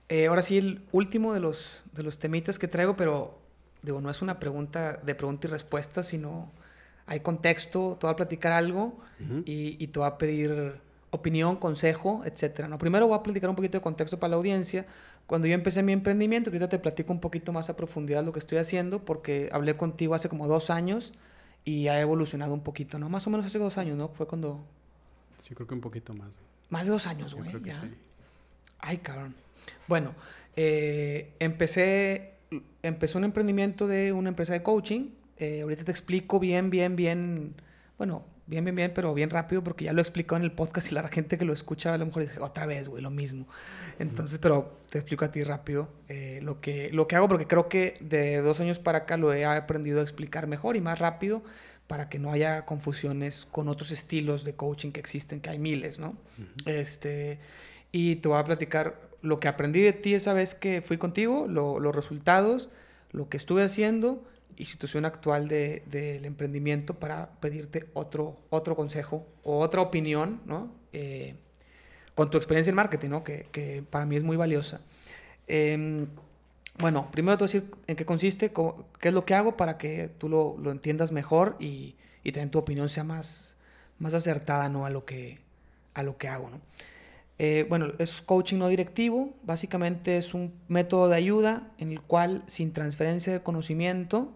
[0.07, 3.39] Eh, ahora sí, el último de los, de los temitas que traigo, pero
[3.81, 6.51] digo, no es una pregunta de pregunta y respuesta, sino
[7.05, 9.43] hay contexto, te voy a platicar algo uh -huh.
[9.45, 10.79] y, y, te voy a pedir
[11.09, 12.67] opinión, consejo, etcétera.
[12.67, 12.77] ¿no?
[12.77, 14.85] Primero voy a platicar un poquito de contexto para la audiencia.
[15.27, 18.39] Cuando yo empecé mi emprendimiento, ahorita te platico un poquito más a profundidad lo que
[18.39, 21.14] estoy haciendo, porque hablé contigo hace como dos años
[21.64, 23.10] y ha evolucionado un poquito, ¿no?
[23.10, 24.10] Más o menos hace dos años, ¿no?
[24.10, 24.64] Fue cuando...
[25.41, 26.38] Sí, creo que un poquito más.
[26.69, 27.52] Más de dos años, güey.
[27.64, 27.80] Ya.
[27.80, 27.88] Sí.
[28.80, 29.35] Ay, cabrón.
[29.88, 30.14] Bueno,
[30.56, 32.31] eh, empecé
[32.84, 35.10] empecé un emprendimiento de una empresa de coaching.
[35.38, 37.56] Eh, ahorita te explico bien, bien, bien,
[37.98, 40.91] bueno, bien, bien, bien, pero bien rápido porque ya lo he explicado en el podcast
[40.91, 43.47] y la gente que lo escucha a lo mejor dice, otra vez, güey, lo mismo.
[43.99, 47.69] Entonces, pero te explico a ti rápido eh, lo, que, lo que hago porque creo
[47.69, 51.43] que de dos años para acá lo he aprendido a explicar mejor y más rápido
[51.88, 55.99] para que no haya confusiones con otros estilos de coaching que existen, que hay miles,
[55.99, 56.15] ¿no?
[56.65, 57.39] este,
[57.91, 61.47] y te voy a platicar lo que aprendí de ti esa vez que fui contigo,
[61.47, 62.69] los resultados,
[63.11, 64.23] lo que estuve haciendo
[64.61, 70.71] y situación actual del de, emprendimiento para pedirte otro, otro consejo o otra opinión, ¿no?
[70.93, 71.33] Eh,
[72.13, 73.23] con tu experiencia en marketing, ¿no?
[73.23, 74.81] Que, que para mí es muy valiosa.
[75.47, 76.05] Em,
[76.77, 79.79] bueno, primero te voy a decir en qué consiste, qué es lo que hago para
[79.79, 83.55] que tú lo, lo entiendas mejor y, y, también tu opinión sea más,
[83.97, 84.85] más acertada, ¿no?
[84.85, 85.39] A lo que,
[85.95, 86.61] a lo que hago, ¿no?
[87.39, 92.43] Eh, bueno, es coaching no directivo, básicamente es un método de ayuda en el cual
[92.45, 94.31] sin transferencia de conocimiento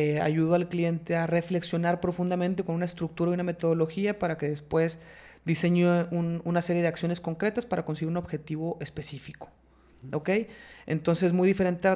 [0.00, 4.48] eh, ayudo al cliente a reflexionar profundamente con una estructura y una metodología para que
[4.48, 5.00] después
[5.44, 9.50] diseñe una serie de acciones concretas para conseguir un objetivo específico.
[10.12, 10.30] ¿Ok?
[10.86, 11.94] Entonces, muy diferente a,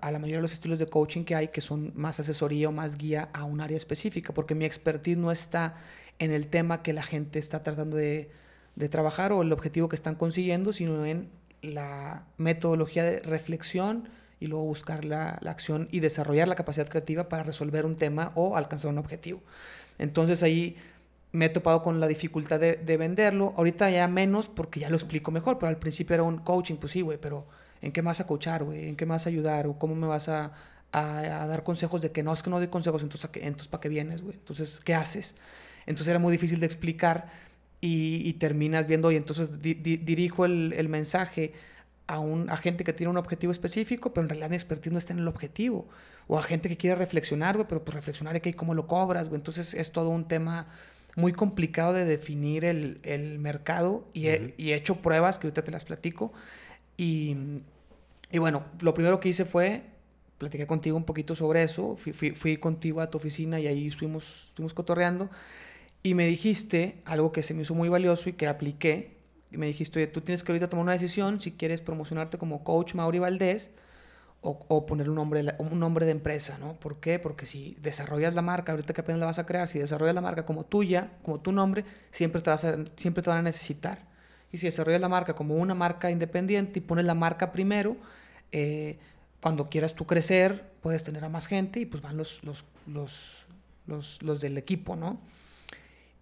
[0.00, 2.72] a, la mayoría de los estilos de coaching que hay, que son más asesoría o
[2.72, 5.76] más guía a un área específica, porque mi expertise no está
[6.18, 8.30] en el tema que la gente está tratando de,
[8.74, 11.28] de trabajar o el objetivo que están consiguiendo, sino en
[11.60, 14.08] la metodología de reflexión
[14.40, 18.32] y luego buscar la, la, acción y desarrollar la capacidad creativa para resolver un tema
[18.34, 19.40] o alcanzar un objetivo.
[19.98, 20.76] Entonces ahí
[21.32, 23.54] me he topado con la dificultad de, de, venderlo.
[23.56, 26.92] Ahorita ya menos porque ya lo explico mejor, pero al principio era un coaching, pues
[26.92, 27.46] sí, güey, pero
[27.82, 28.88] ¿en qué me vas a coachar, güey?
[28.88, 29.66] ¿En qué me vas a ayudar?
[29.66, 30.52] ¿O cómo me vas a,
[30.92, 33.88] a, dar consejos de que no, es que no doy consejos, entonces, entonces ¿para qué
[33.88, 34.36] vienes, güey?
[34.36, 35.34] Entonces, ¿qué haces?
[35.86, 37.28] Entonces era muy difícil de explicar
[37.80, 41.52] y, terminas viendo, y entonces dirijo el, el, mensaje
[42.08, 44.98] a, un, a gente que tiene un objetivo específico, pero en realidad mi expertise no
[44.98, 45.86] está en el objetivo.
[46.26, 49.38] O a gente que quiere reflexionar, güey, pero pues reflexionar que cómo lo cobras, güey.
[49.38, 50.66] Entonces es todo un tema
[51.16, 55.62] muy complicado de definir el, el mercado y he, y he, hecho pruebas que ahorita
[55.64, 56.32] te las platico.
[56.96, 57.36] Y,
[58.30, 59.82] y, bueno, lo primero que hice fue,
[60.38, 63.88] platiqué contigo un poquito sobre eso, fui, fui, fui contigo a tu oficina y ahí
[63.88, 65.28] estuvimos, estuvimos cotorreando.
[66.02, 69.17] Y me dijiste algo que se me hizo muy valioso y que apliqué.
[69.50, 72.94] Me dijiste, oye, tú tienes que ahorita tomar una decisión si quieres promocionarte como coach
[72.94, 73.70] Mauri Valdés
[74.40, 76.74] o, o poner un nombre, un nombre de empresa, ¿no?
[76.74, 77.18] ¿Por qué?
[77.18, 80.20] Porque si desarrollas la marca, ahorita que apenas la vas a crear, si desarrollas la
[80.20, 84.06] marca como tuya, como tu nombre, siempre te, vas a, siempre te van a necesitar.
[84.52, 87.96] Y si desarrollas la marca como una marca independiente y pones la marca primero,
[88.52, 88.98] eh,
[89.40, 93.46] cuando quieras tú crecer, puedes tener a más gente y pues van los, los, los,
[93.86, 95.20] los, los del equipo, ¿no?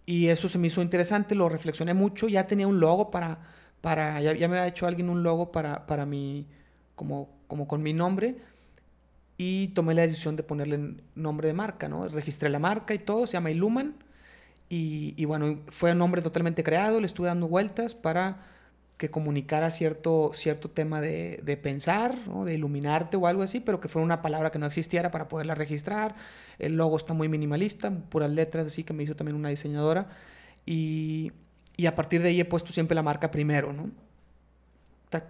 [0.07, 2.29] Y eso se me hizo interesante, lo reflexioné mucho.
[2.29, 3.39] Ya tenía un logo para,
[3.81, 6.47] para ya, ya me había hecho alguien un logo para, para mi,
[6.95, 8.37] como, como con mi nombre.
[9.37, 12.07] Y tomé la decisión de ponerle nombre de marca, ¿no?
[12.07, 13.95] Registré la marca y todo, se llama Illuman.
[14.69, 18.45] Y, y bueno, fue un nombre totalmente creado, le estuve dando vueltas para
[18.97, 22.45] que comunicara cierto, cierto tema de, de pensar, ¿no?
[22.45, 25.53] de iluminarte o algo así, pero que fuera una palabra que no existiera para poderla
[25.55, 26.15] registrar.
[26.59, 30.09] El logo está muy minimalista, puras letras, así que me hizo también una diseñadora.
[30.65, 31.31] Y,
[31.77, 33.89] y a partir de ahí he puesto siempre la marca primero, ¿no?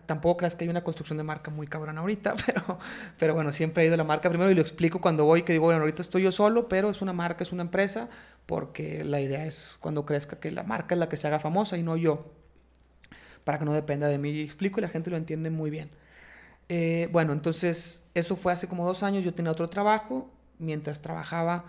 [0.07, 2.79] tampoco creas que hay una construcción de marca muy cabrón ahorita, pero,
[3.19, 5.65] pero bueno, siempre he ido la marca primero y lo explico cuando voy, que digo,
[5.65, 8.09] bueno, ahorita estoy yo solo, pero es una marca, es una empresa,
[8.47, 11.77] porque la idea es cuando crezca que la marca es la que se haga famosa
[11.77, 12.31] y no yo
[13.47, 14.41] para que no dependa de mí.
[14.41, 15.89] Explico y la gente lo entiende muy bien.
[16.67, 19.23] Eh, bueno, entonces eso fue hace como dos años.
[19.23, 20.29] Yo tenía otro trabajo.
[20.59, 21.65] Mientras trabajaba,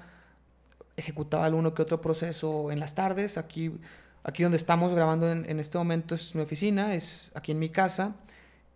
[0.97, 3.39] ejecutaba alguno que otro proceso en las tardes.
[3.39, 3.73] Aquí,
[4.24, 7.69] aquí donde estamos grabando en, en este momento es mi oficina, es aquí en mi
[7.69, 8.16] casa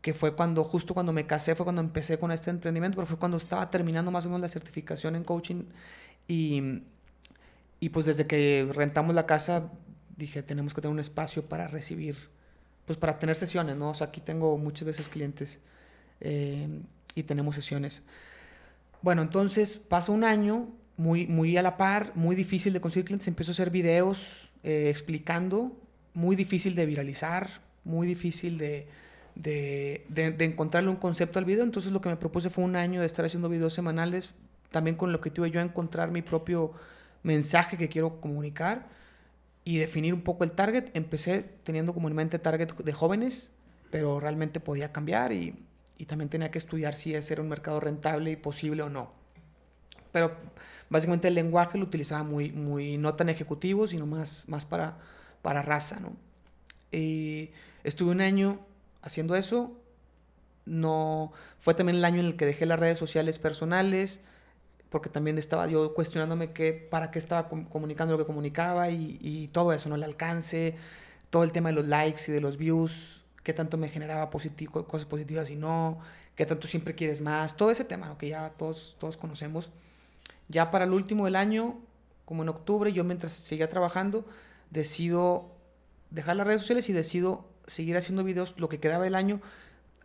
[0.03, 3.19] que fue cuando, justo cuando me casé, fue cuando empecé con este emprendimiento, pero fue
[3.19, 5.65] cuando estaba terminando más o menos la certificación en coaching
[6.27, 6.83] y,
[7.79, 9.71] y pues desde que rentamos la casa
[10.17, 12.17] dije, tenemos que tener un espacio para recibir
[12.87, 13.91] pues para tener sesiones, ¿no?
[13.91, 15.59] O sea, aquí tengo muchas veces clientes
[16.21, 16.69] eh,
[17.15, 18.03] y tenemos sesiones.
[19.03, 23.27] Bueno, entonces pasa un año muy, muy a la par, muy difícil de conseguir clientes,
[23.27, 25.77] empiezo a hacer videos eh, explicando,
[26.15, 28.87] muy difícil de viralizar, muy difícil de,
[29.35, 32.77] de, de, de, encontrarle un concepto al video, entonces lo que me propuse fue un
[32.77, 34.35] año de estar haciendo videos semanales,
[34.71, 36.73] también con lo que tuve yo encontrar mi propio
[37.25, 38.89] mensaje que quiero comunicar
[39.65, 40.91] y definir un poco el target.
[40.95, 43.53] Empecé teniendo como en mente target de jóvenes,
[43.91, 45.55] pero realmente podía cambiar y,
[46.03, 49.13] y también tenía que estudiar si ese era un mercado rentable y posible o no.
[50.11, 50.33] Pero
[50.91, 54.99] básicamente el lenguaje lo utilizaba muy, muy no tan ejecutivo, sino más, más para,
[55.43, 56.01] para raza.
[56.91, 57.51] Y
[57.85, 58.59] estuve un año
[59.01, 59.79] haciendo eso,
[60.67, 64.19] no, fue también el año en el que dejé las redes sociales personales,
[64.91, 69.47] porque también estaba yo cuestionándome qué, para qué estaba comunicando lo que comunicaba y, y,
[69.49, 69.95] todo eso, ¿no?
[69.95, 70.75] El alcance,
[71.31, 74.85] todo el tema de los likes y de los views, qué tanto me generaba positivo,
[74.87, 75.99] cosas positivas y no,
[76.37, 78.19] qué tanto siempre quieres más, todo ese tema, ¿no?
[78.19, 79.71] Que ya todos, todos conocemos.
[80.49, 81.79] Ya para el último del año,
[82.25, 84.25] como en octubre, yo mientras seguía trabajando,
[84.71, 85.51] decido
[86.11, 89.41] dejar las redes sociales y decido seguir haciendo videos lo que quedaba del año,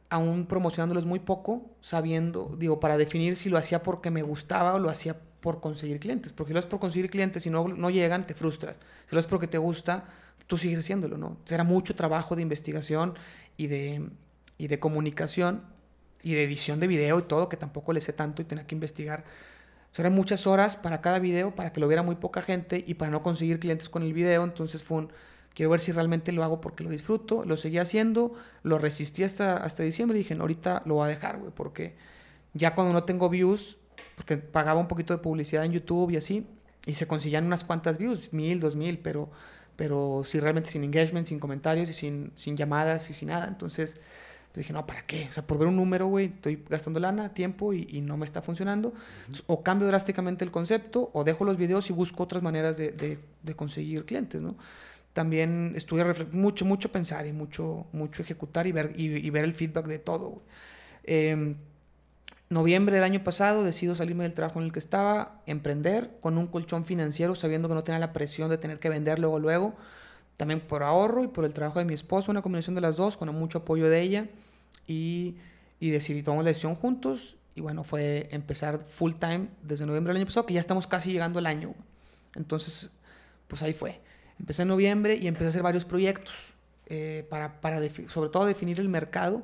[0.09, 4.79] aún promocionándolos muy poco, sabiendo, digo, para definir si lo hacía porque me gustaba o
[4.79, 6.33] lo hacía por conseguir clientes.
[6.33, 8.77] Porque si lo haces por conseguir clientes y no, no llegan, te frustras.
[9.07, 10.05] Si lo haces porque te gusta,
[10.47, 11.37] tú sigues haciéndolo, ¿no?
[11.45, 13.15] Será mucho trabajo de investigación
[13.57, 14.09] y de,
[14.57, 15.63] y de comunicación
[16.23, 18.75] y de edición de video y todo, que tampoco le sé tanto y tenía que
[18.75, 19.23] investigar.
[19.91, 23.11] Serán muchas horas para cada video, para que lo viera muy poca gente y para
[23.11, 24.43] no conseguir clientes con el video.
[24.43, 25.11] Entonces fue un
[25.57, 29.57] quiero ver si realmente lo hago porque lo disfruto, lo seguí haciendo, lo resistí hasta,
[29.57, 31.95] hasta diciembre y dije, ahorita lo voy a dejar, güey, porque
[32.53, 33.79] ya cuando no tengo views,
[34.15, 36.45] porque pagaba un poquito de publicidad en YouTube y así,
[36.85, 39.31] y se conseguían unas cuantas views, mil, dos mil, pero,
[39.77, 43.47] pero sí realmente sin engagement, sin comentarios y sin, sin llamadas y sin nada.
[43.47, 43.97] Entonces
[44.55, 45.27] dije, no, ¿para qué?
[45.29, 48.25] O sea, por ver un número, güey, estoy gastando lana, tiempo y, y no me
[48.25, 48.93] está funcionando.
[49.45, 53.19] o cambio drásticamente el concepto, o dejo los videos y busco otras maneras de, de,
[53.43, 54.57] de conseguir clientes, ¿no?
[55.17, 59.87] también estuve mucho, mucho pensar y mucho, mucho ejecutar y ver, y, ver el feedback
[59.87, 60.43] de todo.
[61.03, 61.55] Eh,
[62.49, 66.47] noviembre del año pasado decido salirme del trabajo en el que estaba, emprender con un
[66.47, 69.75] colchón financiero, sabiendo que no tenía la presión de tener que vender luego, luego.
[70.37, 73.17] También por ahorro y por el trabajo de mi esposo, una combinación de las dos,
[73.17, 74.27] con mucho apoyo de ella.
[74.85, 75.35] Y,
[75.79, 77.35] y decidí tomar la decisión juntos.
[77.55, 81.11] Y bueno, fue empezar full time desde noviembre del año pasado, que ya estamos casi
[81.11, 81.73] llegando al año.
[82.35, 82.91] Entonces,
[83.47, 83.99] pues ahí fue.
[84.39, 86.35] Empecé en noviembre y empecé a hacer varios proyectos
[86.85, 89.43] eh, para, para sobre todo definir el mercado.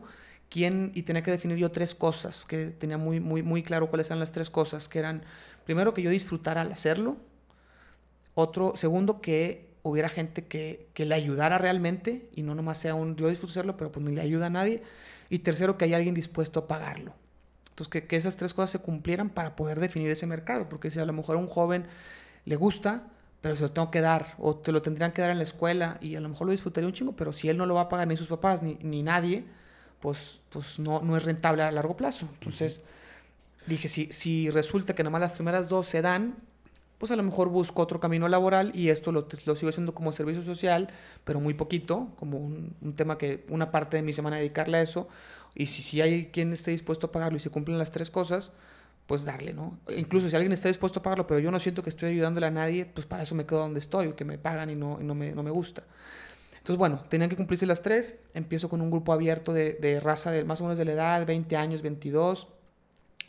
[0.56, 4.20] Y tenía que definir yo tres cosas, que tenía muy, muy, muy claro cuáles eran
[4.20, 5.24] las tres cosas, que eran,
[5.66, 7.18] primero, que yo disfrutara al hacerlo.
[8.36, 13.16] Otro, segundo, que hubiera gente que, que le ayudara realmente y no nomás sea un,
[13.16, 14.84] yo disfruto hacerlo, pero pues ni le ayuda a nadie.
[15.30, 17.14] Y tercero, que haya alguien dispuesto a pagarlo.
[17.70, 20.70] Entonces, que, que, esas tres cosas se cumplieran para poder definir ese mercado.
[20.70, 21.88] Porque si a lo mejor a un joven
[22.46, 23.08] le gusta,
[23.42, 25.98] pero se lo tengo que dar, o te lo tendrían que dar en la escuela,
[26.00, 27.90] y a lo mejor lo disfrutaría un chingo, pero si él no lo va a
[27.90, 29.46] pagar ni sus papás ni, ni nadie,
[30.04, 32.28] pues, pues no, no es rentable a largo plazo.
[32.34, 32.82] Entonces,
[33.68, 36.36] dije, si, si resulta que nomás las primeras dos se dan,
[36.98, 40.12] pues a lo mejor busco otro camino laboral y esto lo, lo sigo haciendo como
[40.12, 40.90] servicio social,
[41.24, 45.08] pero muy poquito, como un, tema que una parte de mi semana dedicarle a eso.
[45.56, 48.52] Y si, si hay quien esté dispuesto a pagarlo y se cumplen las tres cosas,
[49.08, 49.78] pues darle, ¿no?
[49.96, 52.52] Incluso si alguien está dispuesto a pagarlo, pero yo no siento que estoy ayudándole a
[52.52, 55.32] nadie, pues para eso me quedo donde estoy, que me pagan y no, no, me,
[55.32, 55.84] no me gusta.
[56.64, 58.16] Entonces, bueno, tenían que cumplirse las tres.
[58.34, 61.26] Empiezo con un grupo abierto de, de, raza de más o menos de la edad,
[61.26, 62.48] 20 años, 22.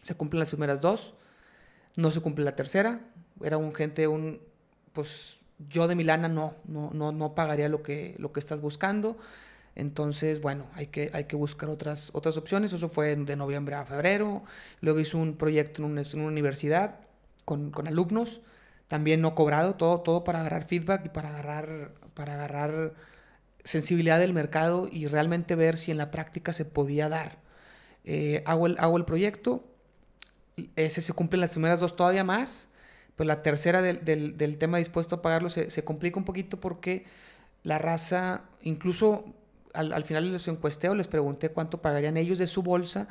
[0.02, 1.15] Se cumplen las primeras dos.
[1.97, 3.01] No se cumple la tercera.
[3.43, 4.40] Era un gente, un,
[4.93, 9.19] pues yo de Milana no, no, no, no pagaría lo que, lo que estás buscando.
[9.74, 12.73] Entonces, bueno, hay que, hay que buscar otras, otras opciones.
[12.73, 14.44] Eso fue de noviembre a febrero.
[14.81, 17.01] Luego hice un proyecto en una, en una universidad
[17.44, 18.43] con, con, alumnos,
[18.86, 22.94] también no cobrado, todo, todo para agarrar feedback y para agarrar, para agarrar
[23.65, 27.39] sensibilidad del mercado y realmente ver si en la práctica se podía dar.
[28.05, 29.65] Eh, hago, el, hago el proyecto,
[30.77, 32.69] ese se cumplen las primeras dos todavía más,
[33.16, 36.61] pues la tercera del, del, del tema dispuesto a pagarlo se, se complica un poquito
[36.61, 37.05] porque
[37.62, 39.24] la raza, incluso
[39.73, 43.09] al, al final de los encuesteos les pregunté cuánto pagarían ellos de su bolsa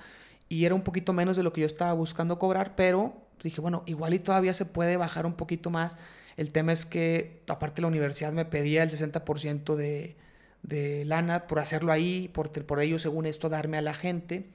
[0.49, 3.13] y era un poquito menos de lo que yo estaba buscando cobrar, pero
[3.43, 5.97] dije, bueno, igual y todavía se puede bajar un poquito más.
[6.37, 10.15] El tema es que, aparte la universidad me pedía el 60% de,
[10.63, 14.45] de lana por hacerlo ahí, por, por ello, según esto, darme a la gente.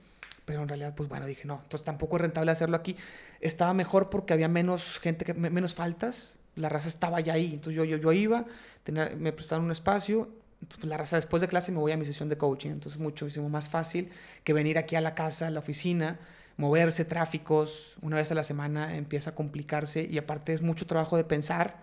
[0.44, 2.96] Pero en realidad, pues bueno, dije, no, entonces tampoco es rentable hacerlo aquí.
[3.40, 6.36] Estaba mejor porque había menos gente, que, menos faltas.
[6.56, 7.52] La raza estaba ya ahí.
[7.54, 8.46] Entonces yo, yo, yo iba,
[8.82, 10.28] tenía, me prestaron un espacio
[10.60, 12.98] pues, la raza, después de clase me voy a mi sesión de coaching, entonces es
[12.98, 14.10] muchísimo más fácil
[14.44, 16.18] que venir aquí a la casa, a la oficina,
[16.56, 21.16] moverse, tráficos, una vez a la semana empieza a complicarse y aparte es mucho trabajo
[21.16, 21.76] de pensar,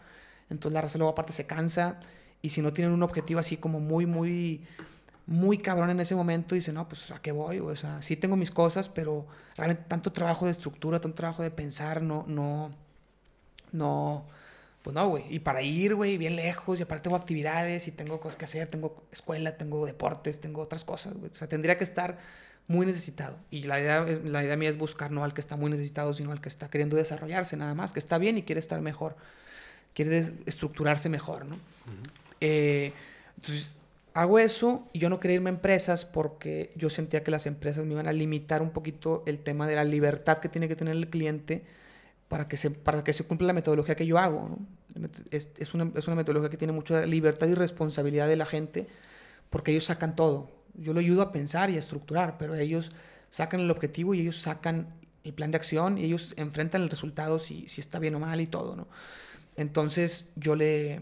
[0.49, 1.99] entonces la raza luego aparte se cansa
[2.41, 4.61] y si no tienen un objetivo así como muy, muy,
[5.27, 8.35] muy cabrón en ese momento, dice, no, pues a qué voy, o sea, sí tengo
[8.35, 9.25] mis cosas, pero
[9.57, 12.71] realmente tanto trabajo de estructura, tanto trabajo de pensar, no, no,
[13.71, 14.25] no
[14.85, 15.23] pues no, güey.
[15.31, 18.67] Y para ir, güey, bien lejos, y aparte tengo actividades y tengo cosas que hacer,
[18.67, 21.31] tengo escuela, tengo deportes, tengo otras cosas, güey.
[21.31, 22.19] O sea, tendría que estar
[22.67, 23.39] muy necesitado.
[23.49, 26.31] Y la idea, la idea mía es buscar no al que está muy necesitado, sino
[26.31, 29.15] al que está queriendo desarrollarse nada más, que está bien y quiere estar mejor,
[29.95, 31.57] quiere estructurarse mejor, ¿no?
[32.45, 32.93] Eh,
[33.37, 33.71] entonces,
[34.13, 37.85] hago eso y yo no quería irme a empresas porque yo sentía que las empresas
[37.85, 40.95] me iban a limitar un poquito el tema de la libertad que tiene que tener
[40.95, 41.63] el cliente
[42.27, 44.57] para que se, para que se cumpla la metodología que yo hago.
[45.31, 48.87] Es, es, una, es, una, metodología que tiene mucha libertad y responsabilidad de la gente
[49.49, 50.51] porque ellos sacan todo.
[50.75, 52.91] Yo lo ayudo a pensar y a estructurar, pero ellos
[53.29, 54.87] sacan el objetivo y ellos sacan
[55.23, 58.39] el plan de acción y ellos enfrentan el resultado si, si está bien o mal
[58.39, 58.87] y todo, ¿no?
[59.55, 61.01] Entonces yo le...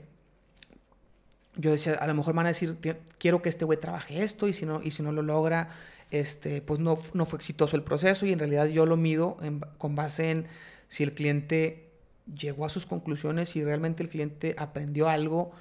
[1.55, 2.77] Yo decía, a lo mejor van a decir,
[3.17, 5.69] quiero que este güey trabaje esto y si no, y si no lo logra,
[6.09, 9.37] este, pues no, no fue exitoso el proceso y en realidad yo lo mido
[9.77, 10.47] con base en
[10.87, 11.89] si el cliente
[12.35, 15.51] llegó a sus conclusiones y realmente el cliente aprendió algo,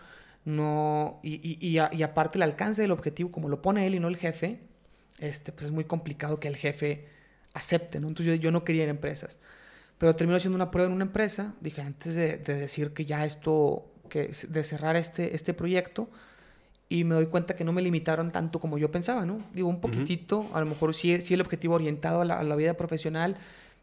[0.45, 4.01] no, y, y, y, y, aparte el alcance del objetivo, como lo pone él y
[4.01, 4.61] no el jefe,
[5.21, 7.07] este, pues es muy complicado que el jefe
[7.55, 8.09] acepte, ¿no?
[8.09, 9.37] Entonces yo, yo no quería ir a empresas.
[9.99, 13.25] Pero terminó haciendo una prueba en una empresa, dije, antes de, de, decir que ya
[13.25, 16.11] esto, que de cerrar este, este proyecto,
[16.91, 19.39] y me doy cuenta que no me limitaron tanto como yo pensaba, ¿no?
[19.55, 20.57] Digo, un poquitito, uh -huh.
[20.57, 23.39] a lo mejor sí, sí el objetivo orientado a la, a la, vida profesional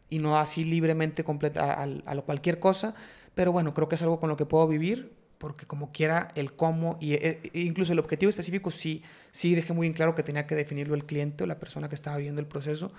[0.08, 2.94] y no así libremente completa a, a, a cualquier cosa,
[3.34, 6.52] pero bueno, creo que es algo con lo que puedo vivir, porque como quiera el
[6.52, 9.02] cómo y e, e, incluso el objetivo específico sí,
[9.32, 11.96] sí dejé muy en claro que tenía que definirlo el cliente o la persona que
[11.96, 12.92] estaba viendo el proceso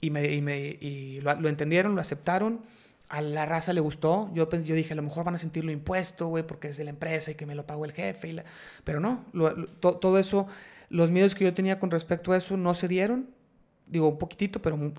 [0.00, 2.60] y, me, y, me, y lo, lo, entendieron, lo aceptaron.
[3.08, 4.30] A la raza le gustó.
[4.34, 6.90] Yo, yo dije, a lo mejor van a sentirlo impuesto, güey, porque es de la
[6.90, 8.28] empresa y que me lo pagó el jefe.
[8.28, 8.44] Y la...
[8.82, 10.46] Pero no, lo, lo, to, todo eso,
[10.88, 13.28] los miedos que yo tenía con respecto a eso no se dieron.
[13.86, 14.92] Digo, un poquitito, pero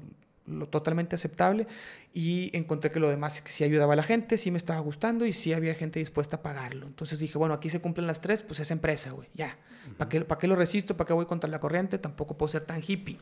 [0.47, 1.67] lo totalmente aceptable
[2.13, 5.33] y encontré que lo demás sí ayudaba a la gente, sí me estaba gustando y
[5.33, 6.85] sí había gente dispuesta a pagarlo.
[6.85, 9.57] Entonces dije, bueno, aquí se cumplen las tres, pues es empresa, güey, ya.
[9.87, 9.95] Uh -huh.
[9.97, 10.95] ¿Para qué, ¿Para qué lo resisto?
[10.95, 11.97] ¿Para qué voy contra la corriente?
[11.97, 13.17] Tampoco puedo ser tan hippie.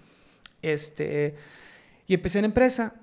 [0.61, 1.35] Este,
[2.07, 2.95] y empecé en empresa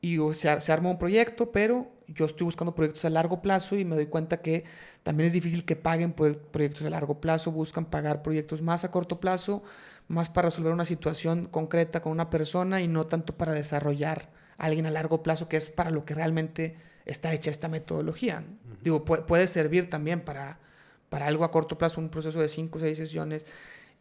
[0.00, 3.76] y o sea, se armó un proyecto, pero yo estoy buscando proyectos a largo plazo
[3.76, 4.64] y me doy cuenta que
[5.02, 9.20] también es difícil que paguen proyectos a largo plazo, buscan pagar proyectos más a corto
[9.20, 9.62] plazo,
[10.06, 14.66] más para resolver una situación concreta con una persona y no tanto para desarrollar a
[14.66, 18.44] alguien a largo plazo, que es para lo que realmente está hecha esta metodología.
[18.46, 18.78] Uh -huh.
[18.82, 20.60] Digo, puede, puede, servir también para,
[21.08, 23.46] para algo a corto plazo, un proceso de 5 o 6 sesiones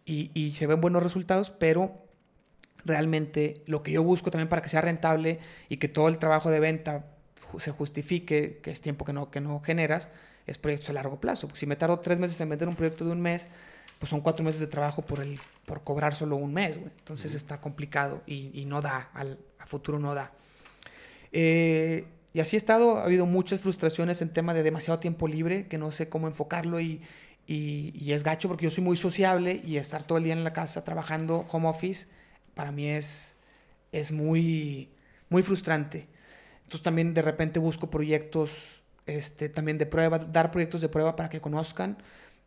[0.06, 2.07] y, y se ven buenos resultados, pero
[2.88, 5.40] realmente lo que yo busco también para que sea rentable
[5.70, 7.06] y que todo el trabajo de venta
[7.60, 10.10] se justifique, que es tiempo que no, que no generas,
[10.46, 11.48] es proyectos a largo plazo.
[11.48, 13.48] Pues si me tardo tres meses en vender un proyecto de un mes,
[14.00, 16.92] pues son cuatro meses de trabajo por, el, por cobrar solo un mes, güey.
[17.00, 17.38] Entonces uh -huh.
[17.38, 20.32] está complicado y, y, no da, al, a futuro no da.
[21.32, 25.68] Eh, y así he estado, ha habido muchas frustraciones en tema de demasiado tiempo libre,
[25.68, 27.02] que no sé cómo enfocarlo y,
[27.48, 30.44] y, y es gacho porque yo soy muy sociable y estar todo el día en
[30.44, 32.08] la casa trabajando home office
[32.58, 33.36] para mí es,
[33.92, 34.90] es muy,
[35.30, 36.08] muy frustrante.
[36.64, 41.30] Entonces también de repente busco proyectos este, también de prueba, dar proyectos de prueba para
[41.30, 41.98] que conozcan.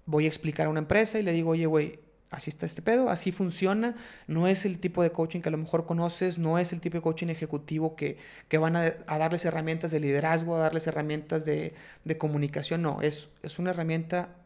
[0.06, 2.00] Voy a explicar a una empresa y le digo, oye, güey,
[2.30, 3.94] así está este pedo, así funciona.
[4.26, 6.98] No es el tipo de coaching que a lo mejor conoces, no es el tipo
[6.98, 8.18] de coaching ejecutivo que,
[8.48, 11.72] que van a, a, darles herramientas de liderazgo, a darles herramientas de,
[12.04, 12.82] de comunicación.
[12.82, 14.36] No, es, es una herramienta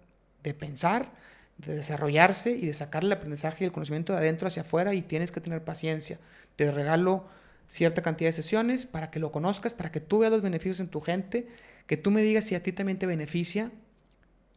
[0.43, 1.11] de pensar,
[1.59, 5.03] de desarrollarse y de sacar el aprendizaje y el conocimiento de adentro hacia afuera y
[5.03, 6.19] tienes que tener paciencia.
[6.57, 7.25] Te regalo
[7.69, 10.89] cierta cantidad de sesiones para que lo conozcas, para que tú veas los beneficios en
[10.89, 11.49] tu gente,
[11.87, 13.71] que tú me digas si a ti también te beneficia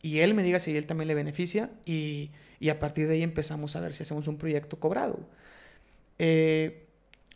[0.02, 3.16] y él me diga si a él también le beneficia y, y, a partir de
[3.16, 5.20] ahí empezamos a ver si hacemos un proyecto cobrado.
[6.20, 6.84] Eh,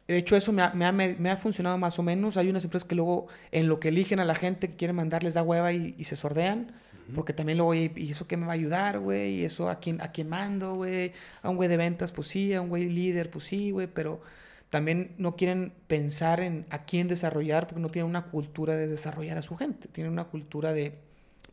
[0.08, 2.36] de hecho, eso me ha, me, ha, me ha, funcionado más o menos.
[2.36, 5.36] Hay unas empresas que luego en lo que eligen a la gente que quieren mandarles
[5.36, 6.74] da hueva y se sordean.
[7.16, 9.42] Porque también lo voy, ¿y eso qué me va a ayudar, güey?
[9.42, 11.14] ¿Y eso a quién, a quién mando, güey?
[11.42, 14.22] A un güey de ventas, pues sí, a un güey líder, pues sí, güey, pero
[14.70, 19.38] también no quieren pensar en a quién desarrollar porque no tienen una cultura de desarrollar
[19.38, 20.94] a su gente, tienen una cultura de,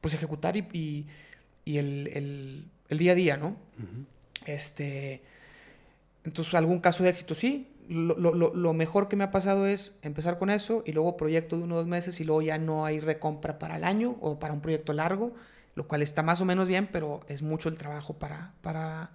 [0.01, 1.07] pues, ejecutar y, y,
[1.65, 3.49] y el, el, el, día a día, ¿no?
[3.49, 4.05] Uh -huh.
[4.47, 5.23] Este,
[6.25, 9.95] entonces, algún caso de éxito, sí, lo, lo, lo, mejor que me ha pasado es
[10.03, 12.85] empezar con eso y luego proyecto de uno o dos meses y luego ya no
[12.85, 15.33] hay recompra para el año o para un proyecto largo,
[15.75, 19.11] lo cual está más o menos bien, pero es mucho el trabajo para, para,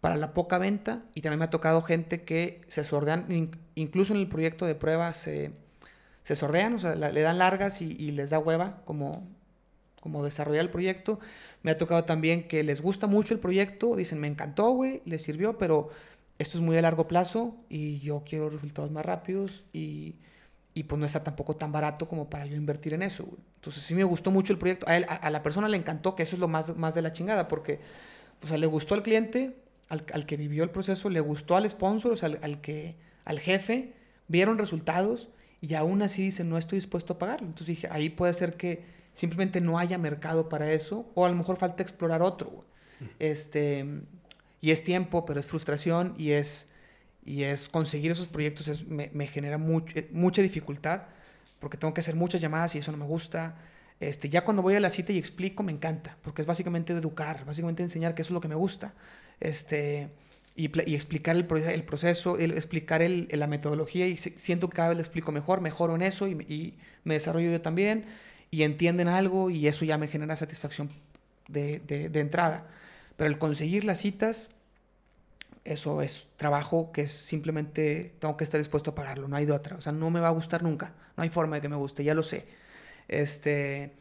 [0.00, 1.04] para la poca venta.
[1.14, 5.12] Y también me ha tocado gente que se sordean, incluso en el proyecto de prueba
[5.12, 5.52] se,
[6.24, 9.24] se sordean, o sea, le dan largas y, y les da hueva como,
[10.00, 11.20] como desarrollar el proyecto.
[11.62, 15.22] Me ha tocado también que les gusta mucho el proyecto, dicen, me encantó, güey, les
[15.22, 15.90] sirvió, pero
[16.38, 20.16] esto es muy a largo plazo y yo quiero resultados más rápidos y,
[20.74, 23.24] y pues no está tampoco tan barato como para yo invertir en eso.
[23.24, 23.38] Güey.
[23.56, 24.86] Entonces sí me gustó mucho el proyecto.
[24.88, 27.02] A, él, a, a, la persona le encantó, que eso es lo más, más de
[27.02, 27.80] la chingada, porque
[28.42, 29.56] o sea, le gustó al cliente,
[29.88, 32.96] al, al, que vivió el proceso, le gustó al sponsor, o sea, al, al, que,
[33.24, 33.94] al jefe,
[34.28, 35.28] vieron resultados
[35.60, 37.48] y aún así dicen, no estoy dispuesto a pagarlo.
[37.48, 38.84] Entonces dije, ahí puede ser que
[39.14, 42.50] simplemente no haya mercado para eso o a lo mejor falta explorar otro.
[42.50, 42.68] Güey.
[43.18, 43.84] Este,
[44.60, 46.68] y es tiempo, pero es frustración y es,
[47.24, 49.56] y es conseguir esos proyectos es, me, genera
[49.94, 51.02] eh, mucha dificultad
[51.60, 53.56] porque tengo que hacer muchas llamadas y eso no me gusta.
[54.00, 57.44] Este, ya cuando voy a la cita y explico, me encanta, porque es básicamente educar,
[57.44, 58.94] básicamente enseñar que eso es lo que me gusta.
[59.40, 60.08] Este,
[60.54, 65.02] y, explicar el, el proceso, el, explicar la metodología y siento que cada vez le
[65.02, 66.74] explico mejor, mejoro en eso y,
[67.04, 68.04] me desarrollo yo también
[68.50, 70.90] y entienden algo y eso ya me genera satisfacción
[71.48, 72.66] de entrada.
[73.18, 74.50] Pero el conseguir las citas,
[75.64, 79.50] eso es trabajo que es simplemente tengo que estar dispuesto a pagarlo, no hay de
[79.50, 79.76] otra.
[79.76, 82.04] O sea, no me va a gustar nunca, no hay forma de que me guste,
[82.04, 82.46] ya lo sé.
[83.08, 83.92] Este,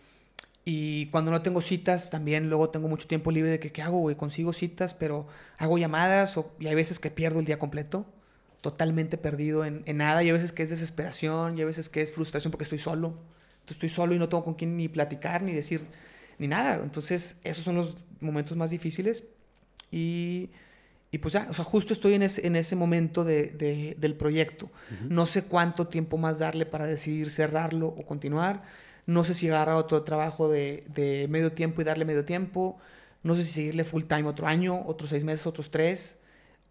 [0.66, 3.98] y cuando no tengo citas, también luego tengo mucho tiempo libre de que, ¿qué hago,
[3.98, 4.16] güey?
[4.16, 5.26] Consigo citas, pero
[5.58, 8.06] hago llamadas o, y hay veces que pierdo el día completo,
[8.62, 10.22] totalmente perdido en, en, nada.
[10.22, 13.18] Y hay veces que es desesperación, y hay veces que es frustración porque estoy solo.
[13.62, 15.88] Entonces estoy solo y no tengo con quién ni platicar, ni decir,
[16.38, 16.76] ni nada.
[16.84, 19.24] Entonces esos son los momentos más difíciles.
[19.92, 20.50] Y,
[21.12, 24.16] y pues ya, o sea, justo estoy en ese, en ese momento de, de, del
[24.16, 24.66] proyecto.
[24.66, 24.70] Uh
[25.06, 25.10] -huh.
[25.10, 28.64] No sé cuánto tiempo más darle para decidir cerrarlo o continuar
[29.08, 32.78] no sé si agarrar otro trabajo de, de, medio tiempo y darle medio tiempo.
[33.24, 36.20] No sé si seguirle full time otro año, otros seis meses, otros tres.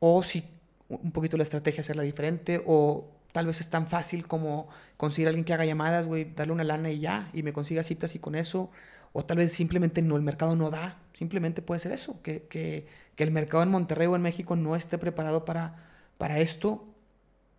[0.01, 0.45] O si
[0.89, 2.63] un poquito la estrategia hacerla diferente.
[2.67, 4.69] O tal vez es tan fácil como
[4.99, 7.83] conseguir a alguien que haga llamadas, güey, darle una lana y ya, y me consiga
[7.83, 8.71] citas y con eso.
[9.19, 10.99] O tal vez simplemente no, el mercado no da.
[11.15, 14.77] Simplemente puede ser eso, que, que, que el mercado en Monterrey o en México no
[14.77, 15.87] esté preparado para,
[16.19, 16.85] para esto.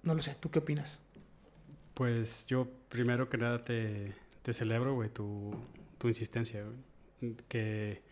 [0.03, 0.99] No lo sé, ¿tú qué opinas?
[1.95, 4.13] Pues yo primero que nada te,
[4.43, 5.51] te celebro, güey, tu,
[5.97, 6.63] tu insistencia.
[7.47, 8.03] Que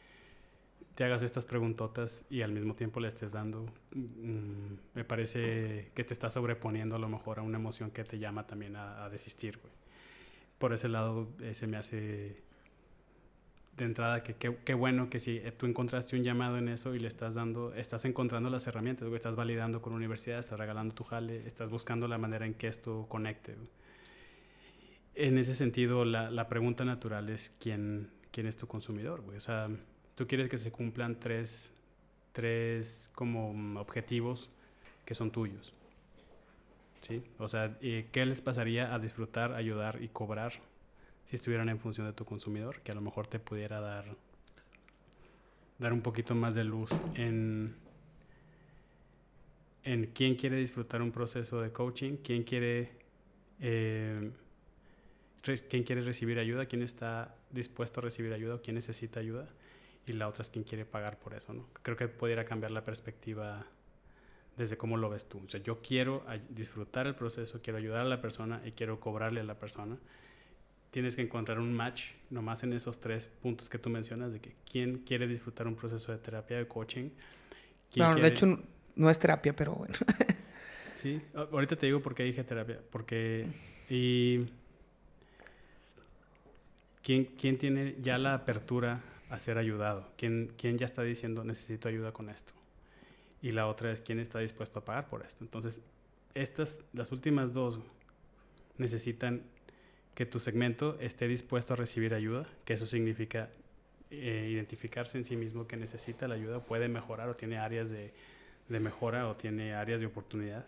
[0.96, 3.68] te hagas estas preguntotas y al mismo tiempo le estés dando.
[3.92, 8.18] Mm, me parece que te estás sobreponiendo a lo mejor a una emoción que te
[8.18, 9.74] llama también a, a desistir, güey.
[10.58, 12.45] Por ese lado, eh, se me hace
[13.78, 17.08] de entrada que qué bueno que si tú encontraste un llamado en eso y le
[17.08, 21.04] estás dando, estás encontrando las herramientas, güey, estás validando con la universidad, estás regalando tu
[21.04, 23.68] jale, estás buscando la manera en que esto conecte, güey
[25.16, 29.38] en ese sentido, la, la, pregunta natural es quién, quién es tu consumidor, güey.
[29.38, 29.70] O sea,
[30.16, 31.74] tú quieres que se cumplan tres,
[32.34, 34.50] tres como objetivos
[35.06, 35.74] que son tuyos.
[37.02, 37.24] ¿Sí?
[37.38, 40.54] O sea, ¿qué les pasaría a disfrutar, ayudar y cobrar
[41.26, 42.82] si estuvieran en función de tu consumidor?
[42.82, 44.06] Que a lo mejor te pudiera dar,
[45.80, 47.76] dar un poquito más de luz en,
[49.84, 52.92] en quién quiere disfrutar un proceso de coaching, quién quiere...
[53.60, 54.32] Eh,
[55.70, 59.48] quién quiere recibir ayuda, quién está dispuesto a recibir ayuda o quién necesita ayuda
[60.08, 61.68] y la otra es quién quiere pagar por eso, ¿no?
[61.82, 63.66] Creo que pudiera cambiar la perspectiva
[64.56, 65.42] desde cómo lo ves tú.
[65.46, 69.42] O sea, yo quiero disfrutar el proceso, quiero ayudar a la persona y quiero cobrarle
[69.42, 69.98] a la persona.
[70.96, 74.56] Tienes que encontrar un match nomás en esos tres puntos que tú mencionas de que
[74.72, 77.10] quién quiere disfrutar un proceso de terapia, de coaching.
[77.98, 78.30] Bueno, quiere...
[78.30, 78.60] de hecho
[78.96, 79.94] no es terapia, pero bueno.
[80.96, 83.46] sí, ahorita te digo por qué dije terapia, porque
[83.90, 84.46] y
[87.04, 90.08] ¿Quién, ¿Quién, tiene ya la apertura a ser ayudado?
[90.16, 92.54] ¿Quién, ¿Quién ya está diciendo necesito ayuda con esto?
[93.42, 95.44] Y la otra es quién está dispuesto a pagar por esto.
[95.44, 95.82] Entonces,
[96.36, 97.82] estas, las últimas dos
[98.78, 99.44] necesitan
[100.16, 103.50] que tu segmento esté dispuesto a recibir ayuda, que eso significa
[104.10, 108.14] eh, identificarse en sí mismo que necesita la ayuda, puede mejorar o tiene áreas de,
[108.70, 110.66] de mejora o tiene áreas de oportunidad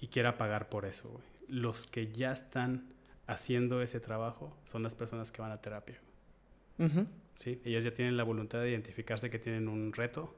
[0.00, 1.20] y quiera pagar por eso.
[1.48, 2.88] Los que ya están
[3.26, 5.98] haciendo ese trabajo son las personas que van a terapia.
[6.78, 7.06] Uh -huh.
[7.36, 7.60] ¿Sí?
[7.64, 10.34] Ellos ya tienen la voluntad de identificarse que tienen un reto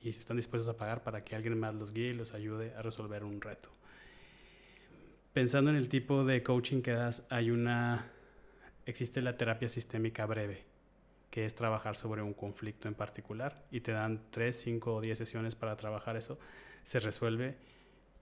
[0.00, 2.82] y están dispuestos a pagar para que alguien más los guíe y los ayude a
[2.82, 3.70] resolver un reto.
[5.34, 8.06] Pensando en el tipo de coaching que das, hay una
[8.86, 10.64] existe la terapia sistémica breve,
[11.30, 15.18] que es trabajar sobre un conflicto en particular y te dan 3, 5 o 10
[15.18, 16.38] sesiones para trabajar eso,
[16.84, 17.56] se resuelve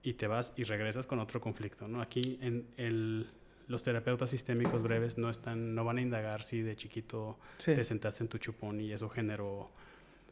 [0.01, 2.01] y te vas y regresas con otro conflicto, ¿no?
[2.01, 3.29] Aquí en el
[3.67, 7.73] los terapeutas sistémicos breves no están, no van a indagar si de chiquito sí.
[7.75, 9.69] te sentaste en tu chupón y eso generó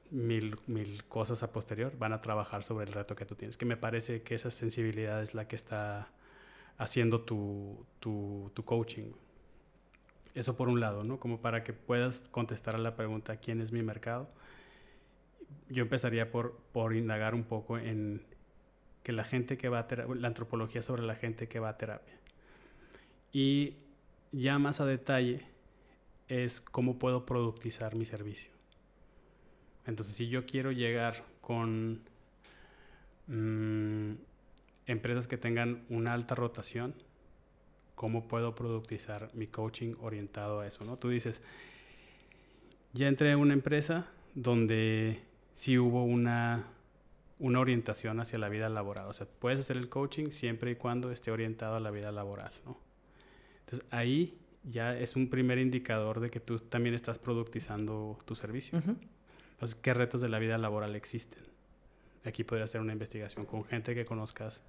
[0.10, 1.94] mil, mil cosas a posterior.
[1.98, 3.56] Van a trabajar sobre el reto que tú tienes.
[3.56, 6.10] Que me parece que esa sensibilidad es la que está
[6.78, 9.12] haciendo tu, tu, tu coaching.
[10.34, 11.20] Eso por un lado, ¿no?
[11.20, 14.30] Como para que puedas contestar a la pregunta ¿quién es mi mercado?
[15.70, 18.24] Yo empezaría por, por indagar un poco en
[19.04, 21.78] que la gente que va a terapia, la antropología sobre la gente que va a
[21.78, 22.14] terapia
[23.34, 23.76] y
[24.32, 25.42] ya más a detalle
[26.28, 28.52] es cómo puedo productizar mi servicio.
[29.86, 32.02] Entonces, si yo quiero llegar con
[33.28, 34.14] mmm,
[34.92, 36.94] empresas que tengan una alta rotación,
[37.96, 40.86] ¿cómo puedo productizar mi coaching orientado a eso?
[40.86, 40.98] ¿no?
[40.98, 41.42] Tú dices,
[42.94, 45.22] ya entré en una empresa donde
[45.56, 46.68] sí hubo una,
[47.40, 49.08] una orientación hacia la vida laboral.
[49.08, 52.52] O sea, puedes hacer el coaching siempre y cuando esté orientado a la vida laboral,
[52.66, 52.78] ¿no?
[53.66, 58.78] Entonces ahí ya es un primer indicador de que tú también estás productizando tu servicio.
[58.78, 61.51] Entonces, ¿qué retos de la vida laboral existen?
[62.26, 64.64] Aquí podría hacer una investigación con gente que conozcas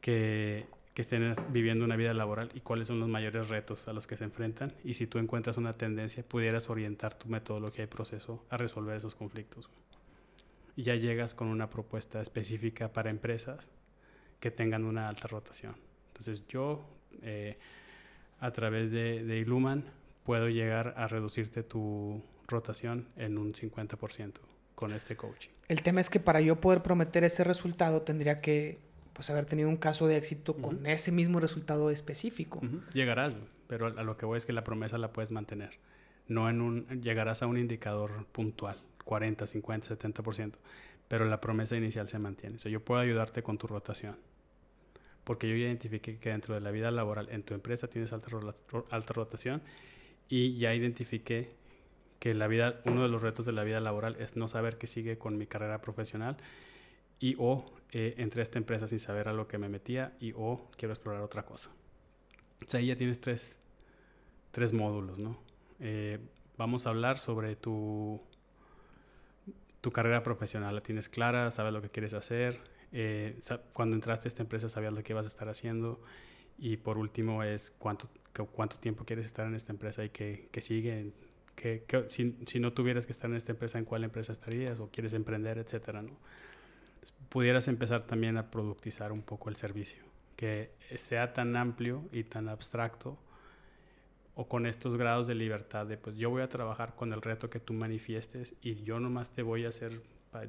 [0.00, 4.06] que, que estén viviendo una vida laboral y cuáles son los mayores retos a los
[4.06, 4.72] que se enfrentan.
[4.84, 9.14] Y si tú encuentras una tendencia, pudieras orientar tu metodología y proceso a resolver esos
[9.14, 9.68] conflictos.
[10.76, 13.68] Y ya llegas con una propuesta específica para empresas
[14.38, 15.76] que tengan una alta rotación.
[16.08, 16.84] Entonces yo...
[17.22, 17.58] Eh,
[18.40, 19.84] a través de, de Iluman
[20.24, 24.32] puedo llegar a reducirte tu rotación en un 50%
[24.80, 25.50] con este coaching.
[25.68, 28.78] El tema es que para yo poder prometer ese resultado tendría que
[29.12, 32.62] pues haber tenido un caso de éxito con ese mismo resultado específico.
[32.94, 33.34] Llegarás,
[33.68, 35.78] pero a lo que voy es que la promesa la puedes mantener.
[36.26, 40.54] No en un llegarás a un indicador puntual, 40, 50, 70%,
[41.08, 42.56] pero la promesa inicial se mantiene.
[42.56, 44.16] O sea, yo puedo ayudarte con tu rotación
[45.24, 48.30] porque yo ya identifiqué que dentro de la vida laboral en tu empresa tienes alta,
[48.90, 49.60] alta rotación
[50.30, 51.50] y ya identifiqué
[52.20, 54.86] que la vida, uno de los retos de la vida laboral es no saber qué
[54.86, 56.36] sigue con mi carrera profesional
[57.18, 60.32] y o eh, entré a esta empresa sin saber a lo que me metía y
[60.36, 61.70] o quiero explorar otra cosa.
[62.64, 63.58] O sea, ahí ya tienes tres,
[64.52, 65.38] tres módulos, ¿no?
[65.80, 66.18] Eh,
[66.56, 68.20] vamos a hablar sobre tu,
[69.80, 70.74] tu carrera profesional.
[70.74, 72.60] La tienes clara, sabes lo que quieres hacer,
[72.92, 73.38] eh,
[73.72, 76.00] cuando entraste a esta empresa sabías lo que ibas a estar haciendo.
[76.58, 78.10] Y por último es cuánto,
[78.52, 81.12] cuánto tiempo quieres estar en esta empresa y qué, qué sigue.
[81.60, 84.80] Que, si, si, no tuvieras que estar en esta empresa, ¿en cuál empresa estarías?
[84.80, 86.00] ¿O quieres emprender, etcétera?
[86.00, 86.16] ¿no?
[87.28, 90.02] pudieras empezar también a productizar un poco el servicio.
[90.36, 93.18] Que sea tan amplio y tan abstracto
[94.34, 97.50] o con estos grados de libertad de pues yo voy a trabajar con el reto
[97.50, 100.00] que tú manifiestes y yo nomás te voy a hacer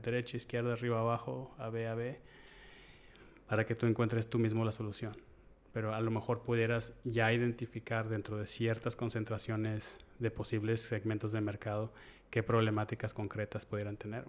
[0.02, 2.20] derecha, izquierda, arriba, abajo, A, B, A, B,
[3.48, 5.18] para que tú encuentres tú mismo la solución.
[5.74, 11.42] Pero a lo mejor pudieras ya identificar dentro de ciertas concentraciones de posibles segmentos de
[11.42, 11.94] mercado
[12.32, 14.26] qué problemáticas concretas pudieran tener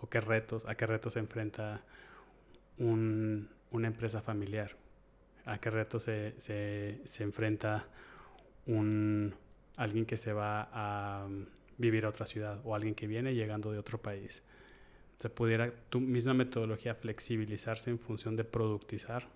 [0.00, 1.82] o qué retos, a qué retos se enfrenta
[2.78, 4.76] una empresa familiar,
[5.44, 7.86] a qué retos se, se, se enfrenta
[9.76, 11.28] alguien que se va a
[11.78, 14.42] vivir a otra ciudad o alguien que viene llegando de otro país.
[15.18, 19.28] Se pudiera tu misma metodología flexibilizarse en función de productizar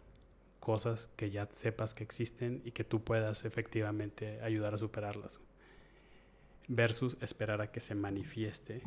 [0.67, 5.39] cosas que ya sepas que existen y que tú puedas efectivamente ayudar a superarlas.
[6.67, 8.83] Versus esperar a que se manifieste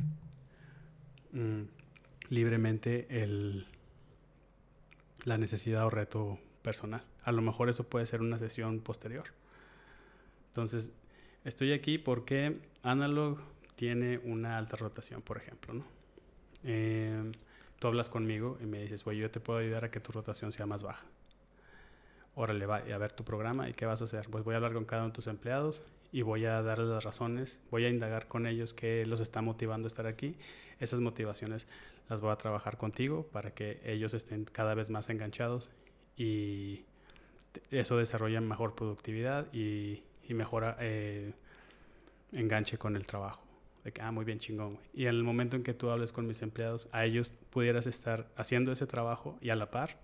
[1.32, 1.62] mm,
[2.28, 3.66] libremente el,
[5.24, 7.02] la necesidad o reto personal.
[7.22, 9.32] A lo mejor eso puede ser una sesión posterior.
[10.48, 10.92] Entonces,
[11.46, 13.38] estoy aquí porque Analog
[13.76, 15.86] tiene una alta rotación, por ejemplo, ¿no?
[16.62, 17.30] Eh,
[17.78, 20.52] tú hablas conmigo y me dices, güey, yo te puedo ayudar a que tu rotación
[20.52, 21.06] sea más baja.
[22.34, 24.28] Órale, va a ver tu programa y qué vas a hacer.
[24.30, 25.82] Pues voy a hablar con cada uno de tus empleados
[26.12, 29.86] y voy a darles las razones, voy a indagar con ellos qué los está motivando
[29.86, 30.36] a estar aquí.
[30.78, 31.68] Esas motivaciones
[32.08, 35.70] las voy a trabajar contigo para que ellos estén cada vez más enganchados
[36.16, 36.84] y
[37.70, 41.32] eso desarrolla mejor productividad y, y mejora eh,
[42.32, 43.42] enganche con el trabajo.
[43.84, 44.78] De que, ah, muy bien, chingón.
[44.92, 48.28] Y en el momento en que tú hables con mis empleados, a ellos pudieras estar
[48.36, 49.98] haciendo ese trabajo y a la par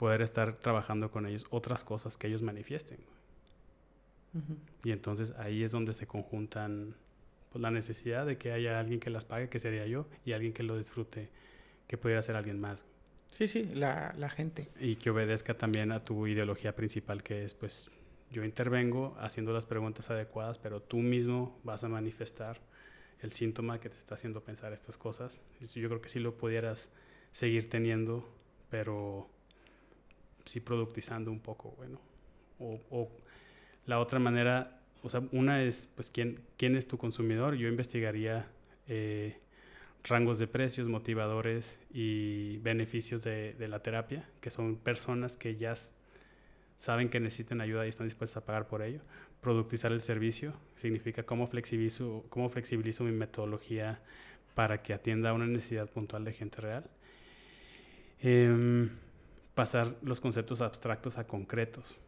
[0.00, 3.00] poder estar trabajando con ellos otras cosas que ellos manifiesten.
[4.82, 6.94] Y entonces ahí es donde se conjuntan
[7.52, 10.54] pues, la necesidad de que haya alguien que las pague, que sería yo, y alguien
[10.54, 11.28] que lo disfrute,
[11.86, 12.86] que pudiera ser alguien más.
[13.30, 14.70] Sí, sí, la, la gente.
[14.80, 17.90] Y que obedezca también a tu ideología principal, que es pues
[18.30, 22.58] yo intervengo haciendo las preguntas adecuadas, pero tú mismo vas a manifestar
[23.20, 25.42] el síntoma que te está haciendo pensar estas cosas.
[25.60, 26.90] Yo creo que sí lo pudieras
[27.32, 28.26] seguir teniendo,
[28.70, 29.28] pero
[30.44, 32.00] sí productizando un poco, bueno.
[32.58, 33.08] O,
[33.86, 37.54] la otra manera, o sea, una es, pues, ¿quién, quién es tu consumidor?
[37.54, 38.46] Yo investigaría
[38.86, 39.38] eh,
[40.04, 45.74] rangos de precios, motivadores y beneficios de, de, la terapia, que son personas que ya
[46.76, 49.00] saben que necesitan ayuda y están dispuestas a pagar por ello
[49.40, 54.00] productizar el servicio, significa cómo flexibilizo, cómo flexibilizo mi metodología
[54.54, 56.84] para que atienda a una necesidad puntual de gente real.
[58.20, 58.90] Em,
[59.60, 61.98] pasar los conceptos abstractos a concretos.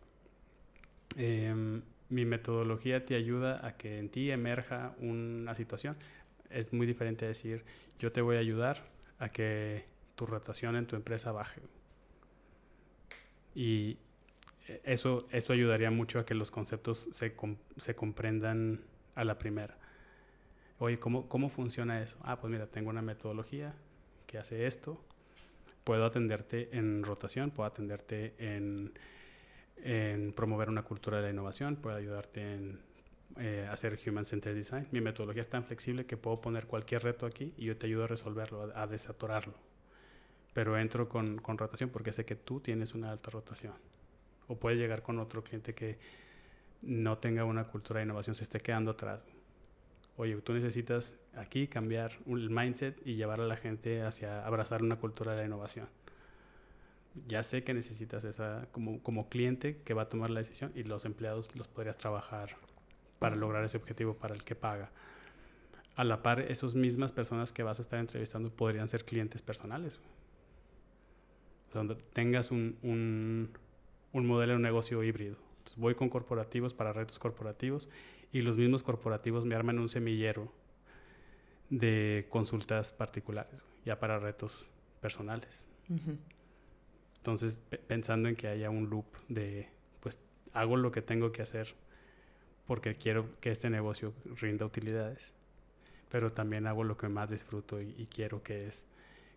[1.18, 5.98] Em, mi metodología te ayuda a que en ti emerja una situación.
[6.48, 7.62] Es muy diferente decir,
[7.98, 8.84] yo te voy a ayudar
[9.18, 9.84] a que
[10.16, 11.60] tu rotación en tu empresa baje.
[13.54, 13.98] Y,
[14.82, 17.36] eso, eso ayudaría mucho a que los conceptos se,
[17.76, 18.80] se comprendan
[19.14, 19.76] a la primera.
[20.78, 22.16] oye, ¿cómo, ¿cómo funciona eso?
[22.22, 23.74] Ah, pues mira, tengo una metodología
[24.26, 25.04] que hace esto.
[25.84, 28.92] Puedo atenderte en rotación, puedo atenderte en,
[29.76, 32.80] en promover una cultura de la innovación, puedo ayudarte en
[33.38, 34.86] eh, hacer Human Centered Design.
[34.92, 38.04] Mi metodología es tan flexible que puedo poner cualquier reto aquí y yo te ayudo
[38.04, 39.54] a resolverlo, a, a desatorarlo.
[40.52, 43.74] Pero entro con, con rotación porque sé que tú tienes una alta rotación.
[44.48, 45.98] O puedes llegar con otro cliente que
[46.82, 49.24] no tenga una cultura de innovación, se esté quedando atrás.
[50.16, 54.96] Oye, tú necesitas aquí cambiar el mindset y llevar a la gente hacia abrazar una
[54.96, 55.88] cultura de la innovación.
[57.26, 60.82] Ya sé que necesitas esa como, como cliente que va a tomar la decisión y
[60.82, 62.56] los empleados los podrías trabajar
[63.18, 64.90] para lograr ese objetivo para el que paga.
[65.94, 69.98] A la par, esas mismas personas que vas a estar entrevistando podrían ser clientes personales.
[71.68, 73.50] O sea, donde tengas un, un,
[74.12, 75.36] un modelo de negocio híbrido.
[75.58, 77.88] Entonces, voy con corporativos para retos corporativos
[78.32, 80.52] y los mismos corporativos me arman un semillero
[81.70, 84.68] de consultas particulares, ya para retos
[85.00, 85.66] personales.
[85.88, 86.16] Uh -huh.
[87.18, 89.68] Entonces, pensando en que haya un loop de,
[90.00, 90.18] pues,
[90.52, 91.74] hago lo que tengo que hacer
[92.66, 95.34] porque quiero que este negocio rinda utilidades,
[96.08, 98.86] pero también hago lo que más disfruto y, y quiero que es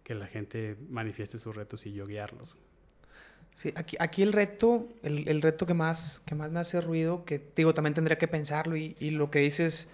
[0.03, 2.55] que la gente manifieste sus retos y yo guiarlos.
[3.55, 7.23] Sí, aquí, aquí el reto, el, el, reto que más, que más me hace ruido,
[7.23, 9.89] que digo, también tendría que pensarlo y, y lo que dices,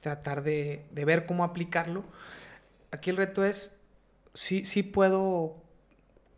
[0.00, 2.04] tratar de, de, ver cómo aplicarlo.
[2.90, 3.76] Aquí el reto es,
[4.34, 5.56] sí, sí puedo,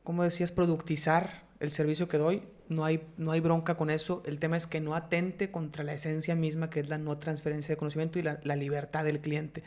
[0.04, 4.38] como decías, productizar el servicio que doy, no hay, no hay bronca con eso, el
[4.38, 7.78] tema es que no atente contra la esencia misma, que es la no transferencia de
[7.78, 9.62] conocimiento y la, la libertad del cliente.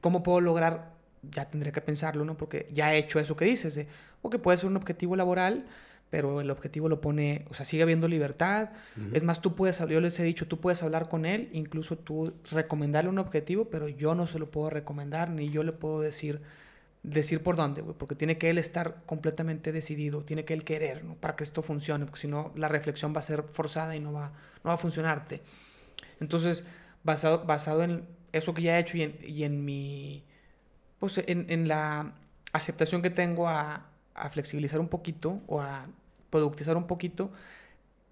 [0.00, 0.92] ¿Cómo puedo lograr?
[1.22, 2.36] Ya tendré que pensarlo, ¿no?
[2.36, 3.88] Porque ya he hecho eso que dices, de,
[4.22, 5.66] o que puede ser un objetivo laboral,
[6.10, 8.70] pero el objetivo lo pone, o sea, sigue habiendo libertad.
[8.96, 9.16] Uh -huh.
[9.16, 12.34] Es más, tú puedes, yo les he dicho, tú puedes hablar con él, incluso tú
[12.50, 16.40] recomendarle un objetivo, pero yo no se lo puedo recomendar, ni yo le puedo decir,
[17.04, 21.04] decir por dónde, güey, porque tiene que él estar completamente decidido, tiene que él querer,
[21.04, 21.14] ¿no?
[21.14, 24.12] Para que esto funcione, porque si no, la reflexión va a ser forzada y no
[24.12, 24.32] va,
[24.64, 25.40] no va a funcionarte.
[26.20, 26.64] Entonces,
[27.04, 30.24] basado, basado en eso que ya he hecho y en, y en mi,
[30.98, 32.14] pues, en, en la
[32.52, 35.86] aceptación que tengo a, a flexibilizar un poquito o a
[36.30, 37.30] productizar un poquito,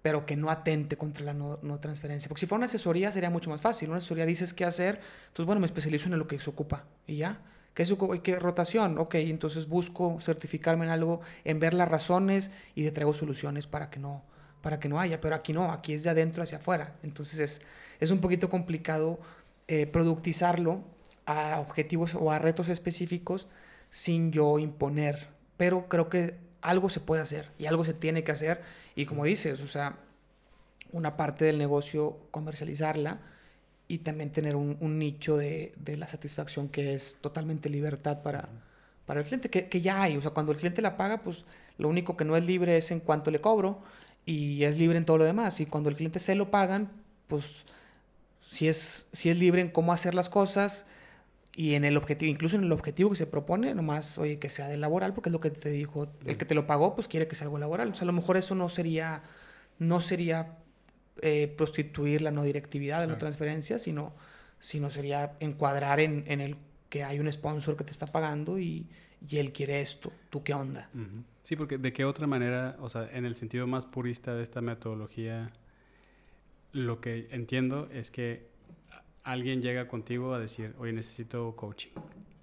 [0.01, 2.29] pero que no atente contra la no, no, transferencia.
[2.29, 3.89] Porque si fuera una asesoría sería mucho más fácil.
[3.89, 7.17] Una asesoría dices qué hacer, entonces bueno, me especializo en lo que se ocupa y
[7.17, 7.41] ya.
[7.73, 7.93] ¿Qué es
[8.23, 8.97] ¿Qué rotación?
[8.97, 13.89] Ok, entonces busco certificarme en algo, en ver las razones y te traigo soluciones para
[13.89, 14.23] que no,
[14.61, 15.21] para que no haya.
[15.21, 16.95] Pero aquí no, aquí es de adentro hacia afuera.
[17.03, 17.61] Entonces es,
[17.99, 19.19] es un poquito complicado
[19.67, 20.83] eh, productizarlo
[21.25, 23.47] a objetivos o a retos específicos
[23.91, 25.27] sin yo imponer.
[25.57, 28.61] Pero creo que algo se puede hacer y algo se tiene que hacer.
[28.95, 29.97] Y como dices, o sea,
[30.91, 33.19] una parte del negocio comercializarla
[33.87, 38.49] y también tener un, un nicho de, de, la satisfacción que es totalmente libertad para,
[39.05, 40.17] para el cliente, que, que, ya hay.
[40.17, 41.43] O sea, cuando el cliente la paga, pues
[41.77, 43.81] lo único que no es libre es en cuanto le cobro
[44.25, 45.59] y es libre en todo lo demás.
[45.59, 46.91] Y cuando el cliente se lo pagan,
[47.27, 47.63] pues
[48.41, 50.85] si es, si es libre en cómo hacer las cosas
[51.55, 54.67] y en el objetivo, incluso en el objetivo que se propone, nomás, oye, que sea
[54.67, 57.27] de laboral, porque es lo que te dijo, el que te lo pagó, pues quiere
[57.27, 57.89] que sea algo laboral.
[57.89, 59.23] O sea, a lo mejor eso no sería,
[59.77, 60.57] no sería
[61.21, 63.13] eh, prostituir la no directividad de claro.
[63.13, 64.13] la transferencia, sino,
[64.59, 66.55] sino sería encuadrar en, en, el
[66.89, 68.87] que hay un sponsor que te está pagando y,
[69.27, 70.13] y él quiere esto.
[70.29, 70.89] ¿Tú qué onda?
[70.93, 71.23] Uh -huh.
[71.43, 74.61] Sí, porque de qué otra manera, o sea, en el sentido más purista de esta
[74.61, 75.51] metodología,
[76.71, 78.47] lo que entiendo es que
[79.29, 81.91] alguien llega contigo a decir, oye, necesito coaching.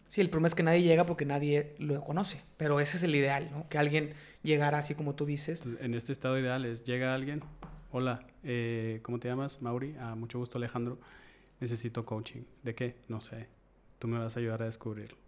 [0.08, 3.14] Sí, el problema es que nadie llega porque nadie lo conoce, pero ese es el
[3.14, 3.68] ideal, ¿no?
[3.68, 4.14] Que alguien
[4.44, 5.58] llegara así como tú dices.
[5.58, 7.42] Entonces, en este estado ideal es, llega alguien,
[7.90, 9.60] hola, eh, ¿cómo te llamas?
[9.60, 11.00] Mauri, ah, mucho gusto Alejandro,
[11.58, 12.42] necesito coaching.
[12.62, 12.94] ¿De qué?
[13.08, 13.48] No sé,
[13.98, 15.18] tú me vas a ayudar a descubrirlo.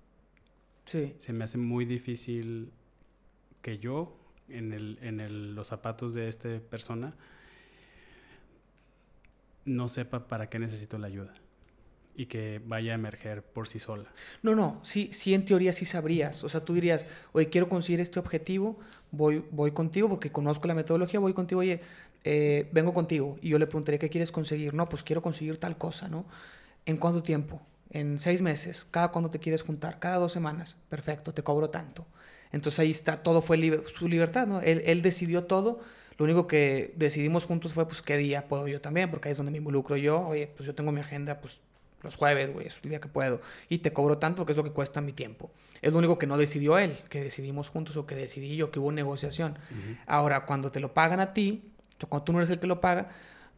[0.85, 1.16] Sí.
[1.18, 2.70] Se me hace muy difícil
[3.62, 4.16] que yo,
[4.48, 7.16] en, el, en el, los zapatos de esta persona,
[9.64, 11.32] no sepa para qué necesito la ayuda
[12.19, 14.11] y que vaya a emerger por sí sola.
[14.43, 16.43] No, no, sí, sí en teoría sí sabrías.
[16.43, 18.77] O sea, tú dirías, oye, quiero conseguir este objetivo,
[19.12, 21.81] voy, voy contigo porque conozco la metodología, voy contigo, oye,
[22.24, 23.39] eh, vengo contigo.
[23.40, 24.74] Y yo le preguntaría, ¿qué quieres conseguir?
[24.74, 26.27] No, pues quiero conseguir tal cosa, ¿no?
[26.86, 27.62] ¿En cuánto tiempo?
[27.90, 28.85] En seis meses.
[28.90, 30.01] ¿Cada cuándo te quieres juntar?
[30.01, 30.77] Cada dos semanas.
[30.89, 32.05] Perfecto, te cobro tanto.
[32.51, 34.61] Entonces ahí está, todo fue su libertad, ¿no?
[34.61, 35.81] Él, él decidió todo.
[36.16, 39.36] Lo único que decidimos juntos fue, pues, qué día puedo yo también, porque ahí es
[39.36, 40.27] donde me involucro yo.
[40.27, 41.61] Oye, pues yo tengo mi agenda, pues
[42.03, 43.41] los jueves, güey, es el día que puedo.
[43.69, 45.51] Y te cobro tanto porque es lo que cuesta mi tiempo.
[45.83, 48.79] Es lo único que no decidió él, que decidimos juntos o que decidí yo, que
[48.79, 49.59] hubo negociación.
[49.70, 49.99] Uh -huh.
[50.07, 51.73] Ahora, cuando te lo pagan a ti,
[52.09, 53.09] cuando tú no eres el que lo paga,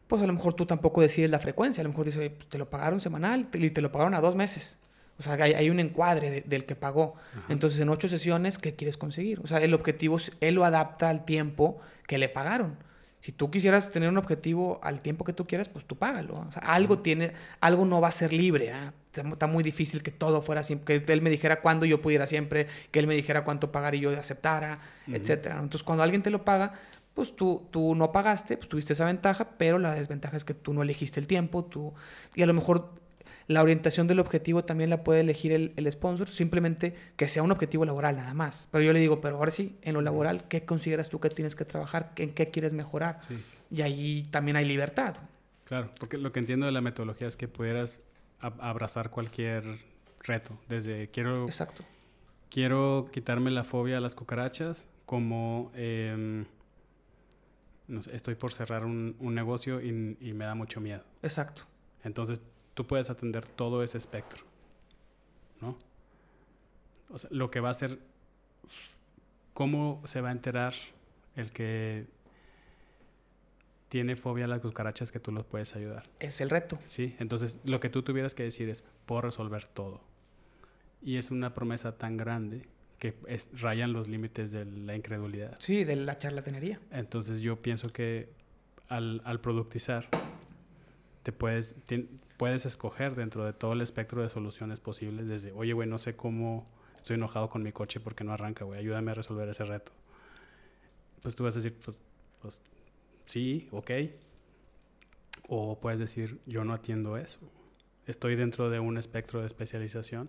[0.07, 1.81] pues a lo mejor tú tampoco decides la frecuencia.
[1.81, 4.35] A lo mejor dices, pues, te lo pagaron semanal y te lo pagaron a dos
[4.35, 4.77] meses.
[5.17, 7.13] O sea, hay, un encuadre del que pagó.
[7.47, 9.39] Entonces, en ocho sesiones, ¿qué quieres conseguir?
[9.43, 12.77] O sea, el objetivo, él lo adapta al tiempo que le pagaron.
[13.21, 16.33] Si tú quisieras tener un objetivo al tiempo que tú quieras, pues tú págalo.
[16.33, 18.73] O sea, algo tiene, algo no va a ser libre.
[18.73, 18.93] ¿ah?
[19.13, 22.67] Está muy difícil que todo fuera siempre, que él me dijera cuándo yo pudiera siempre,
[22.89, 25.55] que él me dijera cuánto pagar y yo aceptara, etcétera.
[25.55, 26.73] Entonces, cuando alguien te lo paga,
[27.13, 30.73] pues tú, tú no pagaste, pues tuviste esa ventaja, pero la desventaja es que tú
[30.73, 31.93] no elegiste el tiempo, tú,
[32.35, 33.00] y a lo mejor
[33.51, 37.51] la orientación del objetivo también la puede elegir el, el, sponsor, simplemente que sea un
[37.51, 38.67] objetivo laboral nada más.
[38.71, 41.55] Pero yo le digo, pero ahora sí, en lo laboral, ¿qué consideras tú que tienes
[41.55, 42.13] que trabajar?
[42.15, 43.19] ¿En qué quieres mejorar?
[43.69, 45.15] Y ahí también hay libertad.
[45.65, 48.01] Claro, porque lo que entiendo de la metodología es que pudieras
[48.39, 49.79] abrazar cualquier
[50.21, 51.45] reto, desde quiero...
[51.45, 51.83] Exacto.
[52.49, 55.71] Quiero quitarme la fobia a las cucarachas, como...
[55.75, 56.45] Em,
[57.87, 61.03] no sé, estoy por cerrar un, un negocio y, y me da mucho miedo.
[61.23, 61.63] Exacto.
[62.03, 62.41] Entonces
[62.73, 64.43] tú puedes atender todo ese espectro,
[65.59, 65.77] ¿no?
[67.09, 67.99] O sea, lo que va a ser,
[69.53, 70.73] ¿cómo se va a enterar
[71.35, 72.05] el que
[73.89, 76.09] tiene fobia a las cucarachas que tú los puedes ayudar?
[76.19, 76.79] Es el reto.
[76.85, 80.01] Sí, entonces lo que tú tuvieras que decir es, puedo resolver todo.
[81.01, 82.65] Y es una promesa tan grande
[82.99, 83.15] que
[83.59, 85.55] rayan los límites de la incredulidad.
[85.59, 86.79] Sí, de la charlatanería.
[86.91, 88.29] Entonces yo pienso que
[88.87, 90.07] al, al productizar,
[91.23, 91.75] te puedes,
[92.41, 96.15] puedes escoger dentro de todo el espectro de soluciones posibles, desde, oye, güey, no sé
[96.15, 99.91] cómo estoy enojado con mi coche porque no arranca, güey, ayúdame a resolver ese reto.
[101.21, 102.01] Pues tú vas a decir, pues,
[102.41, 102.59] pues
[103.27, 103.91] sí, ok.
[105.49, 107.37] O puedes decir, yo no atiendo eso.
[108.07, 110.27] Estoy dentro de un espectro de especialización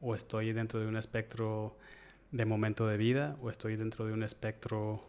[0.00, 1.76] o estoy dentro de un espectro
[2.32, 5.04] de momento de vida o estoy dentro de un espectro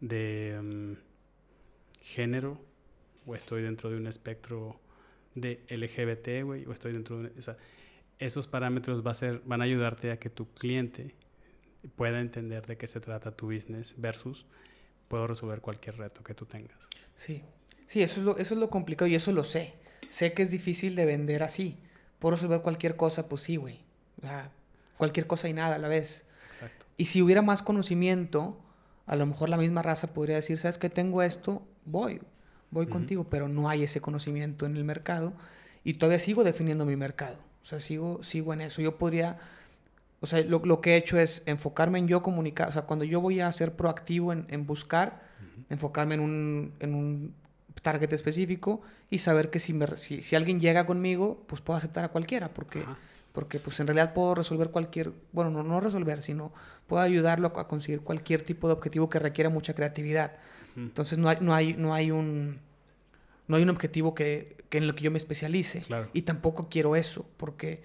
[0.00, 2.58] de mm, género
[3.24, 4.80] o estoy dentro de un espectro
[5.36, 7.38] de LGBT, güey, o estoy dentro de...
[7.38, 7.56] O sea,
[8.18, 11.14] esos parámetros va a ser, van a ayudarte a que tu cliente
[11.94, 14.46] pueda entender de qué se trata tu business versus
[15.08, 16.88] puedo resolver cualquier reto que tú tengas.
[17.14, 17.44] Sí,
[17.86, 19.74] sí, eso es lo, eso es lo complicado y eso lo sé.
[20.08, 21.78] Sé que es difícil de vender así.
[22.18, 23.84] Puedo resolver cualquier cosa, pues sí, güey.
[24.96, 26.24] Cualquier cosa y nada a la vez.
[26.52, 26.86] Exacto.
[26.96, 28.58] Y si hubiera más conocimiento,
[29.04, 30.88] a lo mejor la misma raza podría decir, ¿sabes qué?
[30.88, 32.20] Tengo esto, voy
[32.70, 35.32] voy contigo, pero no hay ese conocimiento en el mercado
[35.84, 37.38] y todavía sigo definiendo mi mercado.
[37.62, 38.82] O sea, sigo, sigo en eso.
[38.82, 39.38] Yo podría,
[40.20, 43.04] o sea, lo, lo que he hecho es enfocarme en yo comunicar, o sea, cuando
[43.04, 45.22] yo voy a ser proactivo en, en buscar,
[45.68, 47.34] enfocarme en un, en un
[47.82, 52.04] target específico y saber que si, me, si, si, alguien llega conmigo, pues puedo aceptar
[52.04, 52.84] a cualquiera, porque,
[53.32, 56.52] porque pues en realidad puedo resolver cualquier, bueno, no, no resolver, sino
[56.86, 60.32] puedo ayudarlo a conseguir cualquier tipo de objetivo que requiera mucha creatividad.
[60.76, 62.60] Entonces no hay, no hay, no hay un
[63.48, 65.84] no hay un objetivo que, que en lo que yo me especialice.
[66.12, 67.82] Y tampoco quiero eso, porque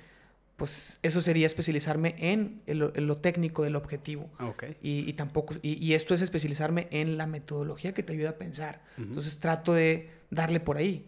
[0.56, 4.30] pues eso sería especializarme en, lo técnico del objetivo.
[4.38, 8.38] Ah, y, y, tampoco, y, esto es especializarme en la metodología que te ayuda a
[8.38, 8.84] pensar.
[8.98, 11.08] Entonces trato de darle por ahí.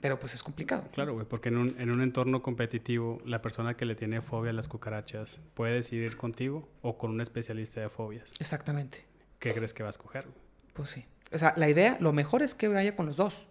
[0.00, 0.84] Pero pues es complicado.
[0.92, 4.50] Claro, güey, porque en un, en un entorno competitivo, la persona que le tiene fobia
[4.50, 8.34] a las cucarachas puede decidir contigo o con un especialista de fobias.
[8.38, 9.04] Exactamente.
[9.40, 10.26] ¿Qué crees que va a escoger?
[10.72, 11.04] Pues sí.
[11.32, 13.46] O sea, la idea, lo mejor es que vaya con los dos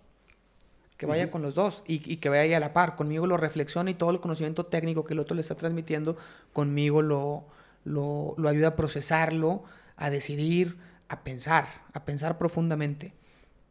[1.01, 2.95] que vaya con los dos y, y, que vaya a la par.
[2.95, 6.15] Conmigo lo reflexiona y todo el conocimiento técnico que el otro le está transmitiendo,
[6.53, 7.47] conmigo lo,
[7.85, 9.63] lo, lo ayuda a procesarlo,
[9.97, 10.77] a decidir,
[11.07, 13.15] a pensar, a pensar profundamente.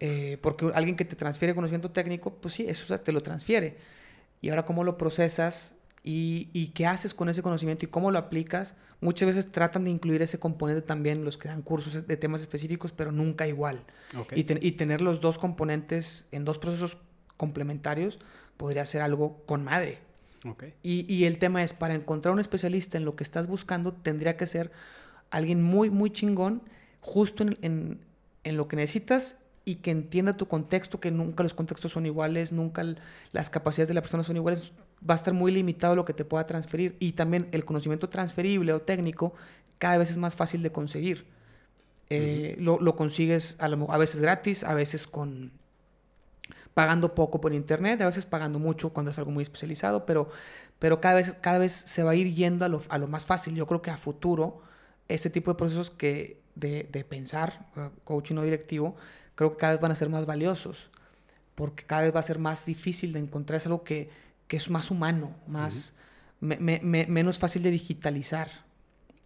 [0.01, 3.77] Eh, porque alguien que te transfiere conocimiento técnico, pues sí, eso te lo transfiere.
[4.41, 8.19] Y ahora cómo lo procesas y, y, qué haces con ese conocimiento y cómo lo
[8.19, 8.75] aplicas.
[9.01, 12.93] Muchas veces tratan de incluir ese componente también los que dan cursos de temas específicos,
[12.93, 13.83] pero nunca igual.
[14.35, 16.99] Y, y, tener los dos componentes en dos procesos
[17.37, 18.19] complementarios,
[18.57, 19.99] podría ser algo con madre.
[20.83, 24.37] Y, y, el tema es, para encontrar un especialista en lo que estás buscando, tendría
[24.37, 24.71] que ser
[25.31, 26.63] alguien muy, muy chingón,
[27.01, 28.01] justo en, en,
[28.45, 32.53] en, lo que necesitas y que entienda tu contexto, que nunca los contextos son iguales,
[32.53, 32.85] nunca
[33.33, 34.73] las capacidades de la persona son iguales.
[35.09, 36.97] Va a estar muy limitado lo que te pueda transferir.
[37.01, 39.35] Y también el conocimiento transferible o técnico
[39.79, 41.27] cada vez es más fácil de conseguir.
[42.11, 45.53] Eh, lo, lo, consigues a, lo, a veces gratis, a veces con,
[46.75, 50.29] pagando poco por internet, a veces pagando mucho cuando es algo muy especializado, pero,
[50.79, 53.27] pero cada, vez, cada vez se va a ir yendo a lo, a lo más
[53.27, 53.55] fácil.
[53.55, 54.63] Yo creo que a futuro
[55.09, 58.97] este tipo de procesos que de, de pensar, uh, coaching no directivo,
[59.35, 60.91] creo que cada vez van a ser más valiosos,
[61.55, 64.11] porque cada vez va a ser más difícil de encontrar, es algo que,
[64.51, 65.95] que es más humano, más,
[66.41, 68.51] me, me, menos fácil de digitalizar.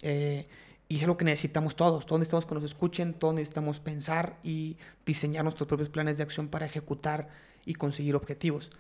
[0.03, 0.47] Eh,
[0.87, 2.05] Y es lo que necesitamos todos.
[2.05, 4.77] Todos necesitamos que nos escuchen, todos necesitamos pensar y
[5.07, 7.31] diseñar nuestros propios planes de acción para ejecutar
[7.65, 8.71] y conseguir objetivos.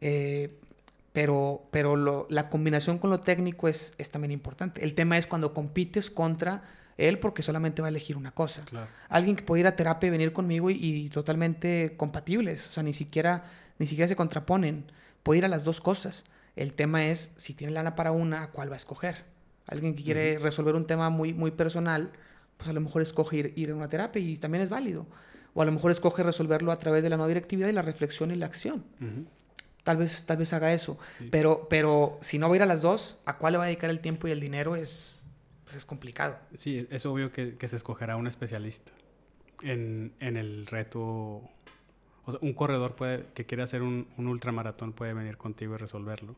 [0.00, 0.58] Eh,
[1.12, 4.82] pero pero la combinación con lo técnico es, es también importante.
[4.82, 6.62] El tema es cuando compites contra
[6.96, 8.62] él porque solamente va a elegir una cosa.
[9.10, 12.94] Alguien que puede ir a terapia y venir conmigo y, totalmente compatibles, o sea, ni
[12.94, 13.44] siquiera,
[13.78, 14.84] ni siquiera se contraponen.
[15.22, 16.24] Puede ir a las dos cosas.
[16.56, 19.24] El tema es, si tiene lana para una, ¿cuál va a escoger?
[19.66, 22.10] Alguien que quiere resolver un tema muy, muy personal,
[22.56, 25.06] pues a lo mejor escoge ir, a una terapia y también es válido.
[25.54, 28.30] O a lo mejor escoge resolverlo a través de la no directividad y la reflexión
[28.30, 28.84] y la acción.
[29.84, 30.98] Tal vez, tal vez haga eso.
[31.30, 33.66] Pero, pero si no va a ir a las dos, ¿a cuál le va a
[33.66, 34.76] dedicar el tiempo y el dinero?
[34.76, 35.20] Es,
[35.70, 36.36] pues, es complicado.
[36.54, 38.90] Sí, es obvio que, se escogerá un especialista
[39.62, 41.48] en, el reto.
[42.30, 46.36] O sea, un corredor puede, que quiere hacer un, ultramaratón puede venir contigo y resolverlo.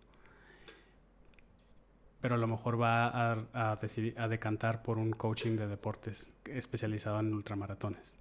[2.21, 7.19] Pero a lo mejor va a, decidir, a decantar por un coaching de deportes especializado
[7.21, 8.17] en ultramaratones.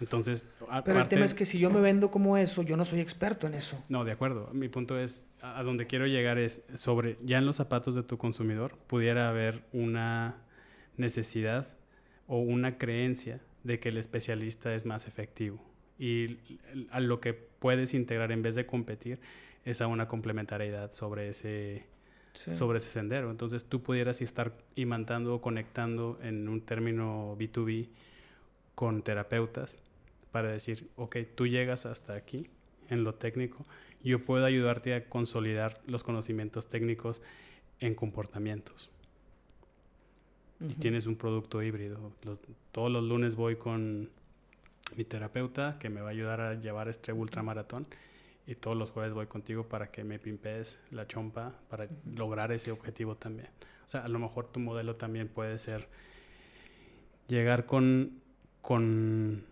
[0.00, 0.48] Entonces,
[0.84, 3.46] pero el tema es que si yo me vendo como eso, yo no soy experto
[3.46, 3.80] en eso.
[3.88, 4.50] No, de acuerdo.
[4.52, 8.18] Mi punto es, a, donde quiero llegar es sobre, ya en los zapatos de tu
[8.18, 10.36] consumidor, pudiera haber una
[10.96, 11.68] necesidad
[12.26, 15.60] o una creencia de que el especialista es más efectivo.
[15.98, 16.38] Y
[16.90, 19.20] a lo que puedes integrar en vez de competir
[19.64, 21.84] es a una complementariedad sobre ese,
[22.34, 23.30] sobre ese sendero.
[23.30, 27.88] Entonces tú pudieras estar imantando o conectando en un término B2B
[28.74, 29.78] con terapeutas
[30.32, 32.48] para decir, ok, tú llegas hasta aquí
[32.90, 33.64] en lo técnico,
[34.02, 37.22] yo puedo ayudarte a consolidar los conocimientos técnicos
[37.80, 38.90] en comportamientos.
[40.60, 42.12] Y tienes un producto híbrido.
[42.72, 44.08] todos los lunes voy con
[44.96, 47.86] mi terapeuta que me va a ayudar a llevar este ultramaratón
[48.46, 52.70] y todos los jueves voy contigo para que me pimpees la chompa para lograr ese
[52.70, 53.48] objetivo también.
[53.84, 55.88] O sea, a lo mejor tu modelo también puede ser
[57.28, 58.20] llegar con,
[58.60, 59.44] con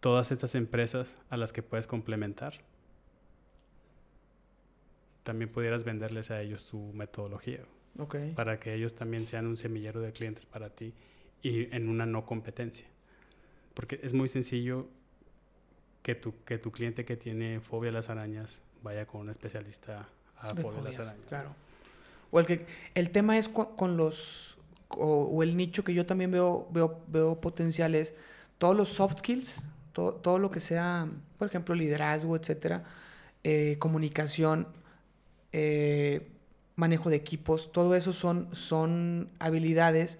[0.00, 2.54] todas estas empresas a las que puedes complementar.
[5.22, 7.60] También pudieras venderles a ellos su metodología.
[8.34, 10.94] Para que ellos también sean un semillero de clientes para ti
[11.42, 12.86] y en una no competencia.
[13.74, 14.86] Porque es muy sencillo
[16.02, 20.08] que tu, que tu cliente que tiene fobia a las arañas vaya con un especialista
[20.36, 21.26] a fobia a las arañas.
[21.28, 21.54] Claro.
[22.30, 24.56] O el, que, el tema es con, los,
[24.88, 28.14] o, el nicho que yo también veo, veo, veo potenciales,
[28.58, 29.62] todos los soft skills
[29.92, 31.08] todo, todo lo que sea,
[31.38, 32.84] por ejemplo, liderazgo, etcétera,
[33.44, 34.66] eh, comunicación,
[35.52, 36.28] eh,
[36.76, 40.18] manejo de equipos, todo eso son, son habilidades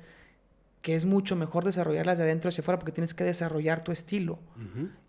[0.82, 4.38] que es mucho mejor desarrollarlas de adentro hacia afuera porque tienes que desarrollar tu estilo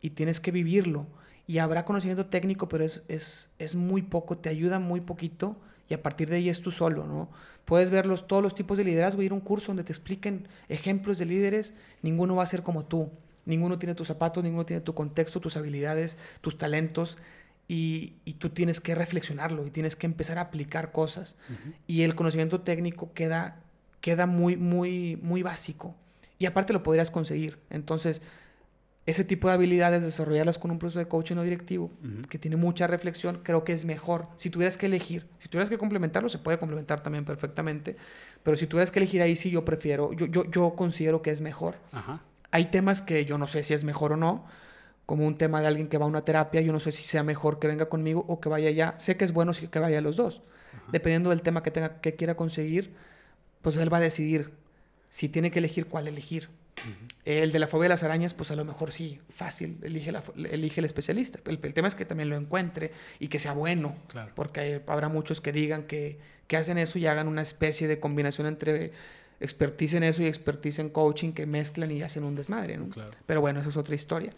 [0.02, 1.08] y tienes que vivirlo.
[1.46, 5.58] Y habrá conocimiento técnico, pero es, es, es, muy poco, te ayuda muy poquito
[5.90, 7.30] y a partir de ahí es tú solo, ¿no?
[7.66, 11.18] Puedes ver todos los tipos de liderazgo, ir a un curso donde te expliquen ejemplos
[11.18, 13.10] de líderes, ninguno va a ser como tú.
[13.46, 17.18] Ninguno tiene tus zapatos, ninguno tiene tu contexto, tus habilidades, tus talentos.
[17.68, 21.36] Y, tú tienes que reflexionarlo y tienes que empezar a aplicar cosas.
[21.88, 23.63] Y el conocimiento técnico queda,
[24.04, 25.96] queda muy, muy, muy básico.
[26.38, 27.58] Y aparte lo podrías conseguir.
[27.70, 28.22] Entonces,
[29.06, 31.90] ese tipo de habilidades, desarrollarlas con un proceso de coaching no directivo,
[32.28, 34.24] que tiene mucha reflexión, creo que es mejor.
[34.36, 37.96] Si tuvieras que elegir, si tuvieras que complementarlo, se puede complementar también perfectamente.
[38.44, 41.40] Pero si tuvieras que elegir ahí, sí, yo prefiero, yo, yo, yo considero que es
[41.40, 41.76] mejor.
[41.94, 42.22] Ajá.
[42.52, 44.46] Hay temas que yo no sé si es mejor o no,
[45.06, 47.24] como un tema de alguien que va a una terapia, yo no sé si sea
[47.24, 48.96] mejor que venga conmigo o que vaya allá.
[48.98, 50.42] Sé que es bueno que vaya los dos.
[50.92, 52.96] Dependiendo del tema que tenga que quiera conseguir,
[53.64, 54.52] pues él va a decidir
[55.10, 56.50] si tiene que elegir cuál elegir.
[57.24, 60.82] El de la fobia de las arañas, pues a lo mejor sí, fácil, elige, elige
[60.82, 61.40] el especialista.
[61.46, 63.96] El, tema es que también lo encuentre y que sea bueno,
[64.36, 68.48] porque habrá muchos que digan que, que hacen eso y hagan una especie de combinación
[68.48, 68.92] entre
[69.40, 72.90] expertise en eso y expertise en coaching que mezclan y hacen un desmadre, ¿no?
[73.26, 74.34] Pero bueno, eso es otra historia.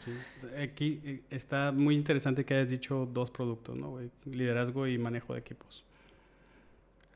[0.62, 4.00] Aquí eh, está muy interesante que hayas dicho dos productos, ¿no?
[4.26, 5.85] Liderazgo y manejo de equipos.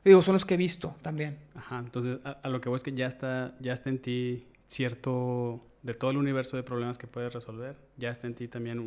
[0.04, 1.38] Digo, son los que he visto también.
[1.54, 5.66] Ajá, entonces a, lo que voy es que ya está, ya está en ti cierto,
[5.82, 8.78] de todo el universo de problemas que puedes resolver, ya está en ti también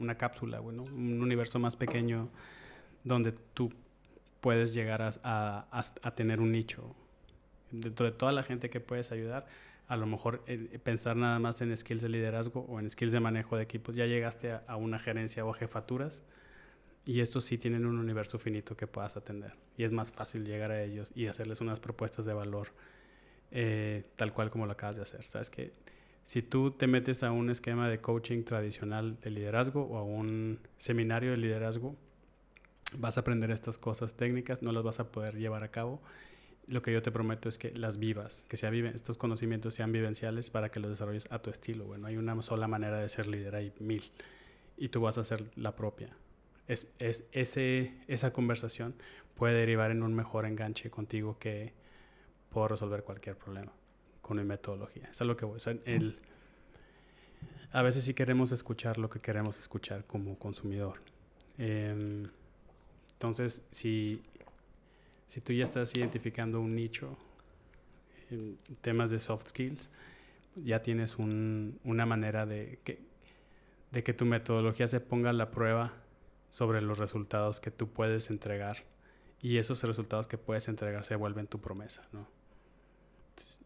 [0.00, 2.28] una cápsula, bueno, un universo más pequeño
[3.04, 3.72] donde tú
[4.40, 6.94] puedes llegar a, a, a tener un nicho.
[7.70, 9.46] Dentro de toda la gente que puedes ayudar,
[9.90, 13.18] a lo mejor eh, pensar nada más en skills de liderazgo o en skills de
[13.18, 16.22] manejo de equipos, ya llegaste a, una gerencia o jefaturas
[17.04, 20.70] y estos sí tienen un universo finito que puedas atender y es más fácil llegar
[20.70, 22.68] a ellos y hacerles unas propuestas de valor
[23.50, 25.26] eh, tal cual como lo acabas de hacer.
[25.26, 25.72] Sabes que
[26.24, 30.60] si tú te metes a un esquema de coaching tradicional de liderazgo o a un
[30.78, 31.96] seminario de liderazgo,
[32.98, 36.00] vas a aprender estas cosas técnicas, no las vas a poder llevar a cabo
[36.70, 39.92] lo que yo te prometo es que las vivas, que sea viven, estos conocimientos sean
[39.92, 41.84] vivenciales para que los desarrolles a tu estilo.
[41.84, 44.04] Bueno, hay una sola manera de ser líder, hay mil.
[44.76, 46.16] Y tú vas a hacer la propia.
[46.70, 48.94] Es, es, ese, esa conversación
[49.34, 51.72] puede derivar en un mejor enganche contigo que
[52.50, 53.72] puedo resolver cualquier problema
[54.22, 55.08] con mi metodología.
[55.10, 55.46] Es lo que
[55.84, 56.18] el,
[57.72, 61.00] a veces sí queremos escuchar lo que queremos escuchar como consumidor.
[61.58, 62.28] Em,
[63.12, 64.22] entonces, si
[65.30, 67.16] si tú ya estás identificando un nicho
[68.30, 69.88] en temas de soft skills,
[70.56, 72.98] ya tienes una manera de que,
[73.92, 75.92] de que tu metodología se ponga a la prueba
[76.50, 78.84] sobre los resultados que tú puedes entregar
[79.40, 82.28] y esos resultados que puedes entregar se vuelven tu promesa, ¿no?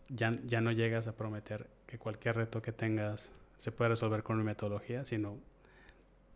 [0.08, 4.36] Ya, ya no llegas a prometer que cualquier reto que tengas se puede resolver con
[4.38, 5.38] mi metodología, sino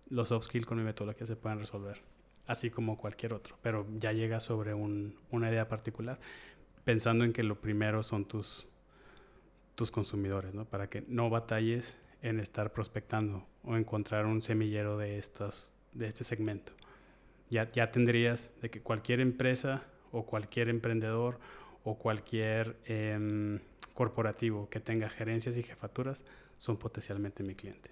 [0.08, 2.02] los soft skills con mi metodología se pueden resolver
[2.48, 6.18] así como cualquier otro, pero ya llega sobre una idea particular,
[6.82, 8.66] pensando en que lo primero son tus,
[9.74, 10.64] tus consumidores, ¿no?
[10.64, 16.24] Para que no batalles en estar prospectando o encontrar un semillero de, estos, de este
[16.24, 16.72] segmento.
[17.50, 21.38] Ya, ya tendrías de que cualquier empresa o cualquier emprendedor
[21.84, 23.60] o cualquier em,
[23.94, 26.24] corporativo que tenga gerencias y jefaturas
[26.58, 27.90] son potencialmente mi cliente.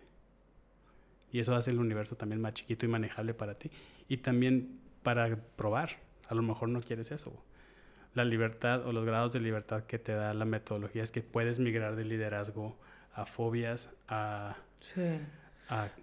[1.33, 3.71] Y eso hace el universo también más chiquito y manejable para ti
[4.09, 5.91] y también para probar.
[6.29, 7.33] A lo mejor no quieres eso.
[8.15, 11.59] La libertad o los grados de libertad que te da la metodología es que puedes
[11.59, 12.79] migrar de liderazgo
[13.13, 15.19] a fobias, a, sí.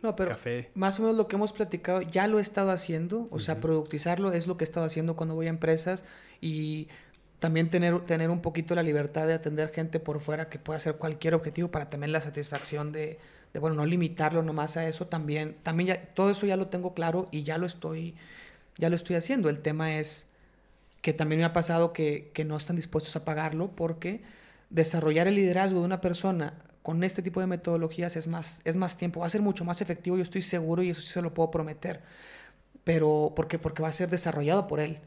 [0.02, 0.72] No, pero café.
[0.76, 4.34] Más o menos lo que hemos platicado, ya lo he estado haciendo, o sea, productizarlo
[4.34, 6.04] es lo que he estado haciendo cuando voy a empresas
[6.42, 6.88] y
[7.40, 10.96] también tener, tener un poquito la libertad de atender gente por fuera que pueda hacer
[10.96, 13.20] cualquier objetivo para tener la satisfacción de,
[13.54, 16.94] de bueno, no limitarlo nomás a eso, también, también ya, todo eso ya lo tengo
[16.94, 18.16] claro y ya lo estoy,
[18.78, 19.50] ya lo estoy haciendo.
[19.50, 20.28] El tema es
[21.02, 24.22] que también me ha pasado que, que no están dispuestos a pagarlo porque
[24.70, 26.54] desarrollar el liderazgo de una persona
[26.84, 29.82] con este tipo de metodologías es más, es más tiempo, va a ser mucho más
[29.82, 32.02] efectivo, yo estoy seguro y eso sí se lo puedo prometer.
[32.84, 33.58] Pero, ¿por qué?
[33.58, 35.00] Porque va a ser desarrollado por él.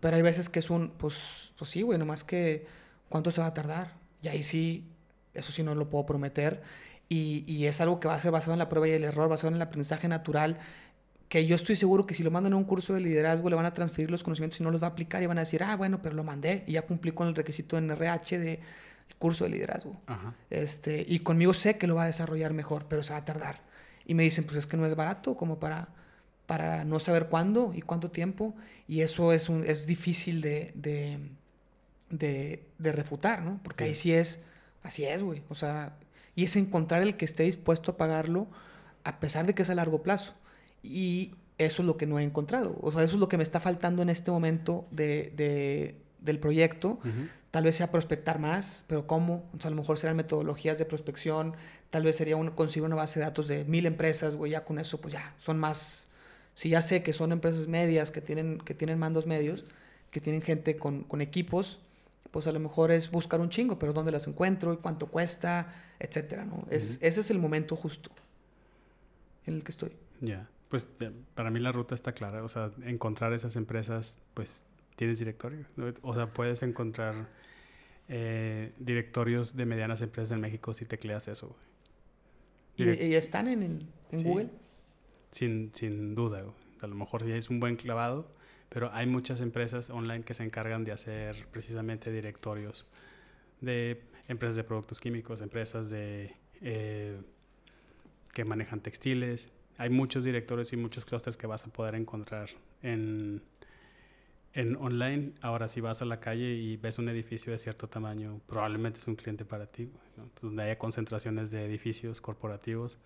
[0.00, 2.66] Pero hay veces que es un, pues, pues sí, güey, nomás que,
[3.08, 3.94] ¿cuánto se va a tardar?
[4.20, 4.84] Y ahí sí,
[5.32, 6.62] eso sí no lo puedo prometer.
[7.08, 9.48] Y, es algo que va a ser basado en la prueba y el error, basado
[9.48, 10.58] en el aprendizaje natural,
[11.30, 13.64] que yo estoy seguro que si lo mandan a un curso de liderazgo le van
[13.64, 15.76] a transferir los conocimientos y no los va a aplicar y van a decir, ah,
[15.76, 18.60] bueno, pero lo mandé y ya cumplí con el requisito en RH de
[19.18, 19.96] curso de liderazgo.
[20.50, 23.60] Este, y conmigo sé que lo va a desarrollar mejor, pero se va a tardar.
[24.04, 25.88] Y me dicen, pues es que no es barato como para,
[26.46, 28.54] para no saber cuándo y cuánto tiempo.
[28.88, 31.20] Y eso es, un, es difícil de, de,
[32.78, 33.60] de, refutar, ¿no?
[33.62, 34.42] Porque ahí sí es,
[34.82, 35.42] así es, güey.
[35.48, 35.94] O sea,
[36.34, 38.48] y es encontrar el que esté dispuesto a pagarlo
[39.04, 40.34] a pesar de que es a largo plazo.
[40.82, 42.76] Y eso es lo que no he encontrado.
[42.82, 46.98] O sea, eso es lo que me está faltando en este momento de, del proyecto.
[47.52, 49.48] Tal vez sea prospectar más, pero ¿cómo?
[49.54, 51.54] O sea, a lo mejor serán metodologías de prospección.
[51.90, 54.78] Tal vez sería uno, conseguir una base de datos de mil empresas, güey, ya con
[54.78, 56.08] eso, pues ya, son más...
[56.54, 59.66] Si ya sé que son empresas medias que tienen, que tienen mandos medios,
[60.10, 61.80] que tienen gente con, con equipos,
[62.30, 64.72] pues a lo mejor es buscar un chingo, pero ¿dónde las encuentro?
[64.72, 65.74] ¿Y cuánto cuesta?
[66.00, 66.66] Etcétera, ¿no?
[66.70, 68.10] es, ese es el momento justo
[69.46, 69.92] en el que estoy.
[70.20, 70.88] Ya, pues
[71.34, 74.64] para mí la ruta está clara, o sea, encontrar esas empresas, pues
[74.96, 75.66] tienes directorio,
[76.00, 77.28] o sea, puedes encontrar
[78.14, 81.56] eh, directorios de medianas empresas en México si tecleas eso.
[82.76, 84.50] ¿Y, ¿Y, están en, en, Google?
[85.30, 86.44] Sin, sin duda,
[86.80, 88.28] a lo mejor ya es un buen clavado
[88.72, 92.86] pero hay muchas empresas online que se encargan de hacer precisamente directorios
[93.60, 97.20] de empresas de productos químicos, empresas de eh,
[98.32, 99.50] que manejan textiles.
[99.76, 102.48] Hay muchos directorios y muchos clusters que vas a poder encontrar
[102.80, 103.42] en,
[104.54, 105.32] en online.
[105.40, 109.06] Ahora, si vas a la calle y ves un edificio de cierto tamaño, probablemente es
[109.06, 109.90] un cliente para ti.
[110.40, 112.98] Donde haya concentraciones de edificios corporativos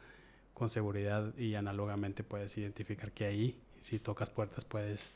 [0.54, 5.10] con seguridad y análogamente puedes identificar que ahí, si tocas puertas, puedes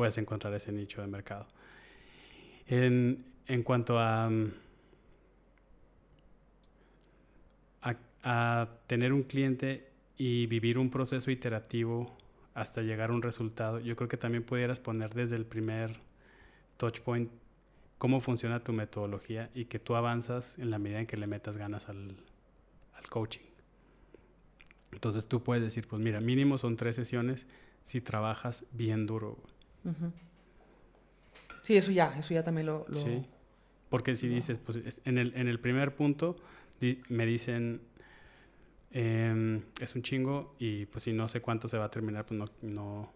[0.00, 1.46] puedes encontrar ese nicho de mercado.
[2.66, 4.30] En, en cuanto a,
[8.22, 12.16] a, tener un cliente y vivir un proceso iterativo
[12.54, 16.00] hasta llegar a un resultado, yo creo que también pudieras poner desde el primer
[16.76, 17.30] touch point
[17.98, 21.56] cómo funciona tu metodología y que tú avanzas en la medida en que le metas
[21.56, 22.16] ganas al,
[22.94, 23.44] al coaching.
[24.92, 27.46] Entonces tú puedes decir, pues mira, mínimo son tres sesiones
[27.82, 29.38] si trabajas bien duro.
[31.62, 32.86] Sí, eso ya, eso ya también lo...
[32.92, 33.24] Sí,
[33.88, 36.36] porque si dices, pues en el, en el primer punto
[37.08, 37.82] me dicen,
[38.90, 42.38] em, es un chingo y pues si no sé cuánto se va a terminar, pues
[42.38, 43.12] no, no,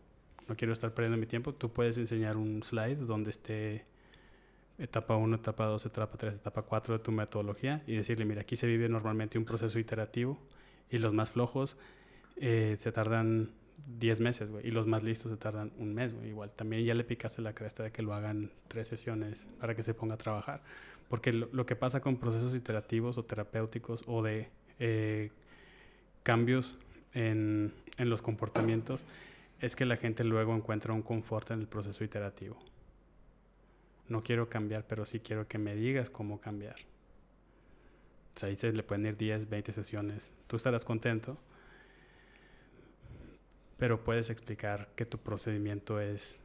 [0.48, 1.54] no quiero estar perdiendo mi tiempo.
[1.54, 3.86] Tú puedes enseñar un slide donde esté
[4.78, 8.56] etapa 1, etapa 2, etapa 3, etapa 4 de tu metodología y decirle, mira, aquí
[8.56, 10.38] se vive normalmente un proceso iterativo
[10.90, 11.76] y los más flojos
[12.36, 13.50] eh, se tardan
[13.86, 16.28] 10 meses, güey, y los más listos se tardan un mes, güey.
[16.28, 19.82] Igual también ya le picaste la cresta de que lo hagan tres sesiones para que
[19.82, 20.62] se ponga a trabajar.
[21.08, 24.48] Porque lo, que pasa con procesos iterativos o terapéuticos o de
[24.78, 25.30] eh,
[26.24, 26.76] cambios
[27.12, 29.06] en, en los comportamientos
[29.60, 32.58] es que la gente luego encuentra un confort en el proceso iterativo.
[34.08, 36.76] No quiero cambiar, pero sí quiero que me digas cómo cambiar.
[38.34, 40.32] O sea, ahí se le pueden ir 10, 20 sesiones.
[40.48, 41.38] Tú estarás contento,
[43.78, 46.40] pero puedes explicar que tu procedimiento es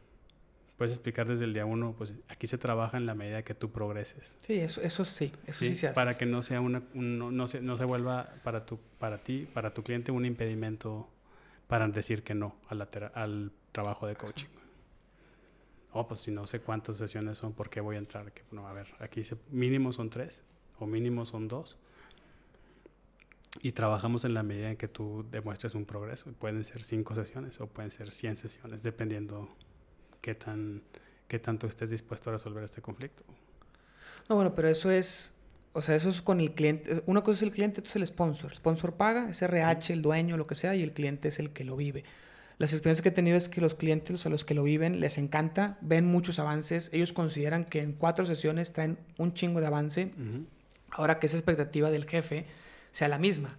[0.79, 3.69] puedes explicar desde el día uno, pues aquí se trabaja en la medida que tú
[3.69, 4.37] progreses.
[4.47, 5.93] Sí, eso, eso sí, eso sí, se hace.
[5.93, 9.73] Para que no sea una, no, se, no se vuelva para, tu, para ti, para
[9.73, 11.09] tu cliente un impedimento
[11.67, 14.47] para decir que no al, al trabajo de coaching.
[15.91, 18.31] Oh, pues si no sé cuántas sesiones son, ¿por qué voy a entrar?
[18.31, 20.43] Que, no, a ver, aquí se, mínimo son tres
[20.79, 21.77] o mínimo son dos.
[23.61, 26.31] Y trabajamos en la medida en que tú demuestres un progreso.
[26.31, 29.49] Pueden ser cinco sesiones o pueden ser 100 sesiones, dependiendo
[30.21, 30.81] qué, tan,
[31.27, 33.23] qué tanto estés dispuesto a resolver este conflicto.
[34.27, 35.33] No, bueno, pero eso es,
[35.73, 37.03] o sea, eso es con el cliente.
[37.05, 38.51] Una cosa es el cliente, otra es el sponsor.
[38.51, 41.51] El sponsor paga, es RH, el dueño, lo que sea, y el cliente es el
[41.51, 42.03] que lo vive.
[42.57, 45.17] Las experiencias que he tenido es que los clientes, o los que lo viven, les
[45.17, 46.89] encanta, ven muchos avances.
[46.91, 50.11] Ellos consideran que en cuatro sesiones traen un chingo de avance.
[50.91, 52.45] Ahora que esa expectativa del jefe
[52.91, 53.57] sea la misma.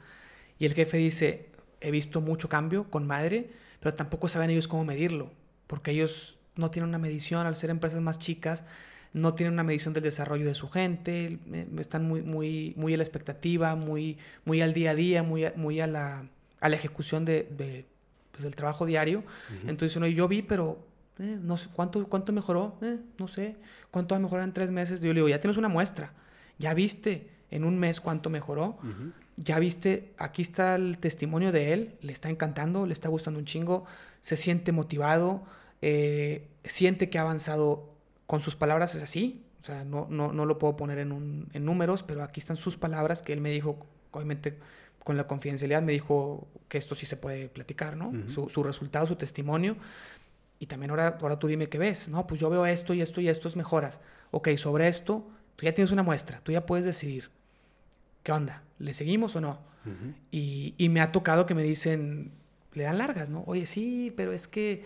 [0.58, 1.48] Y el jefe dice,
[1.80, 3.50] he visto mucho cambio con madre,
[3.80, 5.32] pero tampoco saben ellos cómo medirlo,
[5.66, 8.64] porque ellos no tienen una medición, al ser empresas más chicas,
[9.12, 11.38] no tienen una medición del desarrollo de su gente,
[11.78, 15.52] están muy, muy, muy a la expectativa, muy, muy al día a día, muy a,
[15.56, 16.22] muy a, la,
[16.60, 17.86] a la ejecución de, de
[18.30, 19.24] pues, del trabajo diario.
[19.66, 20.86] Entonces, no, yo vi, pero
[21.18, 22.78] eh, no sé, ¿cuánto, cuánto mejoró?
[22.82, 23.56] Eh, no sé,
[23.90, 25.00] ¿cuánto va a mejorar en tres meses?
[25.00, 26.12] Yo le digo, ya tienes una muestra,
[26.58, 28.78] ya viste en un mes cuánto mejoró,
[29.36, 33.46] ya viste, aquí está el testimonio de él, le está encantando, le está gustando un
[33.46, 33.86] chingo,
[34.20, 35.42] se siente motivado,
[35.82, 37.90] eh, siente que ha avanzado
[38.26, 39.44] con sus palabras, es así.
[39.60, 42.56] O sea, no, no, no lo puedo poner en, un, en números, pero aquí están
[42.56, 44.58] sus palabras que él me dijo, obviamente
[45.04, 48.12] con la confidencialidad, me dijo que esto sí se puede platicar, ¿no?
[48.28, 49.76] su, su, resultado, su testimonio.
[50.58, 52.26] Y también ahora, ahora tú dime qué ves, ¿no?
[52.26, 54.00] Pues yo veo esto y esto y esto es mejoras.
[54.30, 55.26] Ok, sobre esto,
[55.56, 57.30] tú ya tienes una muestra, tú ya puedes decidir.
[58.22, 58.62] ¿Qué onda?
[58.78, 59.70] ¿Le seguimos o no?
[60.30, 62.32] y, y me ha tocado que me dicen,
[62.74, 63.42] le dan largas, ¿no?
[63.46, 64.84] Oye, sí, pero es que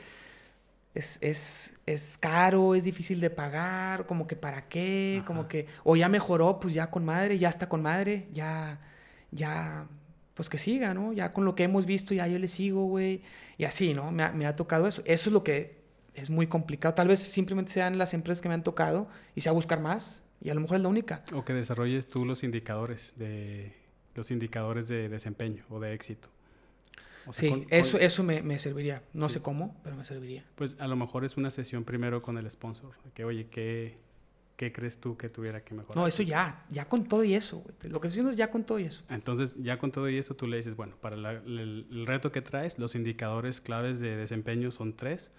[0.94, 5.96] es, es, es, caro, es difícil de pagar, como que para qué, como que, o
[5.96, 8.80] ya mejoró, pues ya con madre, ya está con madre, ya,
[9.32, 9.88] ya,
[10.34, 11.12] pues que siga, ¿no?
[11.12, 13.22] Ya con lo que hemos visto, ya yo le sigo, güey,
[13.58, 14.12] y así, ¿no?
[14.12, 15.02] Me ha, me ha tocado eso.
[15.04, 15.82] Eso es lo que
[16.14, 16.94] es muy complicado.
[16.94, 20.50] Tal vez simplemente sean las empresas que me han tocado y sea buscar más, y
[20.50, 21.24] a lo mejor es la única.
[21.34, 23.74] O que desarrolles tú los indicadores de
[24.14, 26.33] los indicadores de desempeño o de éxito
[27.32, 29.02] sí, eso, eso me, me, serviría.
[29.12, 30.44] No sé cómo, pero me serviría.
[30.54, 32.92] Pues a lo mejor es una sesión primero con el sponsor.
[33.14, 33.98] Que, oye, ¿qué,
[34.56, 35.96] qué crees tú que tuviera que mejorar?
[35.96, 37.64] No, eso ya, ya con todo y eso.
[37.82, 39.02] Lo que estoy diciendo es ya con todo y eso.
[39.08, 42.42] Entonces, ya con todo y eso, tú le dices, bueno, para el, el, reto que
[42.42, 45.30] traes, los indicadores claves de desempeño son tres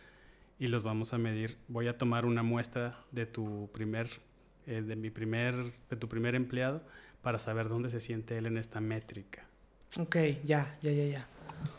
[0.59, 1.57] y los vamos a medir.
[1.67, 4.09] Voy a tomar una muestra de tu primer,
[4.65, 6.81] eh, de mi primer, de tu primer empleado
[7.21, 9.47] para saber dónde se siente él en esta métrica.
[9.99, 11.27] Ok, ya, ya, ya, ya.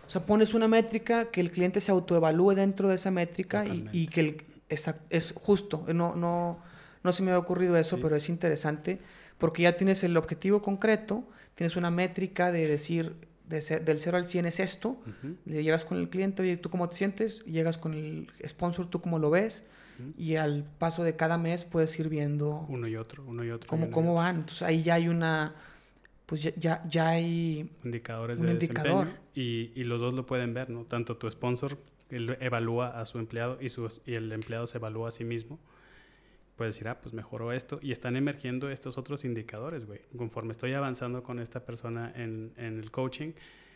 [0.06, 4.06] O sea, pones una métrica, que el cliente se autoevalúe dentro de esa métrica y,
[4.06, 5.84] que el, es, es, justo.
[5.92, 6.58] No, no,
[7.02, 9.00] no se me ha ocurrido eso, pero es interesante
[9.38, 11.24] porque ya tienes el objetivo concreto,
[11.54, 13.16] tienes una métrica de decir
[13.48, 14.98] del 0 al 100 es esto,
[15.44, 17.44] le llegas con el cliente, oye, ¿tú cómo te sientes?
[17.44, 19.64] Llegas con el sponsor, ¿tú cómo lo ves?
[20.18, 22.66] Y al paso de cada mes puedes ir viendo...
[22.68, 23.68] Uno y otro, uno y otro.
[23.68, 24.36] Cómo, cómo van.
[24.36, 25.54] Entonces ahí ya hay una
[26.26, 29.08] pues ya, ya, hay indicadores de indicador.
[29.34, 30.84] Y, y, los dos lo pueden ver, ¿no?
[30.84, 31.78] Tanto tu sponsor
[32.10, 35.58] él evalúa a su empleado y, su, y el empleado se evalúa a sí mismo.
[36.56, 37.78] Puedes decir, ah, pues mejoró esto.
[37.82, 40.00] Y están emergiendo estos otros indicadores, güey.
[40.16, 43.32] Conforme estoy avanzando con esta persona en, en el coaching,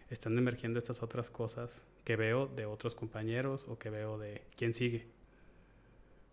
[0.09, 4.75] están emergiendo estas otras cosas que veo de otros compañeros o que veo de quién
[4.75, 5.07] sigue.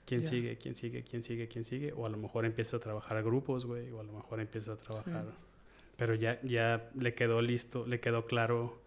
[0.06, 0.58] ¿Quién sigue?
[0.58, 1.04] ¿Quién sigue?
[1.04, 1.50] ¿Quién sigue?
[1.50, 1.92] ¿Quién sigue?
[1.92, 3.92] O a lo mejor empieza a trabajar a grupos, güey.
[3.92, 5.26] O a lo mejor empieza a trabajar
[5.98, 8.82] pero ya, ya le quedó listo, le quedó claro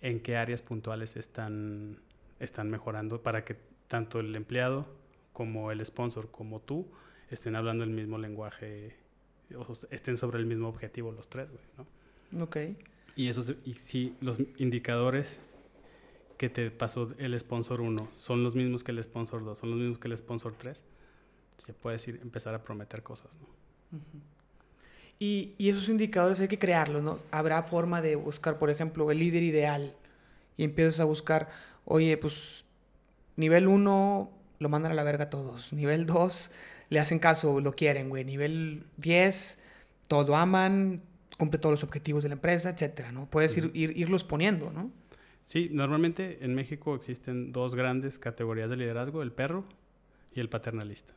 [0.00, 2.00] en qué áreas puntuales están,
[2.40, 3.56] están mejorando para que
[3.88, 4.86] tanto el empleado
[5.32, 6.88] como el sponsor como tú
[7.30, 8.96] estén hablando el mismo lenguaje,
[9.54, 12.42] o estén sobre el mismo objetivo los tres, güey, ¿no?
[12.44, 12.56] Ok.
[13.16, 15.40] Y eso, y si los indicadores
[16.36, 19.78] que te pasó el sponsor 1 son los mismos que el sponsor 2, son los
[19.78, 20.84] mismos que el sponsor 3,
[21.66, 24.00] ya puedes ir, empezar a prometer cosas, ¿no?
[25.18, 27.18] Y, y, esos indicadores hay que crearlos, ¿no?
[27.30, 29.94] Habrá forma de buscar, por ejemplo, el líder ideal
[30.56, 31.48] y empiezas a buscar,
[31.84, 32.64] oye, pues
[33.36, 36.50] nivel 1 lo mandan a la verga todos, nivel 2
[36.88, 39.62] le hacen caso, lo quieren, güey, nivel 10
[40.08, 41.02] todo aman,
[41.38, 43.28] cumple todos los objetivos de la empresa, etcétera, ¿no?
[43.28, 44.90] Puedes ir, ir, irlos poniendo, ¿no?
[45.44, 49.64] Sí, normalmente en México existen dos grandes categorías de liderazgo, el perro
[50.34, 51.14] y el paternalista.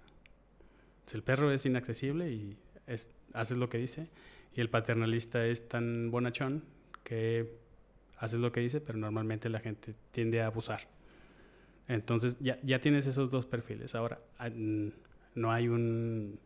[1.14, 2.58] el perro es inaccesible y
[2.88, 4.08] es, haces lo que dice,
[4.56, 6.64] y el paternalista es tan bonachón
[7.04, 7.58] que
[8.18, 10.82] haces lo que dice, pero normalmente la gente tiende a abusar.
[11.88, 13.96] Entonces ya, ya tienes esos dos perfiles.
[13.96, 14.20] Ahora,
[15.36, 16.40] no hay un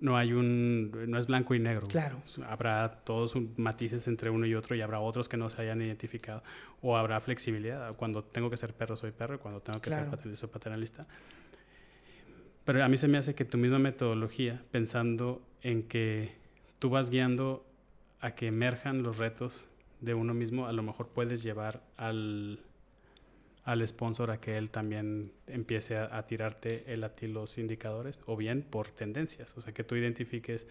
[0.00, 1.86] no hay un no es blanco y negro.
[1.86, 2.20] Claro.
[2.48, 6.42] Habrá todos matices entre uno y otro y habrá otros que no se hayan identificado
[6.82, 7.94] o habrá flexibilidad.
[7.96, 11.06] Cuando tengo que ser perro soy perro cuando tengo que ser paternalista soy paternalista.
[12.64, 16.30] Pero a mí se me hace que tu misma metodología, pensando en que
[16.78, 17.66] tú vas guiando
[18.20, 19.66] a que emerjan los retos
[20.00, 22.60] de uno mismo, a lo mejor puedes llevar al
[23.64, 28.36] al sponsor a que él también empiece a, tirarte el a ti los indicadores o
[28.36, 30.68] bien por tendencias, o sea, que tú identifiques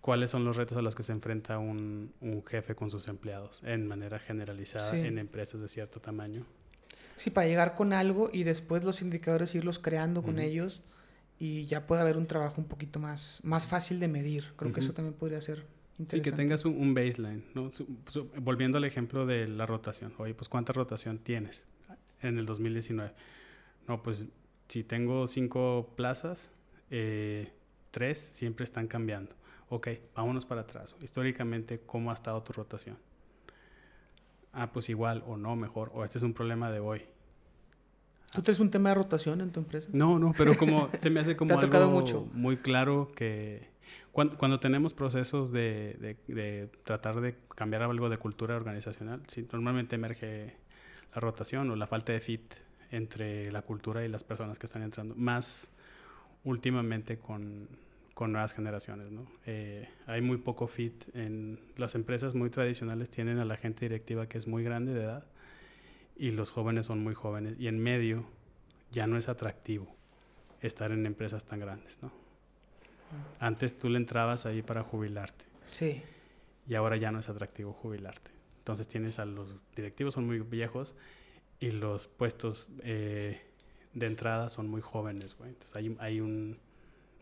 [0.00, 3.62] cuáles son los retos a los que se enfrenta un, un jefe con sus empleados
[3.62, 6.46] en manera generalizada en empresas de cierto tamaño.
[7.16, 10.80] Sí, para llegar con algo y después los indicadores irlos creando con ellos
[11.38, 14.52] y ya puede haber un trabajo un poquito más, más fácil de medir.
[14.56, 15.66] Creo que eso también podría ser
[16.08, 17.70] Sí, que tengas un, baseline, ¿no?
[18.42, 20.12] volviendo al ejemplo de la rotación.
[20.18, 21.66] Oye, pues ¿cuánta rotación tienes
[22.20, 23.14] en el 2019?
[23.88, 24.26] No, pues
[24.68, 26.50] si tengo cinco plazas,
[26.90, 27.50] eh,
[27.92, 29.34] tres siempre están cambiando.
[29.70, 30.94] Ok, vámonos para atrás.
[31.00, 32.98] Históricamente, ¿cómo ha estado tu rotación?
[34.52, 35.90] Ah, pues igual o no, mejor.
[35.94, 37.02] O este es un problema de hoy.
[38.32, 39.88] ¿Tú tienes un tema de rotación en tu empresa?
[39.92, 42.28] No, no, pero como se me hace como ha algo mucho?
[42.32, 43.74] muy claro que
[44.12, 50.56] cuando, tenemos procesos de, de, tratar de cambiar algo de cultura organizacional, sí, normalmente emerge
[51.14, 52.54] la rotación o la falta de fit
[52.90, 55.68] entre la cultura y las personas que están entrando, más
[56.44, 57.68] últimamente con,
[58.14, 59.10] con nuevas generaciones.
[59.10, 59.26] ¿no?
[59.44, 64.26] Eh, hay muy poco fit en las empresas muy tradicionales, tienen a la gente directiva
[64.26, 65.26] que es muy grande de edad
[66.16, 68.24] y los jóvenes son muy jóvenes y en medio
[68.90, 69.94] ya no es atractivo
[70.60, 72.02] estar en empresas tan grandes.
[72.02, 72.12] ¿no?
[73.38, 75.44] Antes tú le entrabas ahí para jubilarte.
[75.70, 76.02] Sí.
[76.68, 78.30] Y ahora ya no es atractivo jubilarte.
[78.58, 80.94] Entonces tienes a los directivos son muy viejos
[81.60, 83.40] y los puestos eh,
[83.94, 85.50] de entrada son muy jóvenes, güey.
[85.50, 86.58] Entonces hay, hay un,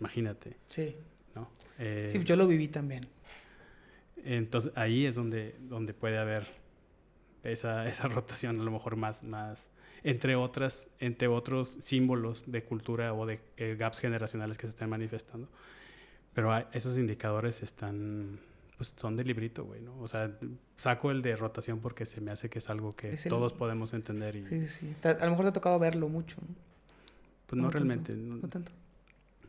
[0.01, 0.57] imagínate.
[0.69, 0.97] Sí.
[1.35, 1.51] ¿no?
[1.79, 3.09] Eh, sí, yo lo viví también.
[4.25, 6.64] Entonces ahí es donde, donde puede haber
[7.45, 9.69] esa, esa rotación a lo mejor más, más,
[10.03, 14.91] entre otras, entre otros símbolos de cultura o de eh, gaps generacionales que se están
[14.91, 15.49] manifestando.
[16.35, 18.41] Pero esos indicadores están,
[18.77, 19.97] pues son de librito, güey, ¿no?
[20.01, 20.37] O sea,
[20.77, 24.35] saco el de rotación porque se me hace que es algo que todos podemos entender.
[24.35, 24.45] Y...
[24.45, 24.97] Sí, sí, sí.
[25.05, 26.55] A lo mejor te ha tocado verlo mucho, ¿no?
[27.47, 28.17] Pues no, realmente.
[28.17, 28.73] No, tanto.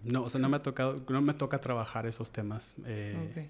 [0.04, 2.76] No, o sea, no me ha tocado, no me toca trabajar esos temas.
[2.86, 3.50] Eh,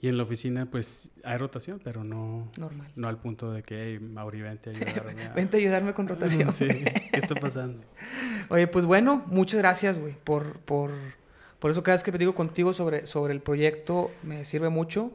[0.00, 2.50] y en la oficina, pues, hay rotación, pero no...
[2.58, 2.92] Normal.
[2.96, 5.28] No al punto de que, hey, Mauri, vente a ayudarme.
[5.34, 6.52] vente a ayudarme con rotación.
[6.52, 7.82] sí, ¿qué está pasando?
[8.50, 10.90] Oye, pues bueno, muchas gracias, güey, por, por,
[11.58, 15.12] por eso cada vez que me digo contigo sobre, sobre el proyecto me sirve mucho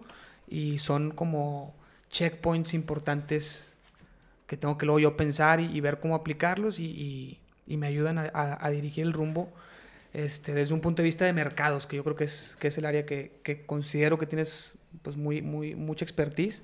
[0.47, 1.75] y son como
[2.09, 3.75] checkpoints importantes
[4.47, 8.31] que tengo que luego yo pensar y, ver cómo aplicarlos y, y, me ayudan a,
[8.33, 9.53] a dirigir el rumbo
[10.13, 12.77] este, desde un punto de vista de mercados, que yo creo que es, que es
[12.77, 16.63] el área que, que considero que tienes pues, muy, muy, mucha expertise,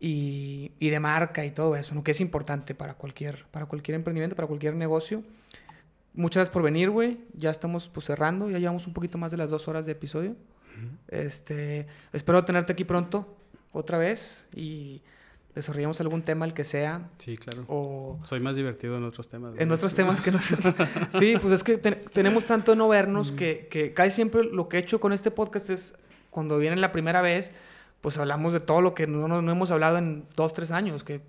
[0.00, 2.02] y, y, de marca y todo eso, ¿no?
[2.02, 5.22] que es importante para cualquier, para cualquier emprendimiento, para cualquier negocio.
[6.12, 7.18] Muchas gracias por venir, güey.
[7.32, 10.36] Ya estamos pues, cerrando, ya llevamos un poquito más de las dos horas de episodio.
[11.08, 13.36] este, espero tenerte aquí pronto,
[13.72, 15.02] otra vez, y
[15.54, 17.08] desarrollamos algún tema, el que sea.
[17.18, 17.64] Sí, claro.
[17.68, 19.54] O Soy más divertido en otros temas.
[19.58, 20.74] En otros temas que nosotros.
[21.18, 24.80] sí, pues es que tenemos tanto no vernos que, que casi siempre lo que he
[24.80, 25.94] hecho con este podcast es
[26.30, 27.52] cuando vienen la primera vez,
[28.00, 31.20] pues hablamos de todo lo que no, no, hemos hablado en dos, tres años, que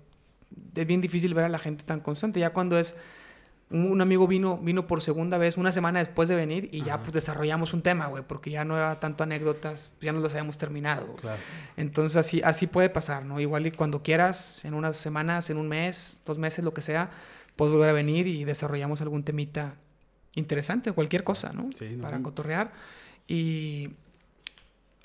[0.74, 2.40] es bien difícil ver a la gente tan constante.
[2.40, 2.96] Ya cuando es
[3.68, 7.12] un amigo vino, vino por segunda vez una semana después de venir y ya pues
[7.12, 11.14] desarrollamos un tema, güey, porque ya no era tanto anécdotas, ya nos las habíamos terminado.
[11.16, 11.40] Claro.
[11.76, 13.40] Entonces así, así puede pasar, ¿no?
[13.40, 17.10] Igual y cuando quieras, en unas semanas, en un mes, dos meses, lo que sea,
[17.56, 19.74] puedes volver a venir y desarrollamos algún temita
[20.36, 21.70] interesante, cualquier cosa, ¿no?
[21.74, 22.72] Sí, para cotorrear.
[23.26, 23.90] Y,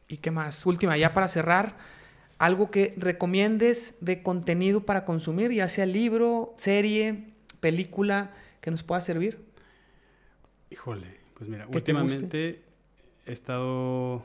[0.08, 0.64] ¿Y qué más?
[0.68, 1.78] Última, ya para cerrar,
[2.38, 7.30] algo que recomiendes de contenido para consumir, ya sea libro, serie,
[7.60, 8.32] película,
[8.62, 9.40] que nos pueda servir?
[10.70, 12.62] Híjole, pues mira, ¿Qué te últimamente
[13.26, 14.24] he estado...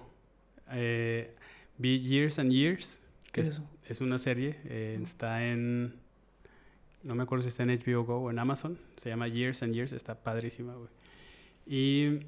[0.70, 1.32] Eh,
[1.78, 3.68] vi Years and Years, ¿Qué que es es, eso?
[3.88, 5.94] es una serie, eh, está en...
[7.02, 9.74] No me acuerdo si está en HBO Go o en Amazon, se llama Years and
[9.74, 10.88] Years, está padrísima, güey.
[11.66, 12.20] Y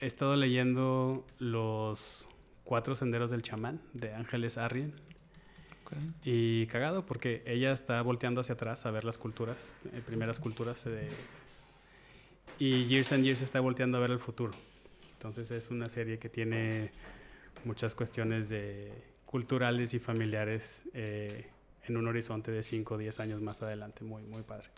[0.00, 2.28] he estado leyendo Los
[2.64, 4.92] Cuatro Senderos del Chamán, de Ángeles Arrien.
[5.86, 5.92] Ok.
[6.24, 10.84] Y cagado porque ella está volteando hacia atrás a ver las culturas, eh, primeras culturas
[10.84, 11.08] de...
[12.58, 14.52] Y Years and Years está volteando a ver el futuro.
[15.12, 16.90] Entonces es una serie que tiene
[17.64, 18.92] muchas cuestiones de
[19.24, 21.50] culturales y familiares eh,
[21.86, 24.04] en un horizonte de 5 o 10 años más adelante.
[24.04, 24.68] Muy, muy padre.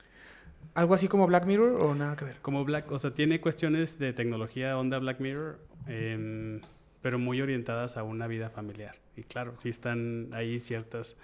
[0.74, 2.36] ¿Algo así como Black Mirror o nada que ver?
[2.40, 6.60] Como Black, o sea, tiene cuestiones de tecnología onda Black Mirror, em,
[7.00, 8.96] pero muy orientadas a una vida familiar.
[9.18, 11.16] Y claro, sí están ahí ciertas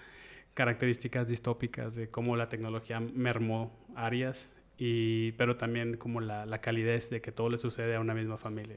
[0.55, 4.49] características distópicas de cómo la tecnología mermó áreas,
[4.79, 8.37] y, pero también como la, la calidez de que todo le sucede a una misma
[8.37, 8.77] familia.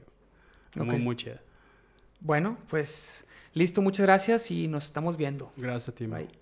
[0.76, 1.02] Muy, Ok.
[1.02, 1.40] muy chida.
[2.20, 5.52] Bueno, pues listo, muchas gracias y nos estamos viendo.
[5.56, 6.06] Gracias a ti.
[6.06, 6.37] Bye.